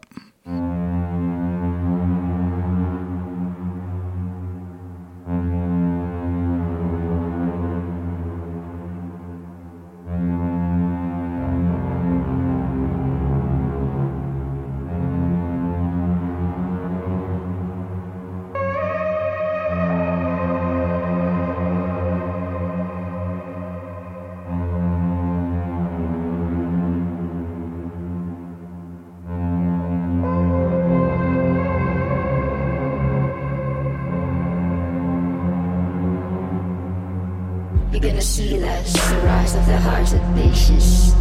of 39.55 39.65
the 39.65 39.77
heart 39.77 40.07
that 40.07 40.35
bases. 40.35 41.15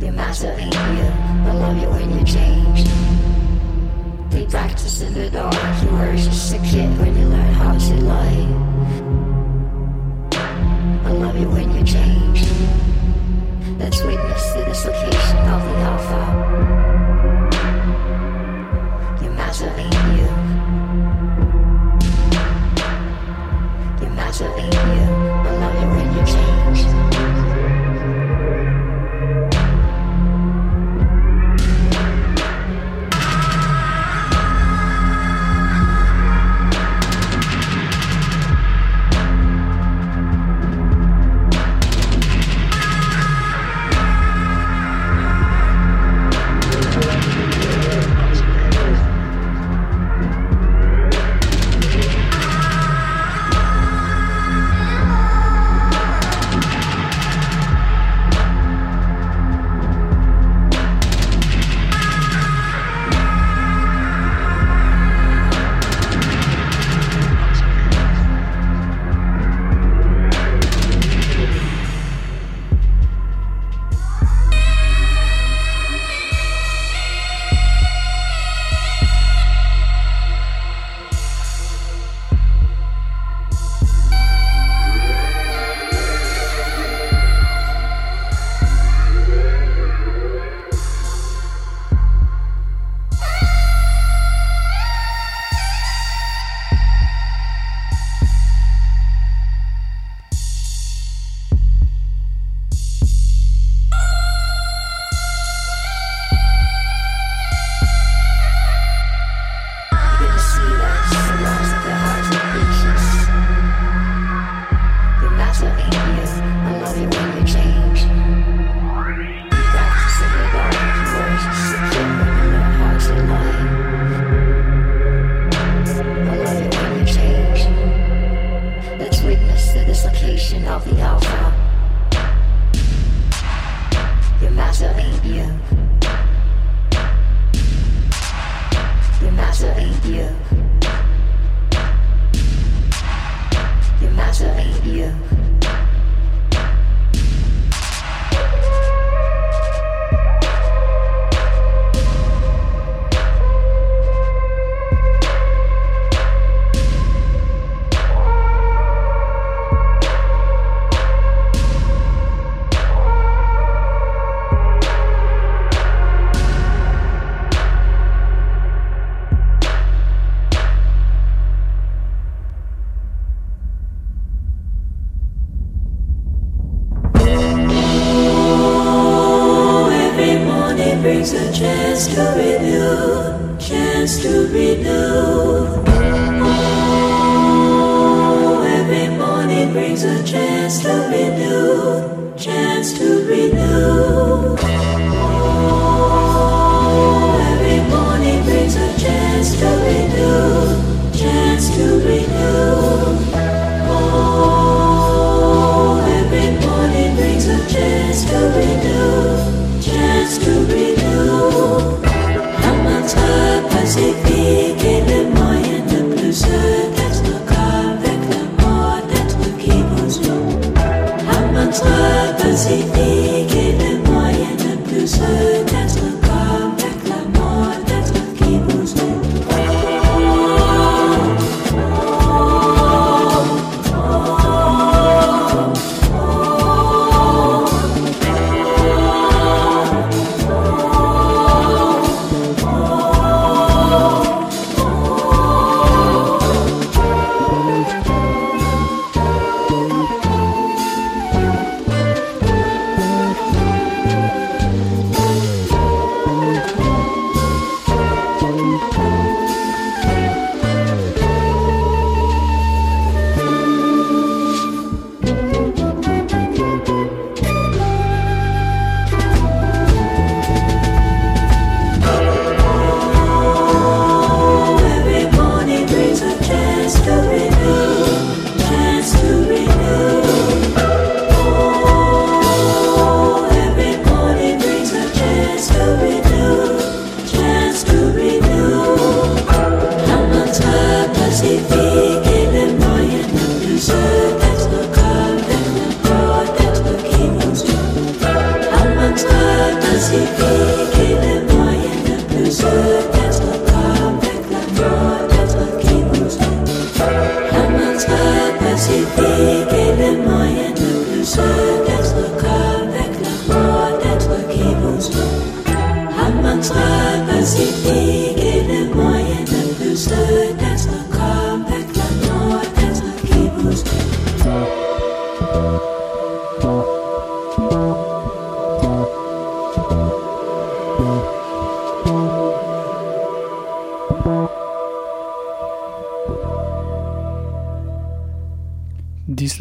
your 0.00 0.12
matter 0.12 0.48
and 0.48 0.70
know 0.70 1.50
I 1.50 1.52
love 1.54 1.76
you 1.80 1.88
when 1.88 2.18
you 2.18 2.24
change. 2.24 2.84
They 4.30 4.46
practice 4.46 5.00
in 5.00 5.14
the 5.14 5.30
dark, 5.30 5.54
you 5.82 5.88
were 5.90 6.14
just 6.16 6.54
a 6.54 6.58
kid 6.58 6.90
when 6.98 7.16
you 7.16 7.26
learn 7.26 7.54
how 7.54 7.78
to 7.78 7.94
lie. 8.12 8.46
I 11.08 11.12
love 11.12 11.36
you 11.38 11.48
when 11.48 11.71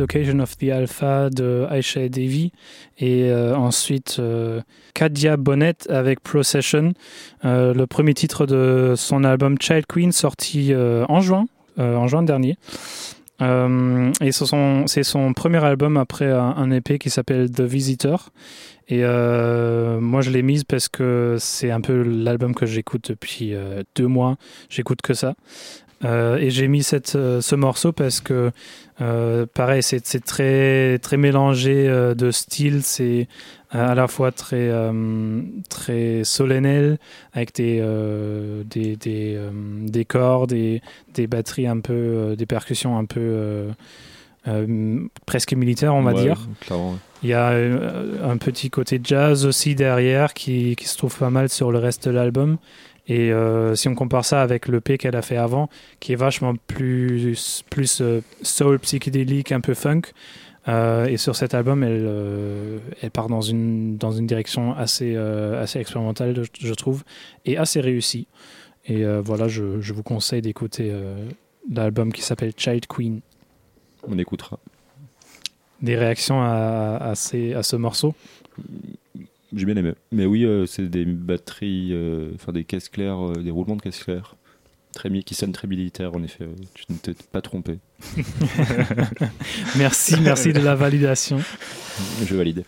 Dislocation 0.01 0.39
of 0.39 0.57
the 0.57 0.71
Alpha 0.71 1.29
de 1.29 1.67
Aisha 1.69 2.09
Devi 2.09 2.51
et 2.97 3.25
euh, 3.25 3.55
ensuite 3.55 4.17
euh, 4.17 4.61
Kadia 4.95 5.37
Bonnet 5.37 5.75
avec 5.89 6.21
Procession, 6.21 6.93
euh, 7.45 7.75
le 7.75 7.85
premier 7.85 8.15
titre 8.15 8.47
de 8.47 8.95
son 8.97 9.23
album 9.23 9.57
Child 9.59 9.85
Queen 9.85 10.11
sorti 10.11 10.73
euh, 10.73 11.05
en 11.07 11.21
juin, 11.21 11.45
en 11.77 12.07
juin 12.07 12.23
dernier. 12.23 12.57
Et 13.41 14.31
c'est 14.31 15.03
son, 15.03 15.33
premier 15.35 15.63
album 15.63 15.97
après 15.97 16.31
un, 16.31 16.53
un 16.57 16.71
EP 16.71 16.97
qui 16.97 17.09
s'appelle 17.11 17.51
The 17.51 17.61
Visitor. 17.61 18.29
Et 18.87 19.01
moi, 19.01 20.21
je 20.21 20.29
l'ai 20.29 20.43
mise 20.43 20.63
parce 20.63 20.89
que 20.89 21.37
c'est 21.39 21.71
un 21.71 21.81
peu 21.81 22.03
l'album 22.03 22.53
que 22.53 22.67
j'écoute 22.67 23.09
depuis 23.09 23.55
deux 23.95 24.05
mois. 24.05 24.37
J'écoute 24.69 25.01
que 25.01 25.15
ça. 25.15 25.33
Euh, 26.03 26.37
et 26.37 26.49
j'ai 26.49 26.67
mis 26.67 26.81
cette, 26.83 27.15
euh, 27.15 27.41
ce 27.41 27.55
morceau 27.55 27.91
parce 27.91 28.21
que, 28.21 28.51
euh, 29.01 29.45
pareil, 29.53 29.83
c'est 29.83 30.01
très, 30.25 30.97
très 30.99 31.17
mélangé 31.17 31.87
de 32.15 32.31
styles. 32.31 32.81
C'est 32.83 33.27
à 33.69 33.93
la 33.95 34.07
fois 34.07 34.31
très, 34.31 34.67
euh, 34.69 35.41
très 35.69 36.23
solennel, 36.23 36.97
avec 37.33 37.53
des, 37.55 37.79
des, 38.65 38.95
des, 38.95 39.39
des 39.87 40.05
cordes, 40.05 40.49
des, 40.49 40.81
des 41.13 41.27
batteries 41.27 41.67
un 41.67 41.79
peu, 41.79 42.35
des 42.37 42.45
percussions 42.45 42.97
un 42.97 43.05
peu 43.05 43.67
presque 45.25 45.53
militaires, 45.53 45.93
on 45.95 46.01
va 46.01 46.13
Ouais, 46.13 46.21
dire. 46.23 46.47
clairement. 46.61 46.97
Il 47.23 47.29
y 47.29 47.33
a 47.33 47.49
un 47.49 48.37
petit 48.37 48.71
côté 48.71 48.99
jazz 49.03 49.45
aussi 49.45 49.75
derrière 49.75 50.33
qui, 50.33 50.75
qui 50.75 50.87
se 50.87 50.97
trouve 50.97 51.15
pas 51.15 51.29
mal 51.29 51.49
sur 51.49 51.71
le 51.71 51.77
reste 51.77 52.07
de 52.07 52.11
l'album. 52.11 52.57
Et 53.11 53.29
euh, 53.33 53.75
si 53.75 53.89
on 53.89 53.95
compare 53.95 54.23
ça 54.23 54.41
avec 54.41 54.69
le 54.69 54.79
P 54.79 54.97
qu'elle 54.97 55.17
a 55.17 55.21
fait 55.21 55.35
avant, 55.35 55.67
qui 55.99 56.13
est 56.13 56.15
vachement 56.27 56.53
plus, 56.55 57.61
plus 57.69 57.99
euh, 57.99 58.21
soul, 58.41 58.79
psychédélique, 58.79 59.51
un 59.51 59.59
peu 59.59 59.73
funk, 59.73 60.03
euh, 60.69 61.07
et 61.07 61.17
sur 61.17 61.35
cet 61.35 61.53
album, 61.53 61.83
elle, 61.83 62.05
euh, 62.05 62.77
elle 63.01 63.11
part 63.11 63.27
dans 63.27 63.41
une, 63.41 63.97
dans 63.97 64.11
une 64.11 64.27
direction 64.27 64.73
assez, 64.77 65.13
euh, 65.15 65.61
assez 65.61 65.79
expérimentale, 65.79 66.41
je, 66.41 66.67
je 66.67 66.73
trouve, 66.73 67.03
et 67.43 67.57
assez 67.57 67.81
réussie. 67.81 68.27
Et 68.85 69.03
voilà, 69.29 69.47
je, 69.47 69.81
je 69.81 69.93
vous 69.93 70.03
conseille 70.03 70.41
d'écouter 70.41 70.91
l'album 71.71 72.11
qui 72.11 72.23
s'appelle 72.23 72.53
Child 72.57 72.87
Queen. 72.87 73.21
On 74.07 74.17
écoutera. 74.17 74.57
Des 75.81 75.95
réactions 75.95 76.41
à, 76.41 76.97
à, 76.99 77.15
ces- 77.15 77.53
à 77.53 77.61
ce 77.61 77.75
morceau? 77.75 78.15
J'ai 79.55 79.65
bien 79.65 79.75
aimé. 79.75 79.93
Mais 80.11 80.25
oui, 80.25 80.45
euh, 80.45 80.65
c'est 80.65 80.87
des 80.87 81.05
batteries, 81.05 81.89
euh, 81.91 82.31
enfin 82.35 82.51
des 82.51 82.63
caisses 82.63 82.89
claires, 82.89 83.27
euh, 83.31 83.33
des 83.43 83.51
roulements 83.51 83.75
de 83.75 83.81
caisses 83.81 84.03
claires. 84.03 84.35
Très, 84.93 85.09
qui 85.21 85.35
sonnent 85.35 85.53
très 85.53 85.69
militaires, 85.69 86.13
en 86.15 86.21
effet. 86.21 86.45
tu 86.73 86.83
ne 86.89 86.97
t'es 86.97 87.13
pas 87.31 87.41
trompé. 87.41 87.79
Merci, 89.77 90.15
merci 90.21 90.51
de 90.51 90.59
la 90.59 90.75
validation. 90.75 91.39
Je 92.25 92.35
valide. 92.35 92.63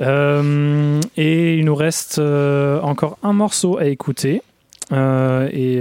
Euh, 0.00 1.00
et 1.16 1.56
il 1.56 1.64
nous 1.64 1.74
reste 1.76 2.18
euh, 2.18 2.80
encore 2.80 3.18
un 3.22 3.32
morceau 3.32 3.78
à 3.78 3.86
écouter. 3.86 4.42
Euh, 4.92 5.48
et 5.52 5.76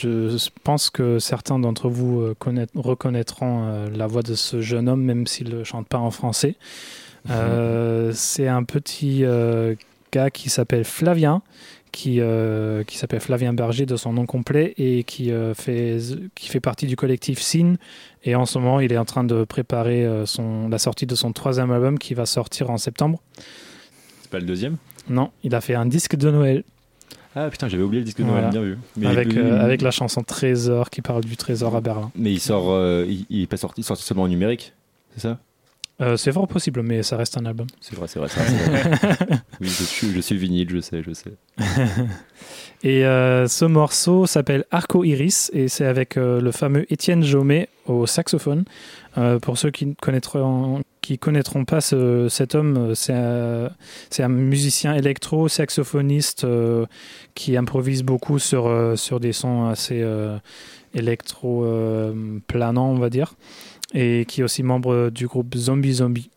je 0.00 0.48
pense 0.64 0.90
que 0.90 1.18
certains 1.20 1.58
d'entre 1.58 1.88
vous 1.88 2.34
connaît- 2.40 2.66
reconnaîtront 2.74 3.88
la 3.94 4.06
voix 4.06 4.22
de 4.22 4.34
ce 4.34 4.60
jeune 4.60 4.88
homme, 4.88 5.02
même 5.02 5.26
s'il 5.28 5.56
ne 5.56 5.62
chante 5.64 5.86
pas 5.86 5.98
en 5.98 6.10
français. 6.10 6.56
Euh, 7.30 8.10
C'est 8.14 8.48
un 8.48 8.64
petit 8.64 9.24
euh, 9.24 9.74
gars 10.12 10.30
qui 10.30 10.50
s'appelle 10.50 10.84
Flavien, 10.84 11.42
qui, 11.92 12.20
euh, 12.20 12.84
qui 12.84 12.96
s'appelle 12.98 13.20
Flavien 13.20 13.52
Berger 13.52 13.84
de 13.86 13.96
son 13.96 14.12
nom 14.14 14.24
complet 14.26 14.74
et 14.78 15.04
qui, 15.04 15.30
euh, 15.30 15.54
fait, 15.54 15.98
qui 16.34 16.48
fait 16.48 16.60
partie 16.60 16.86
du 16.86 16.96
collectif 16.96 17.40
Sin. 17.40 17.74
Et 18.24 18.34
en 18.34 18.46
ce 18.46 18.58
moment, 18.58 18.80
il 18.80 18.92
est 18.92 18.98
en 18.98 19.04
train 19.04 19.24
de 19.24 19.44
préparer 19.44 20.04
euh, 20.06 20.24
son, 20.26 20.68
la 20.68 20.78
sortie 20.78 21.06
de 21.06 21.14
son 21.14 21.32
troisième 21.32 21.70
album 21.70 21.98
qui 21.98 22.14
va 22.14 22.24
sortir 22.26 22.70
en 22.70 22.78
septembre. 22.78 23.20
C'est 24.22 24.30
pas 24.30 24.38
le 24.38 24.46
deuxième? 24.46 24.76
Non, 25.08 25.30
il 25.42 25.54
a 25.54 25.60
fait 25.60 25.74
un 25.74 25.84
disque 25.86 26.16
de 26.16 26.30
Noël 26.30 26.64
Ah 27.34 27.50
putain, 27.50 27.68
j'avais 27.68 27.82
oublié 27.82 28.00
le 28.00 28.04
disque 28.06 28.18
de 28.18 28.24
Voilà. 28.24 28.50
Noël, 28.50 28.52
bien 28.52 28.62
vu. 28.62 28.78
Mais 28.96 29.06
avec, 29.08 29.36
euh, 29.36 29.60
avec 29.62 29.82
la 29.82 29.90
chanson 29.90 30.22
Trésor 30.22 30.88
qui 30.90 31.02
parle 31.02 31.24
du 31.24 31.36
trésor 31.36 31.74
à 31.76 31.80
Berlin. 31.80 32.10
Mais 32.16 32.32
il 32.32 32.40
sort, 32.40 32.70
euh, 32.70 33.04
il, 33.08 33.26
il 33.28 33.42
est 33.42 33.46
pas 33.46 33.56
sorti, 33.56 33.80
il 33.80 33.84
est 33.84 33.86
sorti 33.88 34.02
seulement 34.04 34.22
en 34.22 34.28
numérique, 34.28 34.72
c'est 35.14 35.22
ça? 35.22 35.38
Euh, 36.02 36.16
c'est 36.16 36.32
fort 36.32 36.48
possible, 36.48 36.82
mais 36.82 37.02
ça 37.02 37.16
reste 37.16 37.36
un 37.38 37.46
album. 37.46 37.66
C'est 37.80 37.94
vrai, 37.94 38.08
c'est 38.08 38.18
vrai. 38.18 38.28
oui, 39.60 39.68
je 39.68 39.84
suis, 39.84 40.12
je 40.12 40.20
suis 40.20 40.34
le 40.34 40.40
vinyle, 40.40 40.68
je 40.68 40.80
sais, 40.80 41.02
je 41.02 41.12
sais. 41.12 41.32
Et 42.84 43.06
euh, 43.06 43.46
ce 43.46 43.64
morceau 43.64 44.26
s'appelle 44.26 44.64
Arco 44.72 45.04
Iris 45.04 45.50
et 45.54 45.68
c'est 45.68 45.86
avec 45.86 46.16
euh, 46.16 46.40
le 46.40 46.50
fameux 46.50 46.92
Étienne 46.92 47.22
Jomet 47.22 47.68
au 47.86 48.06
saxophone. 48.06 48.64
Pour 49.42 49.58
ceux 49.58 49.70
qui 49.70 49.84
ne 49.84 49.92
connaîtront, 49.92 50.80
qui 51.02 51.18
connaîtront 51.18 51.66
pas 51.66 51.82
ce- 51.82 52.28
cet 52.30 52.54
homme, 52.54 52.94
c'est 52.94 53.12
un, 53.12 53.68
un 54.20 54.28
musicien 54.28 54.94
électro, 54.94 55.48
saxophoniste 55.48 56.46
qui 57.34 57.56
improvise 57.58 58.04
beaucoup 58.04 58.38
sur, 58.38 58.94
sur 58.96 59.20
des 59.20 59.34
sons 59.34 59.66
assez 59.66 60.00
euh, 60.00 60.38
électro 60.94 61.64
euh, 61.64 62.38
planants, 62.46 62.90
on 62.90 62.98
va 62.98 63.10
dire, 63.10 63.34
et 63.94 64.24
qui 64.26 64.40
est 64.40 64.44
aussi 64.44 64.62
membre 64.62 65.10
du 65.10 65.26
groupe 65.26 65.54
Zombie 65.56 65.94
Zombie. 65.94 66.30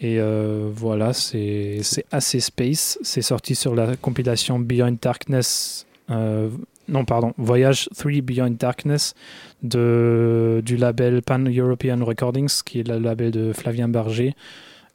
Et 0.00 0.20
euh, 0.20 0.68
voilà, 0.72 1.12
c'est 1.12 1.80
assez 2.12 2.40
space. 2.40 2.98
C'est 3.02 3.22
sorti 3.22 3.54
sur 3.54 3.74
la 3.74 3.96
compilation 3.96 4.58
Beyond 4.60 4.96
Darkness. 5.00 5.86
euh, 6.10 6.48
non, 6.88 7.04
pardon, 7.04 7.34
Voyage 7.36 7.88
3 7.98 8.22
Beyond 8.22 8.56
Darkness 8.58 9.14
de, 9.62 10.62
du 10.64 10.76
label 10.76 11.20
Pan 11.22 11.38
European 11.40 12.02
Recordings, 12.02 12.62
qui 12.64 12.80
est 12.80 12.88
le 12.88 12.98
label 12.98 13.30
de 13.30 13.52
Flavien 13.52 13.88
Berger, 13.88 14.34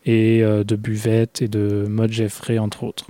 et 0.06 0.42
euh, 0.44 0.64
de 0.64 0.76
Buvette 0.76 1.42
et 1.42 1.48
de 1.48 1.86
Maud 1.88 2.12
Jeffrey, 2.12 2.58
entre 2.58 2.84
autres. 2.84 3.06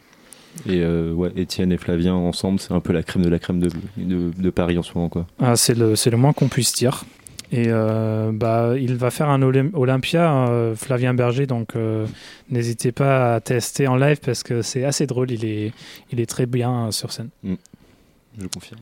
Et 0.68 0.81
euh, 0.81 1.14
ouais, 1.14 1.31
Étienne 1.35 1.72
et 1.72 1.77
Flavien 1.77 2.14
ensemble, 2.14 2.60
c'est 2.60 2.73
un 2.73 2.80
peu 2.80 2.91
la 2.93 3.03
crème 3.03 3.23
de 3.23 3.30
la 3.30 3.39
crème 3.39 3.60
de, 3.60 3.69
de, 3.97 4.31
de 4.38 4.49
Paris 4.49 4.77
en 4.77 4.84
ce 4.84 4.91
moment, 4.93 5.10
quoi. 5.10 5.26
Ah, 5.39 5.55
c'est 5.55 5.76
le, 5.76 5.95
c'est 5.95 6.10
le 6.10 6.18
moins 6.18 6.34
qu'on 6.34 6.47
puisse 6.49 6.73
dire. 6.73 7.05
Et 7.55 7.65
euh, 7.67 8.31
bah, 8.34 8.73
il 8.80 8.95
va 8.95 9.11
faire 9.11 9.30
un 9.30 9.39
Olym- 9.43 9.69
Olympia, 9.75 10.47
euh, 10.49 10.75
Flavien 10.75 11.13
Berger, 11.13 11.45
donc 11.45 11.75
euh, 11.75 12.07
n'hésitez 12.49 12.91
pas 12.91 13.35
à 13.35 13.39
tester 13.41 13.88
en 13.88 13.95
live 13.95 14.19
parce 14.25 14.41
que 14.41 14.63
c'est 14.63 14.84
assez 14.84 15.05
drôle, 15.05 15.30
il 15.30 15.45
est, 15.45 15.71
il 16.11 16.19
est 16.19 16.25
très 16.25 16.47
bien 16.47 16.89
sur 16.91 17.11
scène. 17.11 17.30
Je 18.39 18.47
confirme. 18.47 18.80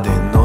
de 0.00 0.35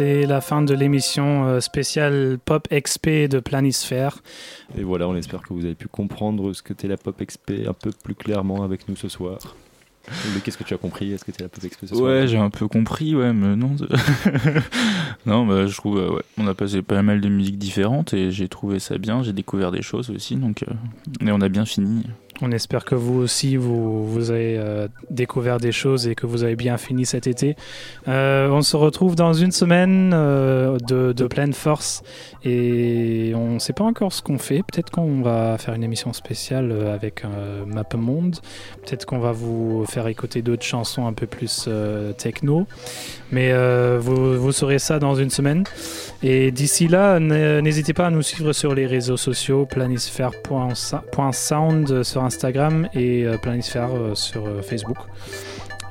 c'est 0.00 0.24
la 0.24 0.40
fin 0.40 0.62
de 0.62 0.72
l'émission 0.72 1.44
euh, 1.44 1.60
spéciale 1.60 2.38
Pop 2.42 2.66
XP 2.72 3.28
de 3.28 3.38
Planisphère. 3.38 4.22
Et 4.78 4.82
voilà, 4.82 5.06
on 5.06 5.14
espère 5.14 5.42
que 5.42 5.52
vous 5.52 5.66
avez 5.66 5.74
pu 5.74 5.88
comprendre 5.88 6.54
ce 6.54 6.62
que 6.62 6.72
t'es 6.72 6.88
la 6.88 6.96
Pop 6.96 7.22
XP 7.22 7.68
un 7.68 7.74
peu 7.74 7.90
plus 8.02 8.14
clairement 8.14 8.62
avec 8.62 8.88
nous 8.88 8.96
ce 8.96 9.10
soir. 9.10 9.36
Mais 10.08 10.40
qu'est-ce 10.40 10.56
que 10.56 10.64
tu 10.64 10.72
as 10.72 10.78
compris 10.78 11.12
Est-ce 11.12 11.26
que 11.26 11.32
t'es 11.32 11.42
la 11.42 11.50
Pop 11.50 11.62
XP 11.62 11.80
ce 11.82 11.94
soir 11.94 12.00
Ouais, 12.00 12.26
j'ai 12.26 12.38
un 12.38 12.48
peu 12.48 12.66
compris, 12.66 13.14
ouais, 13.14 13.34
mais 13.34 13.56
non. 13.56 13.76
non, 15.26 15.44
bah, 15.44 15.66
je 15.66 15.76
trouve, 15.76 15.98
euh, 15.98 16.14
ouais, 16.14 16.22
on 16.38 16.46
a 16.46 16.54
passé 16.54 16.80
pas 16.80 17.02
mal 17.02 17.20
de 17.20 17.28
musiques 17.28 17.58
différentes 17.58 18.14
et 18.14 18.30
j'ai 18.30 18.48
trouvé 18.48 18.78
ça 18.78 18.96
bien. 18.96 19.22
J'ai 19.22 19.34
découvert 19.34 19.70
des 19.70 19.82
choses 19.82 20.08
aussi, 20.08 20.36
donc, 20.36 20.62
euh, 20.62 21.26
et 21.26 21.30
on 21.30 21.42
a 21.42 21.50
bien 21.50 21.66
fini. 21.66 22.06
On 22.42 22.52
espère 22.52 22.86
que 22.86 22.94
vous 22.94 23.18
aussi, 23.18 23.56
vous, 23.56 24.06
vous 24.06 24.30
avez 24.30 24.56
euh, 24.56 24.88
découvert 25.10 25.58
des 25.58 25.72
choses 25.72 26.06
et 26.06 26.14
que 26.14 26.26
vous 26.26 26.44
avez 26.44 26.56
bien 26.56 26.78
fini 26.78 27.04
cet 27.04 27.26
été. 27.26 27.56
Euh, 28.08 28.48
on 28.48 28.62
se 28.62 28.76
retrouve 28.76 29.16
dans 29.16 29.32
une 29.32 29.50
semaine 29.50 30.12
euh, 30.14 30.78
de, 30.78 31.26
pleine 31.26 31.52
force 31.52 32.02
et 32.44 33.32
on 33.34 33.54
ne 33.54 33.58
sait 33.58 33.72
pas 33.72 33.84
encore 33.84 34.12
ce 34.12 34.22
qu'on 34.22 34.38
fait. 34.38 34.58
Peut-être 34.58 34.90
qu'on 34.90 35.22
va 35.22 35.58
faire 35.58 35.74
une 35.74 35.84
émission 35.84 36.12
spéciale 36.12 36.70
euh, 36.72 36.94
avec 36.94 37.24
Mappemonde. 37.66 38.36
Peut-être 38.84 39.04
qu'on 39.04 39.18
va 39.18 39.32
vous 39.32 39.84
faire 39.86 40.06
écouter 40.06 40.42
d'autres 40.42 40.62
chansons 40.62 41.06
un 41.06 41.12
peu 41.12 41.26
plus 41.26 41.68
techno. 42.16 42.66
Mais 43.32 43.52
vous, 43.98 44.40
vous 44.40 44.52
saurez 44.52 44.78
ça 44.78 44.98
dans 44.98 45.14
une 45.14 45.30
semaine. 45.30 45.64
Et 46.22 46.50
d'ici 46.50 46.88
là, 46.88 47.20
n'hésitez 47.20 47.94
pas 47.94 48.06
à 48.06 48.10
nous 48.10 48.22
suivre 48.22 48.52
sur 48.52 48.74
les 48.74 48.86
réseaux 48.86 49.16
sociaux, 49.16 49.66
planisphère.sound 49.66 52.02
sur 52.02 52.24
Instagram 52.24 52.88
et 52.94 53.26
planisphère 53.42 53.90
sur 54.14 54.48
Facebook. 54.62 54.99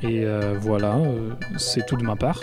Et 0.02 0.24
euh, 0.24 0.56
voilà, 0.60 0.96
euh, 0.96 1.32
c'est 1.58 1.86
tout 1.86 1.98
de 1.98 2.04
ma 2.04 2.16
part. 2.16 2.40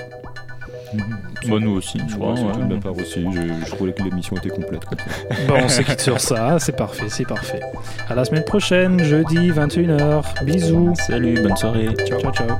Moi, 1.46 1.58
nous 1.60 1.72
aussi, 1.72 2.00
je 2.08 2.14
crois. 2.16 2.34
Ouais, 2.34 2.42
ouais. 2.42 2.68
de 2.68 2.74
ma 2.74 2.80
part 2.80 2.96
aussi. 2.96 3.26
Je, 3.32 3.40
je 3.64 3.70
trouvais 3.70 3.92
que 3.92 4.02
l'émission 4.02 4.36
était 4.36 4.50
complète. 4.50 4.84
comme 4.84 4.98
ça. 4.98 5.04
Bon, 5.48 5.54
on 5.64 5.68
se 5.68 5.82
quitte 5.82 6.00
sur 6.00 6.20
ça, 6.20 6.58
c'est 6.58 6.76
parfait, 6.76 7.06
c'est 7.08 7.26
parfait. 7.26 7.60
À 8.08 8.14
la 8.14 8.24
semaine 8.24 8.44
prochaine, 8.44 9.02
jeudi 9.02 9.50
21h. 9.50 10.44
Bisous. 10.44 10.94
Salut, 11.06 11.40
bonne 11.42 11.56
soirée. 11.56 11.88
Ciao, 12.06 12.20
ciao, 12.20 12.32
ciao. 12.32 12.56